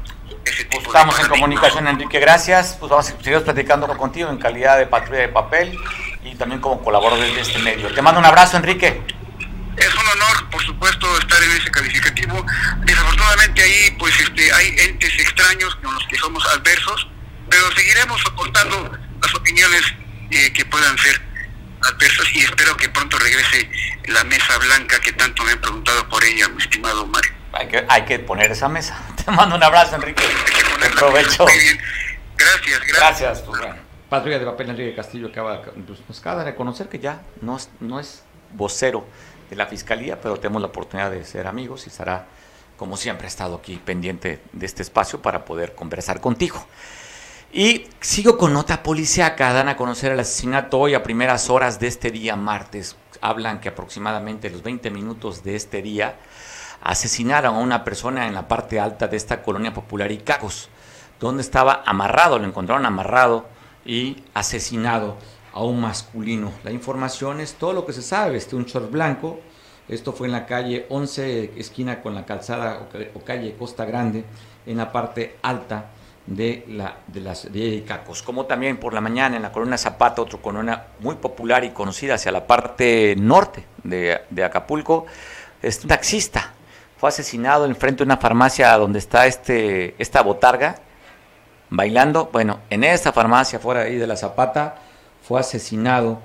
ese 0.45 0.65
tipo 0.65 0.81
Estamos 0.81 1.19
en 1.19 1.27
comunicación, 1.27 1.87
Enrique, 1.87 2.19
gracias. 2.19 2.77
Pues 2.79 2.89
vamos 2.89 3.07
a 3.11 3.23
seguir 3.23 3.43
platicando 3.43 3.87
contigo 3.95 4.31
en 4.31 4.39
calidad 4.39 4.79
de 4.79 4.87
patrulla 4.87 5.19
de 5.19 5.27
papel 5.27 5.77
y 6.23 6.33
también 6.35 6.59
como 6.59 6.81
colaborador 6.81 7.23
de 7.23 7.39
este 7.39 7.59
medio. 7.59 7.93
Te 7.93 8.01
mando 8.01 8.19
un 8.19 8.25
abrazo, 8.25 8.57
Enrique. 8.57 9.03
Es 9.77 9.93
un 9.95 10.07
honor, 10.07 10.49
por 10.49 10.61
supuesto, 10.63 11.17
estar 11.17 11.41
en 11.43 11.51
ese 11.51 11.71
calificativo. 11.71 12.45
Desafortunadamente 12.79 13.61
ahí, 13.61 13.95
pues, 13.97 14.19
este, 14.19 14.51
hay 14.53 14.75
entes 14.79 15.13
extraños 15.19 15.75
con 15.75 15.93
los 15.93 16.05
que 16.07 16.17
somos 16.17 16.45
adversos, 16.53 17.07
pero 17.49 17.71
seguiremos 17.73 18.21
soportando 18.21 18.91
las 19.21 19.35
opiniones 19.35 19.81
eh, 20.31 20.51
que 20.53 20.65
puedan 20.65 20.97
ser 20.97 21.21
adversos 21.81 22.31
y 22.35 22.39
espero 22.39 22.77
que 22.77 22.89
pronto 22.89 23.17
regrese 23.17 23.69
la 24.05 24.23
mesa 24.23 24.57
blanca 24.57 24.99
que 24.99 25.13
tanto 25.13 25.43
me 25.43 25.53
han 25.53 25.61
preguntado 25.61 26.07
por 26.09 26.23
ella, 26.23 26.47
mi 26.49 26.61
estimado 26.61 27.05
Mario. 27.07 27.31
Hay 27.53 27.67
que, 27.67 27.85
hay 27.87 28.05
que 28.05 28.19
poner 28.19 28.51
esa 28.51 28.69
mesa. 28.69 28.97
Te 29.25 29.31
mando 29.31 29.55
un 29.55 29.63
abrazo, 29.63 29.95
Enrique. 29.95 30.23
Te 30.79 30.87
aprovecho. 30.87 31.45
Gracias, 32.37 32.79
gracias. 32.87 32.97
Gracias, 32.97 33.41
pues 33.41 33.61
Patrulla 34.09 34.39
de 34.39 34.45
Papel 34.45 34.71
Enrique 34.71 34.93
Castillo 34.93 35.27
acaba, 35.27 35.61
pues, 35.61 35.99
pues 36.05 36.19
acaba 36.19 36.43
de 36.43 36.51
reconocer 36.51 36.89
que 36.89 36.99
ya 36.99 37.21
no 37.41 37.55
es, 37.55 37.69
no 37.79 37.99
es 37.99 38.23
vocero 38.51 39.07
de 39.51 39.57
la 39.57 39.67
Fiscalía, 39.67 40.19
pero 40.19 40.37
tenemos 40.37 40.61
la 40.61 40.69
oportunidad 40.69 41.11
de 41.11 41.25
ser 41.25 41.45
amigos 41.45 41.85
y 41.85 41.89
estará, 41.89 42.25
como 42.77 42.95
siempre, 42.95 43.27
ha 43.27 43.27
estado 43.27 43.55
aquí 43.55 43.75
pendiente 43.83 44.41
de 44.53 44.65
este 44.65 44.81
espacio 44.81 45.21
para 45.21 45.43
poder 45.43 45.75
conversar 45.75 46.21
contigo. 46.21 46.65
Y 47.51 47.85
sigo 47.99 48.37
con 48.37 48.53
nota 48.53 48.81
policíaca, 48.81 49.51
dan 49.51 49.67
a 49.67 49.75
conocer 49.75 50.13
el 50.13 50.21
asesinato 50.21 50.79
hoy 50.79 50.93
a 50.93 51.03
primeras 51.03 51.49
horas 51.49 51.81
de 51.81 51.87
este 51.87 52.11
día 52.11 52.37
martes. 52.37 52.95
Hablan 53.19 53.59
que 53.59 53.67
aproximadamente 53.67 54.49
los 54.49 54.63
20 54.63 54.89
minutos 54.89 55.43
de 55.43 55.57
este 55.57 55.81
día 55.81 56.15
asesinaron 56.81 57.55
a 57.55 57.59
una 57.59 57.83
persona 57.83 58.27
en 58.27 58.33
la 58.33 58.47
parte 58.47 58.79
alta 58.79 59.09
de 59.09 59.17
esta 59.17 59.43
colonia 59.43 59.73
popular 59.73 60.13
Icacos, 60.13 60.69
donde 61.19 61.41
estaba 61.41 61.83
amarrado, 61.85 62.39
lo 62.39 62.47
encontraron 62.47 62.85
amarrado 62.85 63.47
y 63.85 64.23
asesinado 64.33 65.17
a 65.53 65.63
un 65.63 65.81
masculino. 65.81 66.51
La 66.63 66.71
información 66.71 67.39
es 67.39 67.53
todo 67.55 67.73
lo 67.73 67.85
que 67.85 67.93
se 67.93 68.01
sabe, 68.01 68.37
este 68.37 68.55
un 68.55 68.65
short 68.65 68.91
blanco, 68.91 69.39
esto 69.87 70.13
fue 70.13 70.27
en 70.27 70.33
la 70.33 70.45
calle 70.45 70.85
11, 70.89 71.53
esquina 71.57 72.01
con 72.01 72.15
la 72.15 72.25
calzada 72.25 72.87
o 73.13 73.19
calle 73.19 73.55
Costa 73.57 73.85
Grande, 73.85 74.23
en 74.65 74.77
la 74.77 74.91
parte 74.91 75.37
alta 75.41 75.89
de, 76.25 76.63
la, 76.69 76.97
de 77.07 77.19
las 77.19 77.51
de 77.51 77.83
Cacos, 77.85 78.21
como 78.21 78.45
también 78.45 78.77
por 78.77 78.93
la 78.93 79.01
mañana 79.01 79.35
en 79.35 79.41
la 79.41 79.51
colonia 79.51 79.77
Zapata, 79.77 80.21
otra 80.21 80.39
colonia 80.39 80.87
muy 80.99 81.15
popular 81.15 81.63
y 81.63 81.71
conocida 81.71 82.15
hacia 82.15 82.31
la 82.31 82.45
parte 82.45 83.15
norte 83.17 83.65
de, 83.83 84.43
Acapulco, 84.43 85.05
es 85.61 85.81
un 85.81 85.89
taxista, 85.89 86.53
fue 86.97 87.09
asesinado 87.09 87.65
en 87.65 87.75
frente 87.75 87.99
de 87.99 88.03
una 88.05 88.17
farmacia 88.17 88.77
donde 88.77 88.99
está 88.99 89.25
este, 89.25 89.95
esta 89.97 90.21
botarga, 90.21 90.79
bailando, 91.69 92.29
bueno, 92.31 92.59
en 92.69 92.83
esta 92.83 93.11
farmacia 93.11 93.59
fuera 93.59 93.81
ahí 93.81 93.97
de 93.97 94.07
la 94.07 94.15
Zapata, 94.15 94.75
fue 95.31 95.39
asesinado 95.39 96.19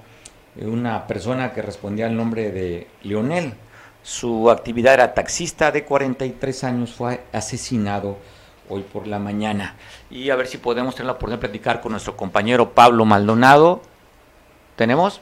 una 0.57 1.07
persona 1.07 1.53
que 1.53 1.63
respondía 1.63 2.07
al 2.07 2.17
nombre 2.17 2.51
de 2.51 2.89
Leonel. 3.05 3.55
Su 4.03 4.51
actividad 4.51 4.95
era 4.95 5.15
taxista 5.15 5.71
de 5.71 5.85
43 5.85 6.65
años, 6.65 6.93
fue 6.93 7.23
asesinado 7.33 8.19
hoy 8.69 8.83
por 8.83 9.07
la 9.07 9.21
mañana. 9.21 9.77
Y 10.11 10.31
a 10.31 10.35
ver 10.35 10.49
si 10.49 10.59
podemos 10.59 10.97
tener 10.97 11.07
la 11.07 11.13
oportunidad 11.13 11.39
de 11.41 11.49
platicar 11.49 11.81
con 11.81 11.93
nuestro 11.93 12.17
compañero 12.17 12.75
Pablo 12.75 13.05
Maldonado. 13.05 13.81
¿Tenemos? 14.75 15.21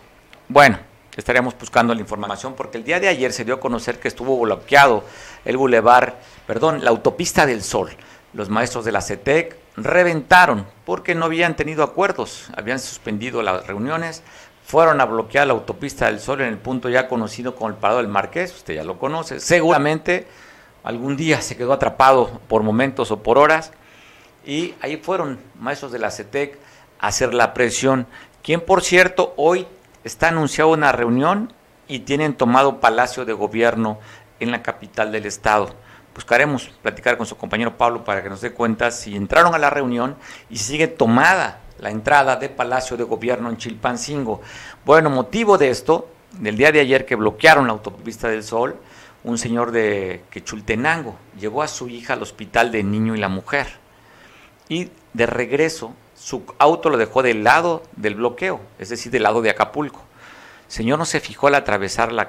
Bueno, 0.48 0.78
estaríamos 1.14 1.54
buscando 1.58 1.94
la 1.94 2.00
información 2.00 2.54
porque 2.54 2.78
el 2.78 2.84
día 2.84 3.00
de 3.00 3.08
ayer 3.08 3.34
se 3.34 3.44
dio 3.44 3.56
a 3.56 3.60
conocer 3.60 4.00
que 4.00 4.08
estuvo 4.08 4.40
bloqueado 4.40 5.04
el 5.44 5.58
bulevar, 5.58 6.16
perdón, 6.46 6.82
la 6.82 6.88
autopista 6.88 7.44
del 7.44 7.62
Sol. 7.62 7.90
Los 8.32 8.48
maestros 8.48 8.86
de 8.86 8.92
la 8.92 9.02
CETEC 9.02 9.58
reventaron 9.76 10.66
porque 10.84 11.14
no 11.14 11.26
habían 11.26 11.56
tenido 11.56 11.82
acuerdos, 11.82 12.48
habían 12.56 12.78
suspendido 12.78 13.42
las 13.42 13.66
reuniones, 13.66 14.22
fueron 14.64 15.00
a 15.00 15.04
bloquear 15.04 15.46
la 15.46 15.52
autopista 15.52 16.06
del 16.06 16.20
Sol 16.20 16.40
en 16.40 16.48
el 16.48 16.58
punto 16.58 16.88
ya 16.88 17.08
conocido 17.08 17.54
como 17.54 17.68
el 17.70 17.76
Parado 17.76 18.00
del 18.00 18.08
Marqués, 18.08 18.54
usted 18.54 18.74
ya 18.74 18.84
lo 18.84 18.98
conoce, 18.98 19.40
seguramente 19.40 20.26
algún 20.82 21.16
día 21.16 21.40
se 21.40 21.56
quedó 21.56 21.72
atrapado 21.72 22.40
por 22.48 22.62
momentos 22.62 23.10
o 23.10 23.22
por 23.22 23.38
horas 23.38 23.72
y 24.46 24.74
ahí 24.80 24.96
fueron 24.96 25.38
maestros 25.58 25.92
de 25.92 25.98
la 25.98 26.10
CETEC 26.10 26.58
a 27.00 27.08
hacer 27.08 27.34
la 27.34 27.54
presión, 27.54 28.06
quien 28.42 28.60
por 28.60 28.82
cierto 28.82 29.34
hoy 29.36 29.66
está 30.04 30.28
anunciado 30.28 30.70
una 30.70 30.92
reunión 30.92 31.52
y 31.88 32.00
tienen 32.00 32.34
tomado 32.34 32.80
Palacio 32.80 33.24
de 33.24 33.32
Gobierno 33.32 33.98
en 34.40 34.50
la 34.50 34.62
capital 34.62 35.12
del 35.12 35.26
estado. 35.26 35.74
Buscaremos 36.14 36.70
platicar 36.80 37.16
con 37.16 37.26
su 37.26 37.36
compañero 37.36 37.76
Pablo 37.76 38.04
para 38.04 38.22
que 38.22 38.30
nos 38.30 38.40
dé 38.40 38.52
cuenta 38.52 38.90
si 38.90 39.16
entraron 39.16 39.54
a 39.54 39.58
la 39.58 39.70
reunión 39.70 40.16
y 40.48 40.58
sigue 40.58 40.86
tomada 40.86 41.60
la 41.78 41.90
entrada 41.90 42.36
de 42.36 42.48
Palacio 42.48 42.96
de 42.96 43.04
Gobierno 43.04 43.50
en 43.50 43.56
Chilpancingo. 43.56 44.40
Bueno, 44.84 45.10
motivo 45.10 45.58
de 45.58 45.70
esto, 45.70 46.08
del 46.38 46.56
día 46.56 46.70
de 46.70 46.80
ayer 46.80 47.04
que 47.04 47.16
bloquearon 47.16 47.66
la 47.66 47.72
autopista 47.72 48.28
del 48.28 48.44
Sol, 48.44 48.76
un 49.24 49.38
señor 49.38 49.72
de 49.72 50.22
Quechultenango 50.30 51.16
llevó 51.38 51.62
a 51.62 51.68
su 51.68 51.88
hija 51.88 52.12
al 52.12 52.22
hospital 52.22 52.70
de 52.70 52.84
niño 52.84 53.14
y 53.14 53.18
la 53.18 53.28
mujer. 53.28 53.66
Y 54.68 54.90
de 55.14 55.26
regreso, 55.26 55.94
su 56.14 56.44
auto 56.58 56.90
lo 56.90 56.96
dejó 56.96 57.22
del 57.22 57.42
lado 57.42 57.82
del 57.96 58.14
bloqueo, 58.14 58.60
es 58.78 58.90
decir, 58.90 59.10
del 59.10 59.24
lado 59.24 59.42
de 59.42 59.50
Acapulco. 59.50 60.02
El 60.66 60.72
señor 60.72 60.98
no 60.98 61.04
se 61.04 61.20
fijó 61.20 61.48
al 61.48 61.54
atravesar 61.56 62.12
la, 62.12 62.28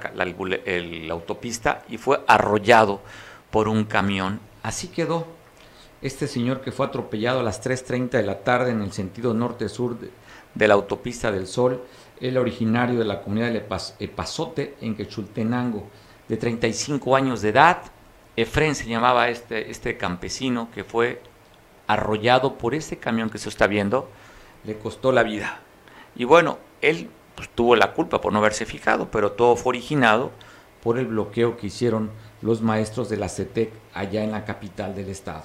autopista 1.11 1.83
y 1.87 1.97
fue 1.97 2.21
arrollado 2.27 3.01
por 3.55 3.69
un 3.69 3.85
camión. 3.85 4.41
Así 4.63 4.89
quedó 4.89 5.27
este 6.01 6.27
señor 6.27 6.59
que 6.59 6.73
fue 6.73 6.87
atropellado 6.87 7.39
a 7.39 7.43
las 7.43 7.63
3.30 7.63 8.09
de 8.09 8.23
la 8.23 8.43
tarde 8.43 8.71
en 8.71 8.81
el 8.81 8.91
sentido 8.91 9.33
norte-sur 9.33 9.97
de, 9.97 10.67
la 10.67 10.73
autopista 10.73 11.31
del 11.31 11.47
Sol, 11.47 11.81
el 12.19 12.37
originario 12.37 12.99
de 12.99 13.05
la 13.05 13.21
comunidad 13.21 13.53
de 13.53 13.65
Epazote 13.99 14.75
en 14.81 14.97
Quechultenango 14.97 15.87
de 16.27 16.35
35 16.35 17.15
años 17.15 17.41
de 17.41 17.47
edad. 17.47 17.77
Efren 18.35 18.75
se 18.75 18.89
llamaba 18.89 19.29
este, 19.29 19.71
este 19.71 19.95
campesino 19.95 20.67
que 20.75 20.83
fue 20.83 21.21
arrollado 21.87 22.57
por 22.57 22.75
este 22.75 22.97
camión 22.97 23.29
que 23.29 23.37
se 23.37 23.47
está 23.47 23.67
viendo, 23.67 24.09
le 24.65 24.77
costó 24.77 25.13
la 25.13 25.23
vida. 25.23 25.61
Y 26.17 26.25
bueno, 26.25 26.57
él 26.81 27.09
pues, 27.35 27.47
tuvo 27.55 27.77
la 27.77 27.93
culpa 27.93 28.19
por 28.19 28.33
no 28.33 28.39
haberse 28.39 28.65
fijado, 28.65 29.09
pero 29.11 29.31
todo 29.31 29.55
fue 29.55 29.69
originado 29.69 30.33
por 30.83 30.99
el 30.99 31.07
bloqueo 31.07 31.55
que 31.55 31.67
hicieron 31.67 32.11
los 32.41 32.61
maestros 32.61 33.09
de 33.09 33.17
la 33.17 33.29
CETEC 33.29 33.71
allá 33.93 34.23
en 34.23 34.31
la 34.31 34.45
capital 34.45 34.95
del 34.95 35.09
estado. 35.09 35.43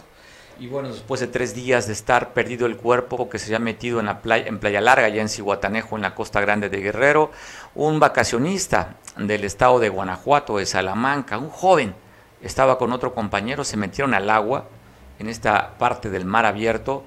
Y 0.59 0.67
bueno, 0.67 0.89
después 0.89 1.21
de 1.21 1.27
tres 1.27 1.55
días 1.55 1.87
de 1.87 1.95
estar 1.95 2.35
perdido 2.35 2.67
el 2.67 2.77
cuerpo 2.77 3.31
que 3.31 3.39
se 3.39 3.47
había 3.47 3.65
metido 3.65 3.99
en, 3.99 4.07
la 4.07 4.21
playa, 4.21 4.47
en 4.47 4.59
Playa 4.59 4.83
Larga, 4.83 5.07
allá 5.07 5.23
en 5.23 5.31
Cihuatanejo, 5.31 5.97
en 5.97 6.03
la 6.03 6.15
costa 6.15 6.41
grande 6.43 6.69
de 6.69 6.81
Guerrero, 6.81 7.31
un 7.75 7.99
vacacionista 7.99 8.97
del 9.17 9.45
estado 9.45 9.79
de 9.79 9.89
Guanajuato, 9.89 10.59
de 10.59 10.67
Salamanca, 10.67 11.39
un 11.39 11.49
joven, 11.49 11.95
estaba 12.43 12.77
con 12.77 12.93
otro 12.93 13.15
compañero, 13.15 13.65
se 13.65 13.79
metieron 13.79 14.13
al 14.13 14.29
agua 14.29 14.67
en 15.19 15.31
esta 15.31 15.79
parte 15.79 16.11
del 16.11 16.27
mar 16.27 16.45
abierto, 16.45 17.05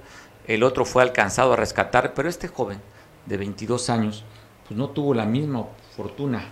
el 0.47 0.63
otro 0.63 0.83
fue 0.83 1.03
alcanzado 1.03 1.53
a 1.53 1.55
rescatar, 1.55 2.13
pero 2.15 2.29
este 2.29 2.47
joven 2.47 2.81
de 3.25 3.37
22 3.37 3.89
años, 3.89 4.25
pues 4.67 4.77
no 4.77 4.89
tuvo 4.89 5.13
la 5.13 5.25
misma 5.25 5.65
fortuna 5.95 6.45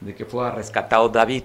de 0.00 0.14
que 0.14 0.24
fue 0.24 0.50
rescatado 0.50 1.08
David. 1.08 1.44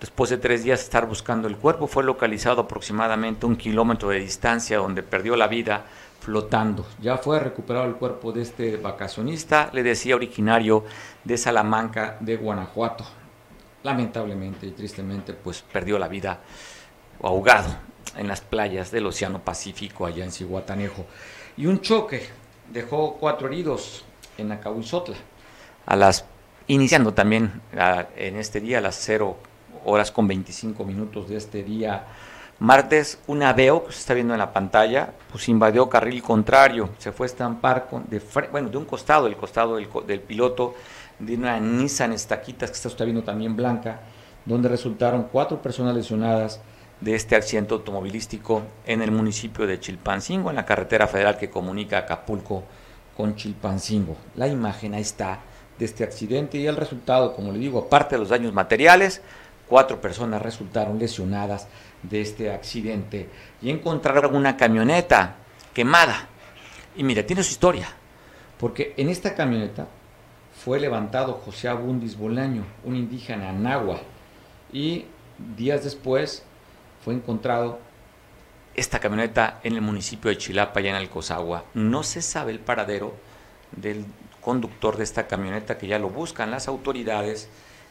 Después 0.00 0.30
de 0.30 0.38
tres 0.38 0.62
días 0.62 0.78
de 0.78 0.84
estar 0.84 1.06
buscando 1.06 1.48
el 1.48 1.56
cuerpo, 1.56 1.88
fue 1.88 2.04
localizado 2.04 2.62
aproximadamente 2.62 3.46
un 3.46 3.56
kilómetro 3.56 4.10
de 4.10 4.20
distancia 4.20 4.78
donde 4.78 5.02
perdió 5.02 5.34
la 5.34 5.48
vida 5.48 5.86
flotando. 6.20 6.86
Ya 7.00 7.18
fue 7.18 7.40
recuperado 7.40 7.86
el 7.86 7.94
cuerpo 7.94 8.30
de 8.30 8.42
este 8.42 8.76
vacacionista, 8.76 9.70
le 9.72 9.82
decía 9.82 10.14
originario 10.14 10.84
de 11.24 11.36
Salamanca, 11.36 12.16
de 12.20 12.36
Guanajuato. 12.36 13.04
Lamentablemente 13.82 14.66
y 14.66 14.70
tristemente, 14.70 15.32
pues 15.32 15.62
perdió 15.62 15.98
la 15.98 16.08
vida 16.08 16.40
ahogado 17.22 17.74
en 18.16 18.28
las 18.28 18.40
playas 18.40 18.92
del 18.92 19.06
Océano 19.06 19.40
Pacífico 19.40 20.06
allá 20.06 20.24
en 20.24 20.30
Cihuatanejo. 20.30 21.06
Y 21.56 21.66
un 21.66 21.80
choque 21.80 22.24
dejó 22.72 23.14
cuatro 23.14 23.48
heridos 23.48 24.04
en 24.36 24.52
Acahuizotla, 24.52 25.16
a 25.86 25.96
las, 25.96 26.24
iniciando 26.68 27.14
también 27.14 27.60
en 28.16 28.36
este 28.36 28.60
día 28.60 28.78
a 28.78 28.80
las 28.80 28.96
0 28.96 29.36
horas 29.88 30.10
con 30.10 30.26
25 30.28 30.84
minutos 30.84 31.28
de 31.28 31.36
este 31.36 31.62
día 31.62 32.04
martes, 32.60 33.18
un 33.26 33.42
Aveo 33.42 33.84
que 33.84 33.92
se 33.92 34.00
está 34.00 34.14
viendo 34.14 34.34
en 34.34 34.38
la 34.38 34.52
pantalla, 34.52 35.12
pues 35.30 35.48
invadió 35.48 35.88
carril 35.88 36.22
contrario, 36.22 36.90
se 36.98 37.12
fue 37.12 37.26
a 37.26 37.28
estampar 37.28 37.86
con, 37.88 38.08
de, 38.08 38.20
bueno, 38.50 38.68
de 38.68 38.76
un 38.76 38.84
costado, 38.84 39.26
el 39.26 39.36
costado 39.36 39.76
del, 39.76 39.88
del 40.06 40.20
piloto 40.20 40.74
de 41.18 41.34
una 41.34 41.58
Nissan 41.60 42.12
Estaquitas 42.12 42.70
que 42.70 42.76
está 42.76 42.88
usted 42.88 43.04
viendo 43.04 43.22
también 43.22 43.56
blanca, 43.56 44.00
donde 44.44 44.68
resultaron 44.68 45.28
cuatro 45.30 45.60
personas 45.62 45.94
lesionadas 45.94 46.60
de 47.00 47.14
este 47.14 47.36
accidente 47.36 47.74
automovilístico 47.74 48.62
en 48.86 49.02
el 49.02 49.12
municipio 49.12 49.66
de 49.66 49.78
Chilpancingo, 49.78 50.50
en 50.50 50.56
la 50.56 50.66
carretera 50.66 51.06
federal 51.06 51.36
que 51.38 51.50
comunica 51.50 51.98
Acapulco 51.98 52.64
con 53.16 53.36
Chilpancingo. 53.36 54.16
La 54.34 54.48
imagen 54.48 54.94
ahí 54.94 55.02
está 55.02 55.40
de 55.78 55.84
este 55.84 56.02
accidente 56.02 56.58
y 56.58 56.66
el 56.66 56.76
resultado, 56.76 57.34
como 57.34 57.52
le 57.52 57.58
digo, 57.58 57.78
aparte 57.78 58.16
de 58.16 58.20
los 58.20 58.30
daños 58.30 58.52
materiales, 58.52 59.22
cuatro 59.68 60.00
personas 60.00 60.42
resultaron 60.42 60.98
lesionadas 60.98 61.68
de 62.02 62.20
este 62.20 62.50
accidente 62.52 63.28
y 63.60 63.70
encontraron 63.70 64.34
una 64.34 64.56
camioneta 64.56 65.36
quemada. 65.74 66.28
Y 66.96 67.04
mira, 67.04 67.24
tiene 67.24 67.42
su 67.42 67.52
historia, 67.52 67.88
porque 68.58 68.94
en 68.96 69.08
esta 69.08 69.34
camioneta 69.34 69.86
fue 70.64 70.80
levantado 70.80 71.34
José 71.34 71.68
Abundis 71.68 72.16
Bolaño, 72.16 72.64
un 72.84 72.96
indígena 72.96 73.52
nahua, 73.52 74.00
y 74.72 75.04
días 75.56 75.84
después 75.84 76.42
fue 77.04 77.14
encontrado 77.14 77.78
esta 78.74 78.98
camioneta 78.98 79.60
en 79.62 79.74
el 79.74 79.80
municipio 79.80 80.30
de 80.30 80.38
Chilapa, 80.38 80.80
allá 80.80 80.90
en 80.90 80.96
Alcozagua. 80.96 81.64
No 81.74 82.02
se 82.02 82.22
sabe 82.22 82.52
el 82.52 82.60
paradero 82.60 83.14
del 83.72 84.04
conductor 84.40 84.96
de 84.96 85.04
esta 85.04 85.26
camioneta, 85.26 85.78
que 85.78 85.86
ya 85.86 85.98
lo 85.98 86.10
buscan 86.10 86.50
las 86.50 86.68
autoridades, 86.68 87.48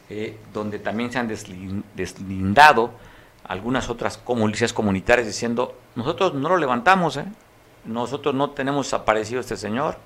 eh, 0.10 0.38
donde 0.54 0.80
también 0.80 1.12
se 1.12 1.20
han 1.20 1.28
deslindado 1.28 2.92
algunas 3.44 3.90
otras 3.90 4.22
milicias 4.28 4.74
comunitarias 4.74 5.28
diciendo, 5.28 5.76
nosotros 5.96 6.34
no 6.34 6.50
lo 6.50 6.58
levantamos, 6.58 7.18
¿eh? 7.18 7.26
nosotros 7.86 8.36
no 8.36 8.52
tenemos 8.52 8.94
aparecido 8.94 9.40
este 9.42 9.56
señor, 9.56 9.98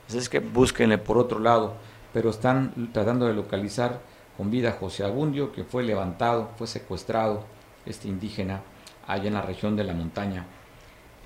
entonces 0.00 0.24
es 0.24 0.28
que 0.28 0.40
búsquenle 0.40 0.98
por 0.98 1.18
otro 1.18 1.38
lado, 1.38 1.74
pero 2.12 2.30
están 2.30 2.90
tratando 2.92 3.26
de 3.26 3.34
localizar 3.34 4.00
con 4.36 4.50
vida 4.50 4.70
a 4.70 4.72
José 4.72 5.04
Abundio, 5.04 5.52
que 5.52 5.64
fue 5.64 5.82
levantado, 5.82 6.50
fue 6.56 6.66
secuestrado, 6.66 7.44
este 7.84 8.08
indígena, 8.08 8.62
allá 9.06 9.28
en 9.28 9.34
la 9.34 9.42
región 9.42 9.76
de 9.76 9.84
la 9.84 9.94
montaña, 9.94 10.46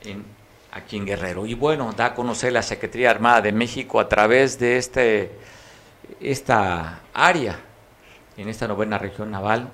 en, 0.03 0.25
aquí 0.73 0.97
en 0.97 1.07
Guerrero. 1.07 1.47
Y 1.47 1.55
bueno, 1.55 1.93
da 1.97 2.07
a 2.07 2.15
conocer 2.15 2.53
la 2.53 2.63
Secretaría 2.63 3.11
Armada 3.11 3.41
de 3.41 3.53
México 3.53 3.99
a 3.99 4.09
través 4.09 4.59
de 4.59 4.77
este, 4.77 5.33
esta 6.21 7.01
área, 7.15 7.61
en 8.37 8.49
esta 8.49 8.69
novena 8.69 8.99
región 8.99 9.31
naval, 9.31 9.69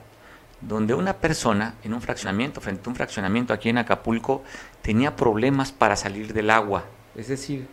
donde 0.60 0.94
una 0.94 1.14
persona 1.14 1.74
en 1.84 1.94
un 1.94 2.00
fraccionamiento, 2.00 2.60
frente 2.60 2.82
a 2.86 2.90
un 2.90 2.96
fraccionamiento 2.96 3.52
aquí 3.52 3.68
en 3.68 3.78
Acapulco, 3.78 4.42
tenía 4.82 5.14
problemas 5.14 5.72
para 5.72 5.96
salir 5.96 6.32
del 6.32 6.50
agua. 6.50 6.84
Es 7.14 7.28
decir, 7.28 7.68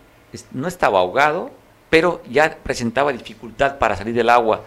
no 0.52 0.68
estaba 0.68 1.00
ahogado, 1.00 1.52
pero 1.90 2.22
ya 2.30 2.58
presentaba 2.64 3.12
dificultad 3.12 3.78
para 3.78 3.96
salir 3.96 4.14
del 4.14 4.30
agua. 4.30 4.62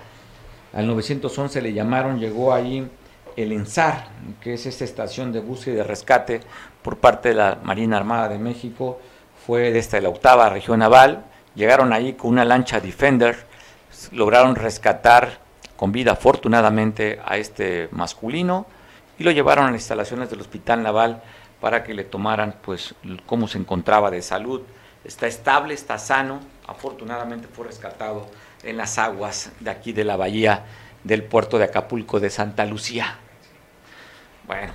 Al 0.73 0.87
911 0.87 1.61
le 1.63 1.73
llamaron, 1.73 2.19
llegó 2.19 2.53
ahí 2.53 2.89
el 3.37 3.53
ENSAR, 3.53 4.09
que 4.41 4.55
es 4.55 4.67
esta 4.67 4.85
estación 4.85 5.33
de 5.33 5.41
búsqueda 5.41 5.75
y 5.75 5.77
de 5.79 5.85
rescate 5.85 6.41
por 6.83 6.99
parte 6.99 7.31
de 7.31 7.35
la 7.35 7.59
Marina 7.63 7.97
Armada 7.97 8.29
de 8.29 8.39
México, 8.39 9.01
fue 9.47 9.71
desde 9.71 10.01
la 10.01 10.09
octava 10.09 10.49
región 10.49 10.79
naval, 10.79 11.25
llegaron 11.55 11.93
ahí 11.93 12.15
con 12.15 12.31
una 12.31 12.45
lancha 12.45 12.81
Defender, 12.81 13.37
lograron 14.13 14.57
rescatar 14.57 15.46
con 15.77 15.93
vida 15.93 16.13
afortunadamente 16.13 17.21
a 17.25 17.37
este 17.37 17.89
masculino 17.93 18.67
y 19.19 19.25
lo 19.25 19.31
llevaron 19.31 19.67
a 19.67 19.71
las 19.71 19.81
instalaciones 19.81 20.31
del 20.31 20.41
Hospital 20.41 20.83
Naval 20.83 21.23
para 21.61 21.85
que 21.85 21.95
le 21.95 22.05
tomaran 22.05 22.57
pues 22.63 22.95
cómo 23.25 23.49
se 23.49 23.59
encontraba 23.59 24.11
de 24.11 24.23
salud. 24.23 24.63
Está 25.05 25.27
estable, 25.27 25.75
está 25.75 25.99
sano, 25.99 26.41
afortunadamente 26.67 27.49
fue 27.49 27.67
rescatado 27.67 28.29
en 28.63 28.77
las 28.77 28.99
aguas 28.99 29.53
de 29.61 29.71
aquí 29.71 29.93
de 29.93 30.05
la 30.05 30.17
bahía 30.17 30.65
del 31.05 31.23
puerto 31.23 31.59
de 31.59 31.65
Acapulco 31.65 32.21
de 32.21 32.31
Santa 32.31 32.65
Lucía. 32.65 33.19
Bueno, 34.47 34.73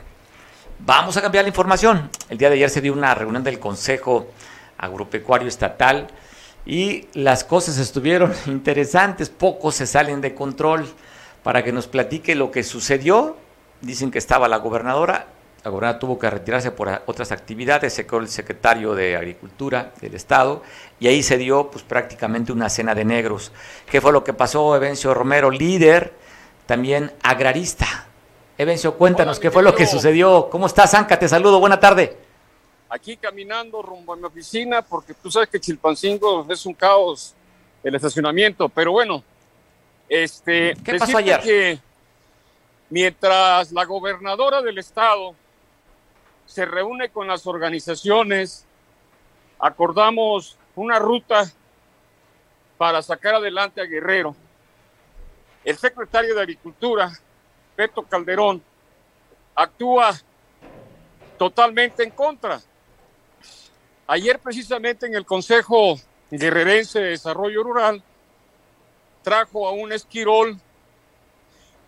vamos 0.80 1.18
a 1.18 1.22
cambiar 1.22 1.44
la 1.44 1.50
información. 1.50 2.10
El 2.30 2.38
día 2.38 2.50
de 2.50 2.56
ayer 2.56 2.70
se 2.70 2.82
dio 2.82 2.94
una 2.94 3.14
reunión 3.14 3.44
del 3.44 3.60
Consejo 3.60 4.28
Agropecuario 4.78 5.48
Estatal 5.48 6.08
y 6.66 7.08
las 7.14 7.44
cosas 7.44 7.78
estuvieron 7.78 8.34
interesantes, 8.48 9.30
pocos 9.30 9.76
se 9.76 9.88
salen 9.88 10.22
de 10.22 10.34
control. 10.34 10.88
Para 11.44 11.64
que 11.64 11.72
nos 11.72 11.88
platique 11.88 12.36
lo 12.36 12.52
que 12.52 12.64
sucedió, 12.64 13.36
dicen 13.82 14.12
que 14.12 14.20
estaba 14.20 14.48
la 14.48 14.58
gobernadora, 14.58 15.26
la 15.64 15.72
gobernadora 15.72 16.00
tuvo 16.00 16.20
que 16.20 16.30
retirarse 16.30 16.70
por 16.70 17.02
otras 17.08 17.32
actividades, 17.32 17.94
se 17.94 18.06
quedó 18.06 18.20
el 18.20 18.28
secretario 18.28 18.94
de 18.94 19.16
Agricultura 19.16 19.92
del 20.02 20.14
Estado 20.14 20.62
y 21.00 21.08
ahí 21.08 21.24
se 21.24 21.38
dio 21.38 21.72
pues 21.72 21.84
prácticamente 21.84 22.52
una 22.52 22.70
cena 22.70 22.94
de 22.94 23.06
negros. 23.06 23.52
¿Qué 23.90 24.02
fue 24.02 24.12
lo 24.12 24.24
que 24.24 24.34
pasó? 24.34 24.76
Evencio 24.76 25.16
Romero, 25.16 25.50
líder, 25.50 26.14
también 26.68 27.12
agrarista. 27.24 27.88
Evencio, 28.60 28.96
cuéntanos 28.96 29.40
qué 29.40 29.50
fue 29.50 29.64
lo 29.64 29.74
que 29.74 29.88
sucedió. 29.88 30.48
¿Cómo 30.52 30.68
estás, 30.68 30.94
Anca? 30.94 31.18
Te 31.18 31.28
saludo, 31.28 31.60
buena 31.60 31.80
tarde 31.80 32.31
aquí 32.92 33.16
caminando 33.16 33.82
rumbo 33.82 34.12
a 34.14 34.18
mi 34.18 34.26
oficina, 34.26 34.82
porque 34.82 35.14
tú 35.14 35.32
sabes 35.32 35.48
que 35.48 35.60
Chilpancingo 35.60 36.46
es 36.50 36.66
un 36.66 36.74
caos 36.74 37.34
el 37.84 37.96
estacionamiento, 37.96 38.68
pero 38.68 38.92
bueno, 38.92 39.24
este, 40.10 40.76
¿qué 40.84 40.96
pasó 41.00 41.18
ayer? 41.18 41.40
Que 41.40 41.80
mientras 42.90 43.72
la 43.72 43.86
gobernadora 43.86 44.62
del 44.62 44.78
estado 44.78 45.34
se 46.46 46.66
reúne 46.66 47.10
con 47.10 47.28
las 47.28 47.48
organizaciones, 47.48 48.66
acordamos 49.58 50.58
una 50.76 51.00
ruta 51.00 51.50
para 52.78 53.02
sacar 53.02 53.36
adelante 53.36 53.80
a 53.80 53.86
Guerrero. 53.86 54.36
El 55.64 55.78
secretario 55.78 56.36
de 56.36 56.42
Agricultura, 56.42 57.10
Beto 57.78 58.04
Calderón, 58.04 58.62
actúa 59.56 60.14
totalmente 61.38 62.04
en 62.04 62.12
contra. 62.12 62.62
Ayer 64.08 64.40
precisamente 64.40 65.06
en 65.06 65.16
el 65.16 65.26
Consejo 65.26 66.00
Guerrerense 66.30 67.00
de 67.00 67.10
Desarrollo 67.10 67.64
Rural 67.64 68.04
trajo 69.24 69.68
a 69.68 69.72
un 69.72 69.92
esquirol 69.92 70.60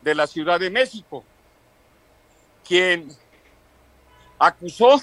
de 0.01 0.15
la 0.15 0.27
Ciudad 0.27 0.59
de 0.59 0.69
México, 0.69 1.23
quien 2.67 3.09
acusó 4.37 4.99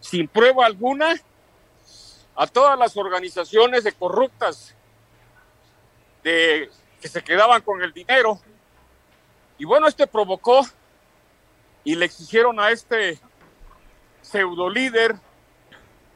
sin 0.00 0.28
prueba 0.28 0.66
alguna 0.66 1.14
a 2.34 2.46
todas 2.46 2.78
las 2.78 2.96
organizaciones 2.96 3.84
de 3.84 3.92
corruptas 3.92 4.74
de, 6.22 6.70
que 7.00 7.08
se 7.08 7.22
quedaban 7.22 7.62
con 7.62 7.82
el 7.82 7.92
dinero. 7.92 8.40
Y 9.58 9.64
bueno, 9.64 9.88
este 9.88 10.06
provocó 10.06 10.66
y 11.84 11.94
le 11.94 12.04
exigieron 12.04 12.60
a 12.60 12.70
este 12.70 13.18
pseudo 14.22 14.68
líder 14.68 15.16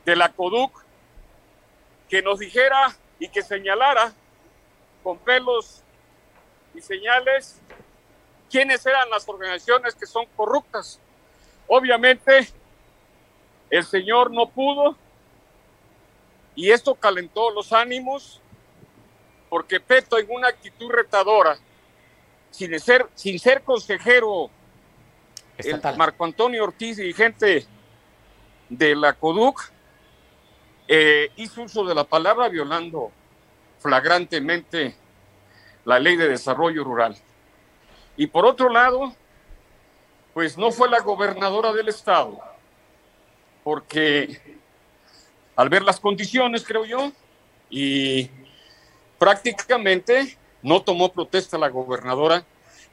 de 0.04 0.16
la 0.16 0.30
CODUC 0.30 0.84
que 2.08 2.22
nos 2.22 2.38
dijera 2.38 2.96
y 3.18 3.28
que 3.28 3.42
señalara 3.42 4.12
con 5.02 5.18
pelos 5.18 5.82
y 6.74 6.80
señales 6.80 7.60
quiénes 8.50 8.84
eran 8.84 9.08
las 9.10 9.28
organizaciones 9.28 9.94
que 9.94 10.06
son 10.06 10.26
corruptas. 10.36 11.00
Obviamente, 11.66 12.48
el 13.70 13.84
señor 13.84 14.30
no 14.30 14.48
pudo 14.48 14.96
y 16.54 16.70
esto 16.70 16.94
calentó 16.94 17.50
los 17.50 17.72
ánimos 17.72 18.40
porque 19.48 19.80
Peto 19.80 20.18
en 20.18 20.26
una 20.30 20.48
actitud 20.48 20.90
retadora, 20.90 21.58
sin 22.50 22.78
ser, 22.80 23.06
sin 23.14 23.38
ser 23.38 23.62
consejero, 23.62 24.50
el 25.58 25.80
Marco 25.96 26.24
Antonio 26.24 26.64
Ortiz, 26.64 26.96
dirigente 26.96 27.66
de 28.68 28.96
la 28.96 29.12
CODUC, 29.12 29.71
eh, 30.88 31.30
hizo 31.36 31.62
uso 31.62 31.84
de 31.84 31.94
la 31.94 32.04
palabra 32.04 32.48
violando 32.48 33.10
flagrantemente 33.78 34.94
la 35.84 35.98
ley 35.98 36.16
de 36.16 36.28
desarrollo 36.28 36.84
rural. 36.84 37.16
Y 38.16 38.26
por 38.26 38.44
otro 38.44 38.68
lado, 38.68 39.14
pues 40.34 40.56
no 40.56 40.70
fue 40.70 40.88
la 40.88 41.00
gobernadora 41.00 41.72
del 41.72 41.88
estado, 41.88 42.38
porque 43.64 44.58
al 45.56 45.68
ver 45.68 45.82
las 45.82 46.00
condiciones, 46.00 46.64
creo 46.64 46.84
yo, 46.84 47.12
y 47.70 48.30
prácticamente 49.18 50.36
no 50.62 50.82
tomó 50.82 51.12
protesta 51.12 51.58
la 51.58 51.68
gobernadora 51.68 52.44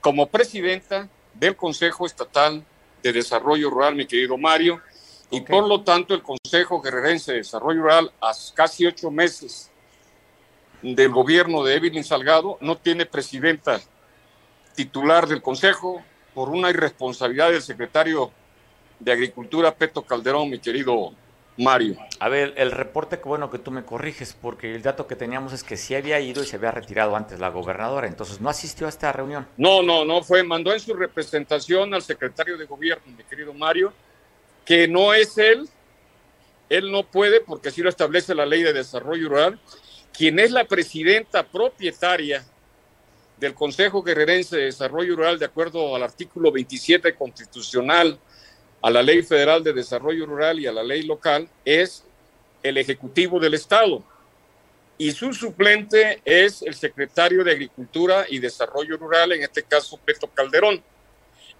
como 0.02 0.28
presidenta 0.28 1.08
del 1.34 1.56
Consejo 1.56 2.06
Estatal 2.06 2.64
de 3.04 3.14
Desarrollo 3.14 3.70
Rural, 3.70 3.96
mi 3.96 4.06
querido 4.06 4.38
Mario, 4.38 4.82
Y 5.32 5.42
por 5.42 5.68
lo 5.68 5.82
tanto, 5.82 6.14
el 6.14 6.24
Consejo 6.24 6.82
Guerrerense 6.82 7.34
de 7.34 7.38
Desarrollo 7.40 7.82
Rural, 7.82 8.12
a 8.22 8.32
casi 8.56 8.86
ocho 8.86 9.12
meses 9.12 9.72
del 10.82 11.10
gobierno 11.10 11.64
de 11.64 11.76
Evelyn 11.76 12.04
Salgado, 12.04 12.58
no 12.62 12.78
tiene 12.78 13.06
presidenta 13.06 13.80
titular 14.76 15.28
del 15.28 15.42
Consejo 15.42 16.02
por 16.34 16.50
una 16.50 16.70
irresponsabilidad 16.70 17.52
del 17.52 17.62
secretario 17.62 18.32
de 19.00 19.12
Agricultura, 19.12 19.76
Peto 19.76 20.02
Calderón, 20.02 20.50
mi 20.50 20.60
querido 20.60 21.14
Mario. 21.58 21.98
A 22.20 22.30
ver, 22.30 22.54
el 22.58 22.72
reporte, 22.72 23.20
que 23.20 23.28
bueno 23.28 23.52
que 23.52 23.60
tú 23.60 23.72
me 23.72 23.84
corriges, 23.84 24.34
porque 24.34 24.74
el 24.74 24.82
dato 24.82 25.08
que 25.08 25.16
teníamos 25.16 25.54
es 25.54 25.64
que 25.64 25.78
sí 25.78 25.94
había 25.94 26.20
ido 26.20 26.42
y 26.42 26.46
se 26.46 26.56
había 26.56 26.72
retirado 26.72 27.16
antes 27.16 27.40
la 27.40 27.50
gobernadora, 27.50 28.08
entonces 28.08 28.40
no 28.40 28.50
asistió 28.50 28.88
a 28.88 28.90
esta 28.90 29.12
reunión. 29.12 29.48
No, 29.58 29.84
no, 29.84 30.06
no 30.06 30.24
fue, 30.24 30.44
mandó 30.44 30.74
en 30.74 30.80
su 30.80 30.94
representación 30.94 31.94
al 31.94 32.02
secretario 32.02 32.58
de 32.58 32.66
gobierno, 32.66 33.04
mi 33.16 33.24
querido 33.24 33.54
Mario, 33.54 33.94
que 34.70 34.88
no 34.88 35.16
es 35.16 35.36
él, 35.40 35.68
él 36.70 36.92
no 36.92 37.02
puede, 37.02 37.42
porque 37.42 37.70
así 37.70 37.82
lo 37.82 37.90
establece 37.90 38.36
la 38.36 38.46
ley 38.46 38.62
de 38.62 38.72
desarrollo 38.72 39.28
rural, 39.28 39.60
quien 40.16 40.38
es 40.38 40.52
la 40.52 40.66
presidenta 40.66 41.42
propietaria 41.42 42.46
del 43.40 43.56
Consejo 43.56 44.04
Guerrerense 44.04 44.58
de 44.58 44.66
Desarrollo 44.66 45.16
Rural, 45.16 45.40
de 45.40 45.46
acuerdo 45.46 45.96
al 45.96 46.04
artículo 46.04 46.52
27 46.52 47.16
constitucional, 47.16 48.20
a 48.84 48.92
la 48.92 49.02
Ley 49.02 49.24
Federal 49.24 49.64
de 49.64 49.74
Desarrollo 49.74 50.28
Rural 50.28 50.60
y 50.60 50.68
a 50.68 50.72
la 50.72 50.84
ley 50.84 51.02
local, 51.02 51.50
es 51.66 52.04
el 52.62 52.78
Ejecutivo 52.78 53.40
del 53.40 53.56
Estado. 53.56 54.04
Y 55.00 55.14
su 55.14 55.34
suplente 55.34 56.22
es 56.24 56.62
el 56.62 56.76
secretario 56.76 57.44
de 57.44 57.54
Agricultura 57.54 58.28
y 58.30 58.38
Desarrollo 58.38 58.98
Rural, 58.98 59.32
en 59.32 59.42
este 59.42 59.64
caso 59.64 60.00
Peto 60.06 60.30
Calderón. 60.32 60.84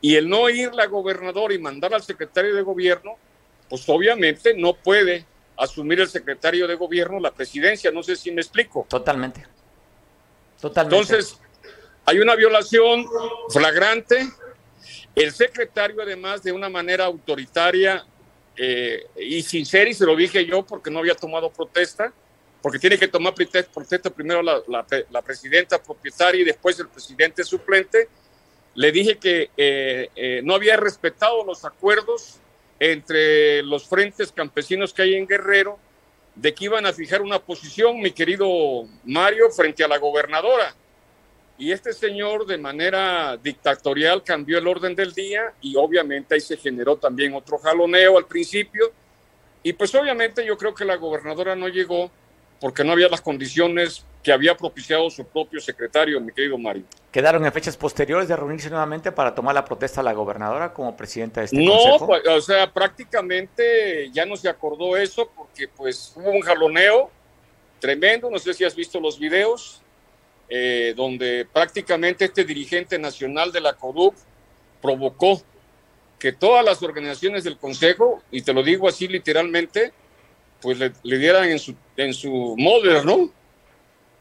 Y 0.02 0.16
el 0.16 0.30
no 0.30 0.50
ir 0.50 0.74
la 0.74 0.86
gobernadora 0.86 1.54
y 1.54 1.60
mandar 1.60 1.94
al 1.94 2.04
secretario 2.04 2.56
de 2.56 2.62
gobierno, 2.62 3.18
pues 3.70 3.88
obviamente 3.90 4.54
no 4.56 4.74
puede 4.74 5.26
asumir 5.58 6.00
el 6.00 6.08
secretario 6.08 6.68
de 6.68 6.76
gobierno 6.76 7.20
la 7.20 7.32
presidencia. 7.32 7.92
No 7.92 8.02
sé 8.02 8.16
si 8.16 8.32
me 8.32 8.42
explico. 8.42 8.86
Totalmente. 8.90 9.46
Totalmente. 10.60 10.96
Entonces, 10.96 11.40
hay 12.06 12.20
una 12.20 12.36
violación 12.36 13.06
flagrante. 13.50 14.30
El 15.16 15.32
secretario, 15.32 16.02
además, 16.02 16.44
de 16.44 16.52
una 16.52 16.70
manera 16.70 17.06
autoritaria 17.06 18.06
eh, 18.56 19.06
y 19.18 19.42
sincera, 19.42 19.90
y 19.90 19.94
se 19.94 20.06
lo 20.06 20.16
dije 20.16 20.46
yo 20.46 20.66
porque 20.66 20.92
no 20.92 21.00
había 21.00 21.16
tomado 21.16 21.50
protesta, 21.50 22.12
porque 22.62 22.78
tiene 22.78 22.98
que 22.98 23.08
tomar 23.08 23.34
protesta 23.34 24.10
primero 24.10 24.42
la, 24.42 24.62
la, 25.10 25.22
presidenta 25.22 25.82
propietaria 25.82 26.42
y 26.42 26.44
después 26.44 26.78
el 26.80 26.90
presidente 26.90 27.44
suplente, 27.44 28.10
le 28.80 28.94
dije 28.94 29.18
que 29.18 29.50
eh, 29.58 30.10
eh, 30.16 30.40
no 30.42 30.56
había 30.56 30.78
respetado 30.78 31.44
los 31.44 31.66
acuerdos 31.66 32.40
entre 32.80 33.62
los 33.62 33.86
frentes 33.86 34.32
campesinos 34.32 34.94
que 34.94 35.02
hay 35.02 35.16
en 35.16 35.28
Guerrero, 35.28 35.78
de 36.34 36.54
que 36.54 36.64
iban 36.64 36.86
a 36.86 36.94
fijar 36.94 37.22
una 37.22 37.40
posición, 37.40 38.00
mi 38.00 38.12
querido 38.12 38.88
Mario, 39.04 39.50
frente 39.50 39.84
a 39.84 39.88
la 39.90 39.98
gobernadora. 39.98 40.74
Y 41.58 41.74
este 41.74 41.92
señor 41.92 42.46
de 42.46 42.58
manera 42.58 43.36
dictatorial 43.36 44.24
cambió 44.24 44.60
el 44.60 44.68
orden 44.70 44.96
del 44.96 45.12
día 45.14 45.52
y 45.60 45.76
obviamente 45.76 46.36
ahí 46.36 46.40
se 46.40 46.56
generó 46.56 46.96
también 46.96 47.34
otro 47.34 47.58
jaloneo 47.58 48.18
al 48.18 48.28
principio. 48.28 48.94
Y 49.62 49.74
pues 49.74 49.94
obviamente 49.94 50.46
yo 50.46 50.58
creo 50.58 50.74
que 50.74 50.86
la 50.86 50.96
gobernadora 50.96 51.54
no 51.54 51.68
llegó 51.68 52.10
porque 52.60 52.84
no 52.84 52.92
había 52.92 53.08
las 53.08 53.22
condiciones 53.22 54.06
que 54.22 54.32
había 54.32 54.56
propiciado 54.56 55.10
su 55.10 55.26
propio 55.26 55.62
secretario, 55.62 56.20
mi 56.20 56.32
querido 56.32 56.58
Mario. 56.58 56.84
¿Quedaron 57.12 57.46
en 57.46 57.52
fechas 57.54 57.78
posteriores 57.78 58.28
de 58.28 58.36
reunirse 58.36 58.70
nuevamente 58.70 59.12
para 59.12 59.34
tomar 59.34 59.56
la 59.56 59.64
protesta 59.64 60.02
a 60.02 60.04
la 60.04 60.14
gobernadora 60.14 60.74
como 60.74 60.96
presidenta 60.96 61.42
de 61.42 61.46
este 61.46 61.58
no, 61.58 61.72
consejo? 61.72 62.08
Pues, 62.08 62.28
o 62.28 62.42
sea, 62.42 62.72
prácticamente 62.72 64.10
ya 64.12 64.26
no 64.26 64.36
se 64.36 64.50
acordó 64.50 64.98
eso 64.98 65.32
porque 65.36 65.68
pues 65.70 66.14
hubo 66.16 66.32
un 66.32 66.42
jaloneo 66.42 67.10
tremendo, 67.80 68.30
no 68.30 68.38
sé 68.40 68.54
si 68.54 68.66
has 68.66 68.76
visto 68.76 69.00
los 69.00 69.18
videos, 69.18 69.82
eh, 70.50 70.94
donde 70.98 71.48
prácticamente 71.52 72.26
este 72.26 72.44
dirigente 72.44 73.00
nacional 73.00 73.52
de 73.52 73.62
la 73.62 73.74
CODUC 73.74 74.16
provocó 74.82 75.42
que 76.18 76.34
todas 76.34 76.66
las 76.66 76.84
organizaciones 76.84 77.46
del 77.46 77.58
Consejo, 77.58 78.22
y 78.30 78.42
te 78.42 78.52
lo 78.52 78.62
digo 78.62 78.90
así 78.90 79.08
literalmente, 79.08 79.94
pues 80.62 80.78
le, 80.78 81.18
dieran 81.18 81.46
en 81.50 81.60
su, 81.60 81.76
en 81.98 82.14
su 82.14 82.56
modelo, 82.58 83.04
¿no? 83.04 83.30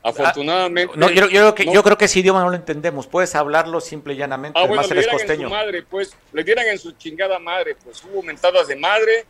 Afortunadamente. 0.03 0.95
No, 0.97 1.11
yo, 1.11 1.28
creo 1.28 1.55
que, 1.55 1.64
yo 1.66 1.82
creo 1.82 1.99
que 1.99 2.05
ese 2.05 2.20
idioma 2.20 2.43
no 2.43 2.51
lo 2.51 2.57
entendemos. 2.57 3.07
Puedes 3.07 3.34
hablarlo 3.34 3.80
simple 3.80 4.14
y 4.14 4.16
llanamente. 4.16 4.59
Ah, 4.59 4.66
bueno, 4.66 4.82
le 4.82 4.95
dieran 4.95 5.20
en 5.20 5.41
su 5.41 5.51
madre, 5.51 5.82
pues. 5.82 6.16
Le 6.32 6.45
dieran 6.45 6.66
en 6.68 6.78
su 6.78 6.93
chingada 6.93 7.39
madre, 7.39 7.76
pues. 7.82 8.03
Hubo 8.05 8.22
mentadas 8.22 8.68
de 8.68 8.76
madre 8.76 9.26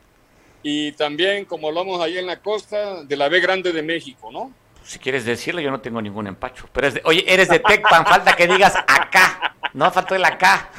y 0.63 0.93
también, 0.93 1.45
como 1.45 1.69
hablamos 1.69 2.01
ahí 2.01 2.19
en 2.19 2.27
la 2.27 2.41
costa, 2.41 3.03
de 3.05 3.17
la 3.17 3.29
B 3.29 3.41
Grande 3.41 3.73
de 3.73 3.83
México, 3.83 4.31
¿no? 4.31 4.53
Si 4.85 4.99
quieres 4.99 5.25
decirlo, 5.25 5.61
yo 5.61 5.71
no 5.71 5.81
tengo 5.81 6.01
ningún 6.01 6.27
empacho. 6.27 6.69
Pero 6.73 6.87
es 6.87 6.95
de, 6.95 7.03
oye, 7.05 7.25
eres 7.27 7.49
de 7.49 7.59
Tecpan, 7.59 8.07
falta 8.07 8.35
que 8.35 8.47
digas 8.47 8.75
acá. 8.75 9.55
No 9.73 9.91
faltó 9.91 10.15
el 10.15 10.25
acá. 10.25 10.71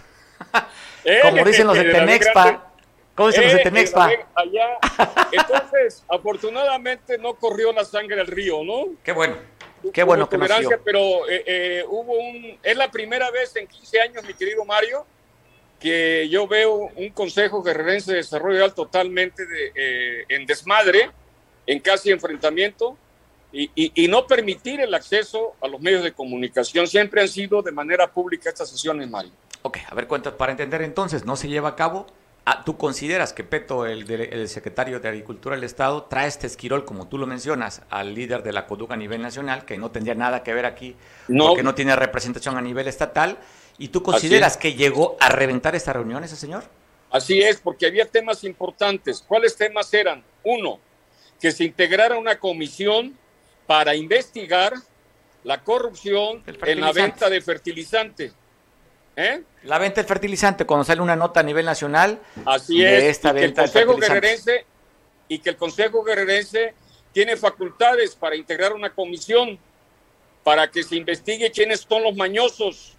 como 1.23 1.43
dicen 1.43 1.67
los 1.67 1.77
de, 1.77 1.85
Temexpa. 1.85 2.68
¿Cómo 3.19 3.27
dicen 3.27 3.43
los 3.43 3.53
de 3.53 3.63
Temexpa? 3.63 4.09
Allá. 4.33 4.77
Entonces, 5.33 6.05
afortunadamente 6.09 7.17
no 7.17 7.33
corrió 7.33 7.73
la 7.73 7.83
sangre 7.83 8.15
del 8.15 8.27
río, 8.27 8.63
¿no? 8.63 8.85
Qué 9.03 9.11
bueno. 9.11 9.35
Qué 9.91 10.03
bueno 10.03 10.29
que 10.29 10.37
nació. 10.37 10.69
Pero 10.85 11.29
eh, 11.29 11.43
eh, 11.45 11.85
hubo 11.85 12.13
un... 12.13 12.57
Es 12.63 12.77
la 12.77 12.89
primera 12.89 13.29
vez 13.29 13.53
en 13.57 13.67
15 13.67 13.99
años, 13.99 14.23
mi 14.23 14.33
querido 14.35 14.63
Mario, 14.63 15.05
que 15.81 16.29
yo 16.29 16.47
veo 16.47 16.91
un 16.95 17.09
Consejo 17.09 17.61
Guerrerense 17.61 18.11
de 18.11 18.17
Desarrollo 18.19 18.71
totalmente 18.73 19.45
de, 19.45 19.71
eh, 19.75 20.25
en 20.29 20.45
desmadre, 20.45 21.11
en 21.67 21.81
casi 21.81 22.11
enfrentamiento, 22.11 22.97
y, 23.51 23.69
y, 23.75 23.91
y, 24.01 24.07
no 24.07 24.27
permitir 24.27 24.79
el 24.79 24.93
acceso 24.93 25.55
a 25.59 25.67
los 25.67 25.81
medios 25.81 26.03
de 26.03 26.13
comunicación. 26.13 26.87
Siempre 26.87 27.19
han 27.19 27.27
sido 27.27 27.61
de 27.61 27.73
manera 27.73 28.09
pública 28.09 28.47
estas 28.47 28.69
sesiones, 28.69 29.09
Mario. 29.09 29.31
Ok, 29.63 29.79
a 29.89 29.93
ver, 29.93 30.07
cuentas 30.07 30.33
para 30.35 30.53
entender 30.53 30.81
entonces, 30.83 31.25
¿no 31.25 31.35
se 31.35 31.49
lleva 31.49 31.69
a 31.69 31.75
cabo? 31.75 32.07
Ah, 32.51 32.63
¿Tú 32.65 32.77
consideras 32.77 33.31
que 33.31 33.43
Peto, 33.43 33.85
el, 33.85 34.09
el, 34.09 34.49
secretario 34.49 34.99
de 34.99 35.07
Agricultura 35.07 35.53
del 35.53 35.63
Estado, 35.63 36.05
trae 36.05 36.27
este 36.27 36.47
esquirol, 36.47 36.83
como 36.83 37.07
tú 37.07 37.19
lo 37.19 37.27
mencionas, 37.27 37.83
al 37.91 38.15
líder 38.15 38.41
de 38.41 38.51
la 38.51 38.65
CODUC 38.65 38.89
a 38.89 38.97
nivel 38.97 39.21
nacional, 39.21 39.65
que 39.65 39.77
no 39.77 39.91
tendría 39.91 40.15
nada 40.15 40.41
que 40.41 40.51
ver 40.55 40.65
aquí, 40.65 40.95
no. 41.27 41.49
porque 41.49 41.61
no 41.61 41.75
tiene 41.75 41.95
representación 41.95 42.57
a 42.57 42.61
nivel 42.61 42.87
estatal? 42.87 43.37
¿Y 43.77 43.89
tú 43.89 44.01
consideras 44.01 44.57
que 44.57 44.73
llegó 44.73 45.15
a 45.19 45.29
reventar 45.29 45.75
esta 45.75 45.93
reunión 45.93 46.23
ese 46.23 46.35
señor? 46.35 46.63
Así 47.11 47.39
es, 47.39 47.61
porque 47.61 47.85
había 47.85 48.07
temas 48.07 48.43
importantes. 48.43 49.23
¿Cuáles 49.27 49.55
temas 49.55 49.93
eran? 49.93 50.23
Uno, 50.43 50.79
que 51.39 51.51
se 51.51 51.65
integrara 51.65 52.17
una 52.17 52.39
comisión 52.39 53.15
para 53.67 53.95
investigar 53.95 54.73
la 55.43 55.63
corrupción 55.63 56.41
en 56.47 56.81
la 56.81 56.93
venta 56.93 57.29
de 57.29 57.41
fertilizantes. 57.41 58.33
¿Eh? 59.15 59.41
La 59.63 59.77
venta 59.77 60.01
del 60.01 60.07
fertilizante, 60.07 60.65
cuando 60.65 60.83
sale 60.85 61.01
una 61.01 61.15
nota 61.15 61.41
a 61.41 61.43
nivel 61.43 61.65
nacional 61.65 62.19
Así 62.45 62.83
es, 62.85 63.03
esta 63.03 63.31
y 63.31 63.33
venta 63.33 63.69
que 63.69 63.79
el 63.79 63.85
Consejo 63.85 63.97
Guerrerense 63.97 64.65
y 65.27 65.39
que 65.39 65.49
el 65.49 65.57
Consejo 65.57 66.03
Guerrerense 66.03 66.73
tiene 67.11 67.35
facultades 67.35 68.15
para 68.15 68.35
integrar 68.35 68.73
una 68.73 68.91
comisión 68.91 69.59
para 70.43 70.69
que 70.69 70.83
se 70.83 70.95
investigue 70.95 71.51
quiénes 71.51 71.81
son 71.81 72.03
los 72.03 72.15
mañosos 72.15 72.95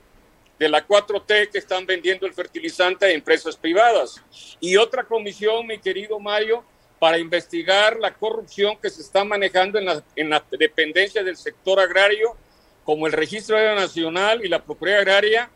de 0.59 0.69
la 0.69 0.87
4T 0.87 1.51
que 1.51 1.59
están 1.59 1.87
vendiendo 1.87 2.27
el 2.27 2.35
fertilizante 2.35 3.07
a 3.07 3.11
empresas 3.11 3.57
privadas. 3.57 4.23
Y 4.61 4.77
otra 4.77 5.05
comisión, 5.05 5.67
mi 5.67 5.79
querido 5.79 6.21
Mario, 6.21 6.63
para 6.99 7.17
investigar 7.19 7.99
la 7.99 8.13
corrupción 8.13 8.77
que 8.77 8.91
se 8.91 9.01
está 9.01 9.25
manejando 9.25 9.79
en 9.79 9.87
la, 9.87 10.05
en 10.15 10.29
la 10.29 10.45
dependencia 10.51 11.25
del 11.25 11.39
sector 11.39 11.81
agrario, 11.81 12.37
como 12.85 13.07
el 13.07 13.15
Registro 13.15 13.57
Nacional 13.75 14.45
y 14.45 14.49
la 14.49 14.63
Procuraduría 14.63 15.01
Agraria, 15.01 15.51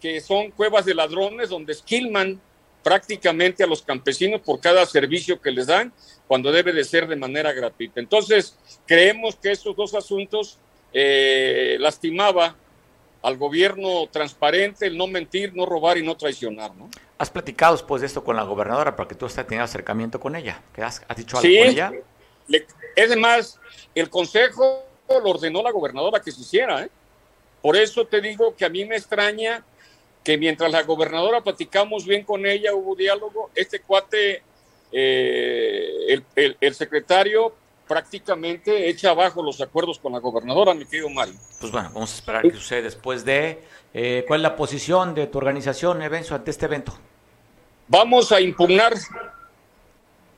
que 0.00 0.20
son 0.20 0.50
cuevas 0.50 0.84
de 0.84 0.94
ladrones 0.94 1.48
donde 1.48 1.72
esquilman 1.72 2.40
prácticamente 2.82 3.62
a 3.62 3.66
los 3.66 3.82
campesinos 3.82 4.40
por 4.40 4.60
cada 4.60 4.86
servicio 4.86 5.40
que 5.40 5.50
les 5.50 5.66
dan, 5.66 5.92
cuando 6.26 6.52
debe 6.52 6.72
de 6.72 6.84
ser 6.84 7.06
de 7.06 7.16
manera 7.16 7.52
gratuita. 7.52 8.00
Entonces, 8.00 8.56
creemos 8.86 9.36
que 9.36 9.50
esos 9.50 9.74
dos 9.76 9.94
asuntos 9.94 10.58
eh, 10.92 11.76
lastimaba 11.80 12.56
al 13.22 13.36
gobierno 13.36 14.06
transparente, 14.10 14.86
el 14.86 14.96
no 14.96 15.06
mentir, 15.06 15.54
no 15.54 15.66
robar 15.66 15.98
y 15.98 16.02
no 16.02 16.16
traicionar, 16.16 16.74
¿no? 16.76 16.88
¿Has 17.18 17.30
platicado 17.30 17.72
después 17.74 18.00
de 18.00 18.06
esto 18.06 18.22
con 18.22 18.36
la 18.36 18.44
gobernadora 18.44 18.94
para 18.94 19.08
que 19.08 19.16
tú 19.16 19.26
estés 19.26 19.44
teniendo 19.44 19.64
acercamiento 19.64 20.20
con 20.20 20.36
ella? 20.36 20.62
¿Qué 20.72 20.82
has, 20.82 21.02
has, 21.08 21.16
dicho 21.16 21.36
algo 21.36 21.48
sí, 21.48 21.58
con 21.58 21.66
ella? 21.66 21.92
Le, 22.46 22.64
es 22.94 23.16
más, 23.16 23.58
el 23.94 24.08
consejo 24.08 24.84
lo 25.08 25.30
ordenó 25.30 25.62
la 25.62 25.72
gobernadora 25.72 26.20
que 26.20 26.30
se 26.30 26.42
hiciera, 26.42 26.84
¿eh? 26.84 26.90
Por 27.60 27.76
eso 27.76 28.06
te 28.06 28.20
digo 28.20 28.54
que 28.54 28.64
a 28.64 28.68
mí 28.68 28.84
me 28.84 28.96
extraña 28.96 29.64
que 30.28 30.36
mientras 30.36 30.70
la 30.70 30.82
gobernadora 30.82 31.40
platicamos 31.40 32.04
bien 32.04 32.22
con 32.22 32.44
ella, 32.44 32.74
hubo 32.74 32.94
diálogo, 32.94 33.48
este 33.54 33.80
cuate, 33.80 34.42
eh, 34.92 36.04
el, 36.06 36.22
el, 36.36 36.54
el, 36.60 36.74
secretario 36.74 37.54
prácticamente 37.86 38.90
echa 38.90 39.12
abajo 39.12 39.42
los 39.42 39.58
acuerdos 39.62 39.98
con 39.98 40.12
la 40.12 40.18
gobernadora, 40.18 40.74
mi 40.74 40.84
querido 40.84 41.08
Mario. 41.08 41.32
Pues 41.58 41.72
bueno, 41.72 41.90
vamos 41.94 42.12
a 42.12 42.16
esperar 42.16 42.42
que 42.42 42.50
suceda 42.50 42.82
después 42.82 43.24
de... 43.24 43.62
Eh, 43.94 44.26
¿Cuál 44.28 44.40
es 44.40 44.42
la 44.42 44.54
posición 44.54 45.14
de 45.14 45.28
tu 45.28 45.38
organización, 45.38 46.02
Evenzo, 46.02 46.34
ante 46.34 46.50
este 46.50 46.66
evento? 46.66 46.92
Vamos 47.86 48.30
a 48.30 48.38
impugnar 48.38 48.92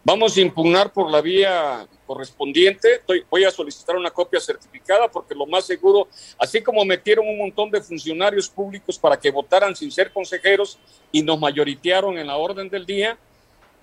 Vamos 0.05 0.37
a 0.37 0.41
impugnar 0.41 0.93
por 0.93 1.11
la 1.11 1.21
vía 1.21 1.87
correspondiente. 2.11 3.03
voy 3.31 3.45
a 3.45 3.53
solicitar 3.53 3.95
una 3.95 4.11
copia 4.11 4.41
certificada 4.41 5.07
porque 5.09 5.33
lo 5.33 5.47
más 5.47 5.65
seguro, 5.65 6.09
así 6.41 6.61
como 6.61 6.85
metieron 6.85 7.29
un 7.29 7.39
montón 7.39 7.71
de 7.71 7.81
funcionarios 7.81 8.49
públicos 8.49 8.99
para 8.99 9.17
que 9.17 9.31
votaran 9.31 9.77
sin 9.77 9.93
ser 9.93 10.13
consejeros 10.13 10.77
y 11.13 11.23
nos 11.23 11.39
mayoritearon 11.39 12.19
en 12.19 12.27
la 12.27 12.37
orden 12.37 12.69
del 12.69 12.85
día, 12.85 13.17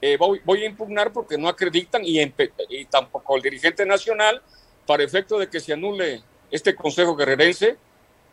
eh, 0.02 0.18
voy, 0.18 0.62
a 0.62 0.66
impugnar 0.66 1.14
porque 1.14 1.38
no 1.38 1.48
acreditan 1.48 2.02
y, 2.04 2.22
y 2.22 2.86
tampoco 2.86 3.38
el 3.38 3.42
dirigente 3.42 3.86
nacional 3.86 4.42
para 4.86 5.04
efecto 5.04 5.40
de 5.40 5.50
que 5.50 5.62
se 5.62 5.72
anule 5.72 6.22
este 6.52 6.76
Consejo 6.76 7.16
Guerrerense 7.16 7.78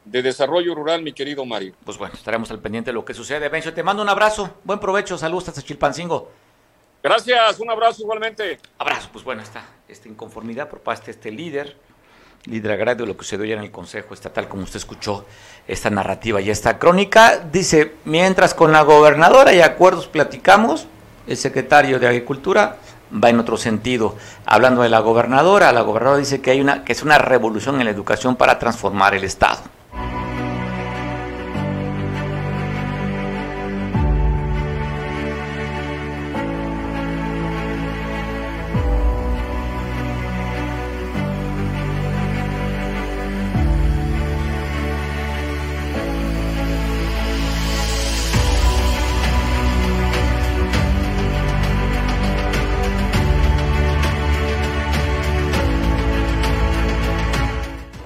de 0.05 0.22
Desarrollo 0.22 0.74
Rural, 0.74 1.03
mi 1.03 1.12
querido 1.12 1.45
Mario. 1.45 1.72
Pues 1.84 1.99
bueno, 1.99 2.14
estaremos 2.14 2.51
al 2.51 2.59
pendiente 2.59 2.90
de 2.90 2.95
lo 2.95 3.05
que 3.05 3.14
sucede. 3.14 3.49
Bencho, 3.49 3.72
te 3.72 3.84
mando 3.84 4.03
un 4.03 4.09
abrazo, 4.09 4.57
buen 4.64 4.80
provecho, 4.80 5.16
saludos 5.16 5.51
hasta 5.51 5.62
Chilpancingo. 5.62 6.32
Gracias, 7.05 7.61
un 7.61 7.70
abrazo 7.70 8.00
igualmente. 8.00 8.59
Abrazo, 8.78 9.11
pues 9.12 9.22
bueno, 9.26 9.42
está 9.42 9.62
esta 9.86 10.09
inconformidad 10.09 10.70
por 10.70 10.80
parte 10.80 11.05
de 11.05 11.11
este 11.11 11.30
líder, 11.30 11.76
líder 12.46 12.72
agrario 12.72 13.05
lo 13.05 13.14
que 13.14 13.26
se 13.26 13.36
dio 13.36 13.44
ya 13.44 13.57
en 13.57 13.62
el 13.62 13.70
Consejo 13.70 14.14
Estatal, 14.14 14.48
como 14.48 14.62
usted 14.62 14.78
escuchó 14.78 15.26
esta 15.68 15.90
narrativa 15.90 16.40
y 16.40 16.48
esta 16.48 16.78
crónica. 16.78 17.40
Dice, 17.40 17.96
mientras 18.07 18.55
con 18.55 18.72
la 18.72 18.80
gobernadora 18.80 19.52
y 19.52 19.61
acuerdos 19.61 20.07
platicamos, 20.07 20.86
el 21.26 21.36
secretario 21.36 21.98
de 21.98 22.09
Agricultura 22.09 22.78
va 23.22 23.28
en 23.28 23.38
otro 23.38 23.59
sentido. 23.59 24.16
Hablando 24.46 24.80
de 24.80 24.88
la 24.88 25.00
gobernadora, 25.00 25.72
la 25.72 25.82
gobernadora 25.82 26.20
dice 26.20 26.40
que 26.40 26.52
hay 26.52 26.62
una 26.62 26.84
que 26.84 26.92
es 26.94 27.02
una 27.02 27.18
revolución 27.18 27.80
en 27.80 27.84
la 27.84 27.90
educación 27.90 28.34
para 28.34 28.59
transformar 28.59 29.14
el 29.14 29.24
Estado. 29.24 29.61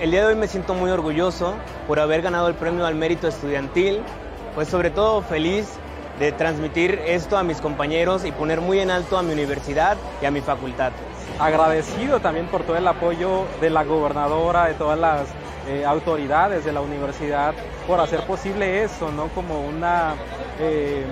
El 0.08 0.12
día 0.12 0.22
de 0.22 0.28
hoy 0.28 0.36
me 0.36 0.48
siento 0.48 0.72
muy 0.72 0.90
orgulloso 0.90 1.52
por 1.86 2.00
haber 2.00 2.22
ganado 2.22 2.48
el 2.48 2.54
premio 2.54 2.86
al 2.86 2.94
mérito 2.94 3.28
estudiantil, 3.28 4.00
pues 4.54 4.66
sobre 4.66 4.88
todo 4.88 5.20
feliz 5.20 5.68
de 6.18 6.32
transmitir 6.32 6.98
esto 7.04 7.36
a 7.36 7.42
mis 7.42 7.60
compañeros 7.60 8.24
y 8.24 8.32
poner 8.32 8.62
muy 8.62 8.78
en 8.78 8.90
alto 8.90 9.18
a 9.18 9.22
mi 9.22 9.34
universidad 9.34 9.98
y 10.22 10.24
a 10.24 10.30
mi 10.30 10.40
facultad. 10.40 10.92
Agradecido 11.38 12.20
también 12.20 12.46
por 12.46 12.62
todo 12.62 12.78
el 12.78 12.88
apoyo 12.88 13.44
de 13.60 13.68
la 13.68 13.84
gobernadora, 13.84 14.64
de 14.64 14.72
todas 14.72 14.98
las 14.98 15.26
eh, 15.68 15.84
autoridades 15.84 16.64
de 16.64 16.72
la 16.72 16.80
universidad 16.80 17.52
por 17.86 18.00
hacer 18.00 18.22
posible 18.22 18.84
eso, 18.84 19.12
¿no? 19.12 19.28
Como 19.28 19.60
una, 19.60 20.14
eh, 20.58 21.04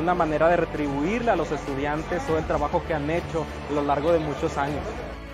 una 0.00 0.14
manera 0.14 0.48
de 0.48 0.56
retribuirle 0.56 1.30
a 1.30 1.36
los 1.36 1.52
estudiantes 1.52 2.26
todo 2.26 2.38
el 2.38 2.46
trabajo 2.46 2.82
que 2.88 2.94
han 2.94 3.10
hecho 3.10 3.44
a 3.68 3.72
lo 3.74 3.82
largo 3.82 4.10
de 4.10 4.20
muchos 4.20 4.56
años. 4.56 4.80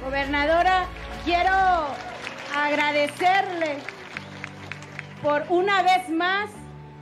Gobernadora, 0.05 0.87
quiero 1.25 1.53
agradecerle 2.55 3.78
por 5.22 5.44
una 5.48 5.82
vez 5.82 6.09
más 6.09 6.50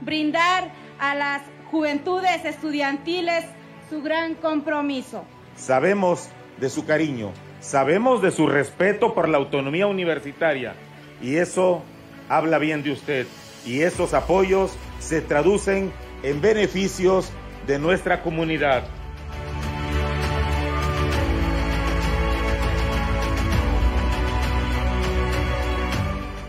brindar 0.01 0.71
a 0.99 1.15
las 1.15 1.41
juventudes 1.69 2.43
estudiantiles 2.43 3.45
su 3.89 4.01
gran 4.01 4.35
compromiso. 4.35 5.25
Sabemos 5.55 6.29
de 6.57 6.69
su 6.69 6.85
cariño, 6.85 7.31
sabemos 7.59 8.21
de 8.21 8.31
su 8.31 8.47
respeto 8.47 9.13
por 9.13 9.29
la 9.29 9.37
autonomía 9.37 9.87
universitaria 9.87 10.73
y 11.21 11.35
eso 11.35 11.83
habla 12.29 12.57
bien 12.57 12.83
de 12.83 12.91
usted 12.91 13.27
y 13.65 13.81
esos 13.81 14.13
apoyos 14.13 14.75
se 14.99 15.21
traducen 15.21 15.91
en 16.23 16.41
beneficios 16.41 17.31
de 17.67 17.79
nuestra 17.79 18.23
comunidad. 18.23 18.83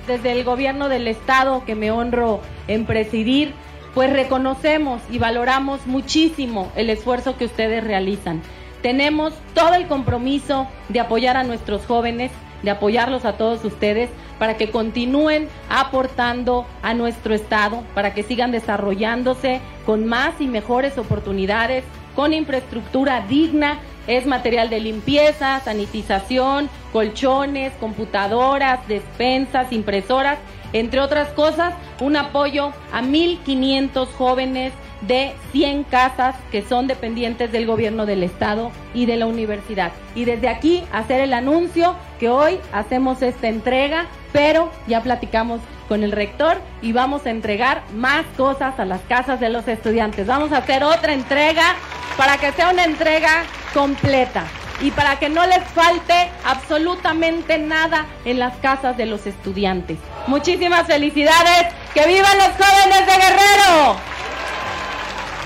Desde 0.07 0.33
el 0.33 0.45
gobierno 0.45 0.89
del 0.89 1.09
estado 1.09 1.65
que 1.65 1.75
me 1.75 1.91
honro 1.91 2.41
en 2.69 2.87
presidir, 2.87 3.55
pues 3.95 4.13
reconocemos 4.13 5.01
y 5.11 5.19
valoramos 5.19 5.87
muchísimo 5.87 6.71
el 6.77 6.91
esfuerzo 6.91 7.37
que 7.37 7.45
ustedes 7.45 7.85
realizan. 7.85 8.43
Tenemos 8.83 9.33
todo 9.55 9.75
el 9.75 9.87
compromiso 9.87 10.67
de 10.89 11.01
apoyar 11.01 11.37
a 11.37 11.45
nuestros 11.45 11.87
jóvenes, 11.87 12.33
de 12.63 12.71
apoyarlos 12.71 13.25
a 13.25 13.37
todos 13.37 13.65
ustedes 13.65 14.11
para 14.39 14.57
que 14.57 14.71
continúen 14.71 15.49
aportando 15.69 16.67
a 16.83 16.93
nuestro 16.93 17.35
estado, 17.35 17.83
para 17.95 18.15
que 18.15 18.23
sigan 18.23 18.51
desarrollándose 18.51 19.61
con 19.87 20.07
más 20.07 20.41
y 20.41 20.47
mejores 20.47 20.99
oportunidades, 20.99 21.85
con 22.15 22.33
infraestructura 22.33 23.25
digna 23.27 23.79
es 24.07 24.27
material 24.27 24.71
de 24.71 24.81
limpieza, 24.81 25.61
sanitización, 25.61 26.69
colchones, 26.93 27.73
computadoras, 27.81 28.87
despensas, 28.87 29.73
impresoras, 29.73 30.39
entre 30.73 31.01
otras 31.01 31.29
cosas, 31.29 31.73
un 32.01 32.17
apoyo 32.17 32.73
a 32.93 33.01
1.500 33.01 34.07
jóvenes 34.09 34.73
de 35.03 35.35
100 35.53 35.85
casas 35.85 36.35
que 36.51 36.63
son 36.63 36.87
dependientes 36.87 37.53
del 37.53 37.67
gobierno 37.67 38.07
del 38.07 38.23
estado 38.23 38.73
y 38.93 39.07
de 39.07 39.17
la 39.17 39.27
universidad. 39.27 39.93
Y 40.15 40.25
desde 40.25 40.49
aquí 40.49 40.83
hacer 40.93 41.21
el 41.21 41.33
anuncio 41.33 41.95
que 42.19 42.29
hoy 42.29 42.59
hacemos 42.73 43.23
esta 43.23 43.49
entrega, 43.49 44.07
pero 44.33 44.71
ya 44.87 45.03
platicamos 45.03 45.61
con 45.89 46.03
el 46.03 46.13
rector 46.13 46.61
y 46.83 46.93
vamos 46.93 47.27
a 47.27 47.31
entregar 47.31 47.83
más 47.95 48.25
cosas 48.37 48.79
a 48.79 48.85
las 48.85 49.01
casas 49.03 49.41
de 49.41 49.49
los 49.49 49.69
estudiantes. 49.69 50.27
Vamos 50.27 50.53
a 50.53 50.59
hacer 50.59 50.85
otra 50.85 51.13
entrega 51.13 51.75
para 52.17 52.39
que 52.39 52.53
sea 52.53 52.71
una 52.71 52.85
entrega 52.85 53.45
completa 53.73 54.45
y 54.81 54.91
para 54.91 55.19
que 55.19 55.29
no 55.29 55.47
les 55.47 55.63
falte 55.65 56.31
absolutamente 56.45 57.59
nada 57.59 58.07
en 58.25 58.39
las 58.39 58.57
casas 58.59 58.97
de 58.97 59.07
los 59.07 59.27
estudiantes. 59.27 59.99
Muchísimas 60.27 60.87
felicidades, 60.87 61.73
que 61.93 62.07
vivan 62.07 62.37
los 62.39 62.49
jóvenes 62.49 63.07
de 63.07 63.13
Guerrero. 63.13 63.97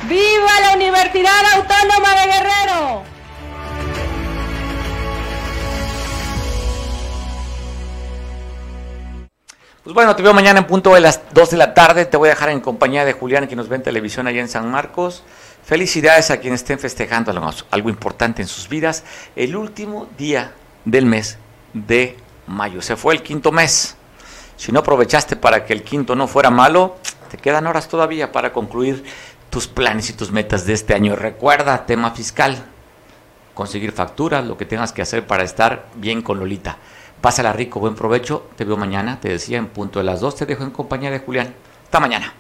¡Viva 0.09 0.61
la 0.63 0.77
Universidad 0.77 1.55
Autónoma 1.55 2.15
de 2.15 2.33
Guerrero! 2.33 3.18
Pues 9.89 9.95
bueno, 9.95 10.15
te 10.15 10.23
veo 10.23 10.35
mañana 10.35 10.59
en 10.59 10.67
punto 10.67 10.93
de 10.93 11.01
las 11.01 11.23
2 11.33 11.53
de 11.53 11.57
la 11.57 11.73
tarde. 11.73 12.05
Te 12.05 12.19
voy 12.19 12.29
a 12.29 12.33
dejar 12.33 12.51
en 12.51 12.61
compañía 12.61 13.07
de 13.07 13.15
Julián, 13.15 13.49
que 13.49 13.57
nos 13.57 13.71
ve 13.71 13.77
en 13.77 13.83
televisión 13.83 14.27
allá 14.27 14.43
en 14.43 14.49
San 14.49 14.71
Marcos. 14.71 15.25
Felicidades 15.65 16.31
a 16.31 16.41
quienes 16.41 16.61
estén 16.61 16.79
festejando 16.79 17.33
algo, 17.71 17.89
importante 17.89 18.43
en 18.43 18.49
sus 18.49 18.69
vidas. 18.69 19.05
El 19.35 19.57
último 19.57 20.07
día 20.19 20.53
del 20.85 21.07
mes 21.07 21.39
de 21.73 22.19
mayo. 22.47 22.83
Se 22.83 22.97
fue 22.97 23.15
el 23.15 23.23
quinto 23.23 23.51
mes. 23.51 23.97
Si 24.59 24.73
no 24.73 24.81
aprovechaste 24.81 25.37
para 25.37 25.65
que 25.65 25.73
el 25.73 25.83
quinto 25.83 26.15
no 26.15 26.29
fuera 26.29 26.51
malo, 26.51 26.99
te 27.31 27.39
quedan 27.39 27.67
horas 27.67 27.89
todavía 27.89 28.31
para 28.31 28.53
concluir 28.53 29.05
tus 29.49 29.69
planes 29.69 30.11
y 30.11 30.13
tus 30.13 30.31
metas 30.31 30.67
de 30.67 30.75
este 30.75 30.93
año. 30.93 31.17
Recuerda, 31.17 31.87
tema 31.87 32.11
fiscal, 32.11 32.63
conseguir 33.55 33.93
facturas, 33.93 34.45
lo 34.45 34.59
que 34.59 34.67
tengas 34.67 34.93
que 34.93 35.01
hacer 35.01 35.27
para 35.27 35.45
estar 35.45 35.87
bien 35.95 36.21
con 36.21 36.39
Lolita. 36.39 36.77
Pásala 37.21 37.53
rico, 37.53 37.81
buen 37.81 37.95
provecho. 37.95 38.49
Te 38.57 38.65
veo 38.65 38.77
mañana, 38.77 39.21
te 39.21 39.29
decía, 39.29 39.59
en 39.59 39.69
punto 39.69 39.99
de 39.99 40.05
las 40.05 40.21
dos. 40.21 40.37
Te 40.37 40.47
dejo 40.47 40.63
en 40.63 40.71
compañía 40.71 41.11
de 41.11 41.19
Julián. 41.19 41.55
Hasta 41.85 42.01
mañana. 42.01 42.33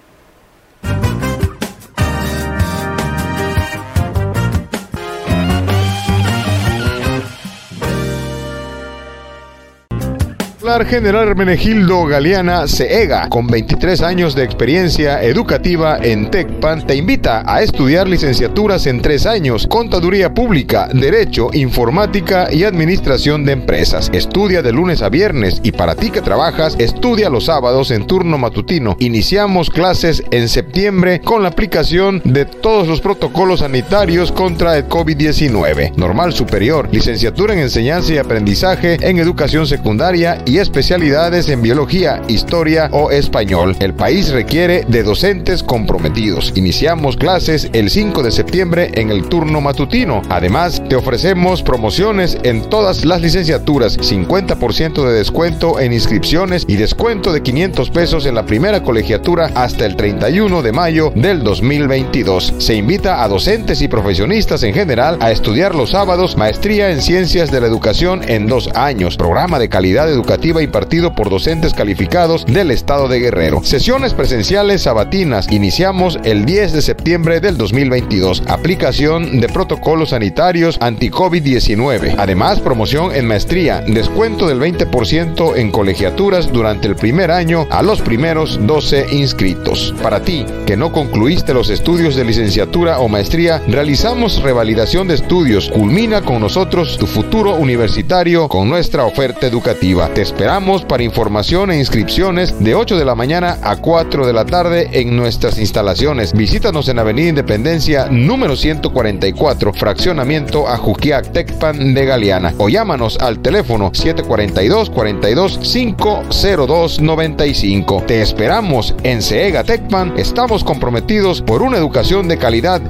General 10.68 11.26
Hermenegildo 11.26 12.04
Galeana 12.04 12.68
CEGA, 12.68 13.30
con 13.30 13.46
23 13.46 14.02
años 14.02 14.34
de 14.34 14.44
experiencia 14.44 15.22
educativa 15.22 15.96
en 15.96 16.30
TECPAN, 16.30 16.86
te 16.86 16.94
invita 16.94 17.42
a 17.46 17.62
estudiar 17.62 18.06
licenciaturas 18.06 18.86
en 18.86 19.00
tres 19.00 19.24
años, 19.24 19.66
Contaduría 19.66 20.34
Pública, 20.34 20.86
Derecho, 20.92 21.48
Informática 21.54 22.48
y 22.52 22.64
Administración 22.64 23.46
de 23.46 23.52
Empresas. 23.52 24.10
Estudia 24.12 24.60
de 24.60 24.72
lunes 24.72 25.00
a 25.00 25.08
viernes 25.08 25.58
y 25.62 25.72
para 25.72 25.94
ti 25.94 26.10
que 26.10 26.20
trabajas, 26.20 26.76
estudia 26.78 27.30
los 27.30 27.46
sábados 27.46 27.90
en 27.90 28.06
turno 28.06 28.36
matutino. 28.36 28.94
Iniciamos 28.98 29.70
clases 29.70 30.22
en 30.30 30.50
septiembre 30.50 31.22
con 31.22 31.42
la 31.42 31.48
aplicación 31.48 32.20
de 32.24 32.44
todos 32.44 32.86
los 32.86 33.00
protocolos 33.00 33.60
sanitarios 33.60 34.30
contra 34.32 34.76
el 34.76 34.86
COVID-19. 34.86 35.96
Normal 35.96 36.34
superior, 36.34 36.90
licenciatura 36.92 37.54
en 37.54 37.60
enseñanza 37.60 38.12
y 38.12 38.18
aprendizaje 38.18 38.98
en 39.00 39.18
educación 39.18 39.66
secundaria 39.66 40.42
y 40.44 40.57
especialidades 40.58 41.48
en 41.48 41.62
biología, 41.62 42.22
historia 42.28 42.88
o 42.92 43.10
español. 43.10 43.76
El 43.80 43.94
país 43.94 44.30
requiere 44.30 44.84
de 44.88 45.02
docentes 45.02 45.62
comprometidos. 45.62 46.52
Iniciamos 46.56 47.16
clases 47.16 47.70
el 47.72 47.90
5 47.90 48.22
de 48.22 48.32
septiembre 48.32 48.90
en 48.94 49.10
el 49.10 49.28
turno 49.28 49.60
matutino. 49.60 50.22
Además, 50.28 50.82
te 50.88 50.96
ofrecemos 50.96 51.62
promociones 51.62 52.38
en 52.42 52.62
todas 52.68 53.04
las 53.04 53.20
licenciaturas, 53.20 53.98
50% 53.98 55.04
de 55.06 55.12
descuento 55.12 55.80
en 55.80 55.92
inscripciones 55.92 56.64
y 56.66 56.76
descuento 56.76 57.32
de 57.32 57.42
500 57.42 57.90
pesos 57.90 58.26
en 58.26 58.34
la 58.34 58.46
primera 58.46 58.82
colegiatura 58.82 59.50
hasta 59.54 59.86
el 59.86 59.96
31 59.96 60.62
de 60.62 60.72
mayo 60.72 61.12
del 61.14 61.42
2022. 61.42 62.54
Se 62.58 62.74
invita 62.74 63.22
a 63.22 63.28
docentes 63.28 63.82
y 63.82 63.88
profesionistas 63.88 64.62
en 64.62 64.74
general 64.74 65.18
a 65.20 65.30
estudiar 65.30 65.74
los 65.74 65.90
sábados 65.90 66.36
maestría 66.36 66.90
en 66.90 67.02
ciencias 67.02 67.50
de 67.50 67.60
la 67.60 67.66
educación 67.66 68.22
en 68.28 68.46
dos 68.46 68.70
años, 68.74 69.16
programa 69.16 69.58
de 69.58 69.68
calidad 69.68 70.10
educativa 70.10 70.47
impartido 70.62 71.14
por 71.14 71.30
docentes 71.30 71.74
calificados 71.74 72.46
del 72.46 72.70
estado 72.70 73.08
de 73.08 73.20
Guerrero. 73.20 73.60
Sesiones 73.62 74.14
presenciales 74.14 74.82
sabatinas. 74.82 75.50
Iniciamos 75.50 76.18
el 76.24 76.44
10 76.44 76.72
de 76.72 76.82
septiembre 76.82 77.40
del 77.40 77.56
2022. 77.56 78.44
Aplicación 78.46 79.40
de 79.40 79.48
protocolos 79.48 80.10
sanitarios 80.10 80.78
anti-COVID-19. 80.80 82.14
Además, 82.18 82.60
promoción 82.60 83.14
en 83.14 83.26
maestría, 83.26 83.82
descuento 83.86 84.48
del 84.48 84.60
20% 84.60 85.56
en 85.56 85.70
colegiaturas 85.70 86.50
durante 86.50 86.88
el 86.88 86.96
primer 86.96 87.30
año 87.30 87.66
a 87.70 87.82
los 87.82 88.00
primeros 88.00 88.58
12 88.66 89.06
inscritos. 89.12 89.94
Para 90.02 90.22
ti, 90.22 90.46
que 90.66 90.76
no 90.76 90.92
concluiste 90.92 91.54
los 91.54 91.70
estudios 91.70 92.16
de 92.16 92.24
licenciatura 92.24 92.98
o 93.00 93.08
maestría, 93.08 93.62
realizamos 93.68 94.42
revalidación 94.42 95.08
de 95.08 95.14
estudios. 95.14 95.70
Culmina 95.70 96.22
con 96.22 96.40
nosotros 96.40 96.96
tu 96.98 97.06
futuro 97.06 97.54
universitario 97.54 98.48
con 98.48 98.68
nuestra 98.68 99.04
oferta 99.04 99.46
educativa. 99.46 100.08
Te 100.14 100.22
esperamos 100.38 100.84
para 100.84 101.02
información 101.02 101.72
e 101.72 101.78
inscripciones 101.80 102.62
de 102.62 102.76
8 102.76 102.96
de 102.96 103.04
la 103.04 103.16
mañana 103.16 103.58
a 103.60 103.74
4 103.74 104.24
de 104.24 104.32
la 104.32 104.44
tarde 104.44 104.88
en 104.92 105.16
nuestras 105.16 105.58
instalaciones. 105.58 106.32
Visítanos 106.32 106.88
en 106.88 107.00
Avenida 107.00 107.30
Independencia 107.30 108.06
número 108.08 108.54
144, 108.54 109.72
fraccionamiento 109.72 110.68
Ajuquiac, 110.68 111.32
Tecpan 111.32 111.92
de 111.92 112.06
Galeana 112.06 112.54
o 112.58 112.68
llámanos 112.68 113.18
al 113.18 113.40
teléfono 113.40 113.90
742 113.92 114.90
42 114.90 115.58
502 115.58 117.00
95. 117.00 118.04
Te 118.06 118.22
esperamos 118.22 118.94
en 119.02 119.22
CEGA 119.22 119.64
Tecpan. 119.64 120.16
Estamos 120.16 120.62
comprometidos 120.62 121.42
por 121.42 121.62
una 121.62 121.78
educación 121.78 122.28
de 122.28 122.38
calidad 122.38 122.80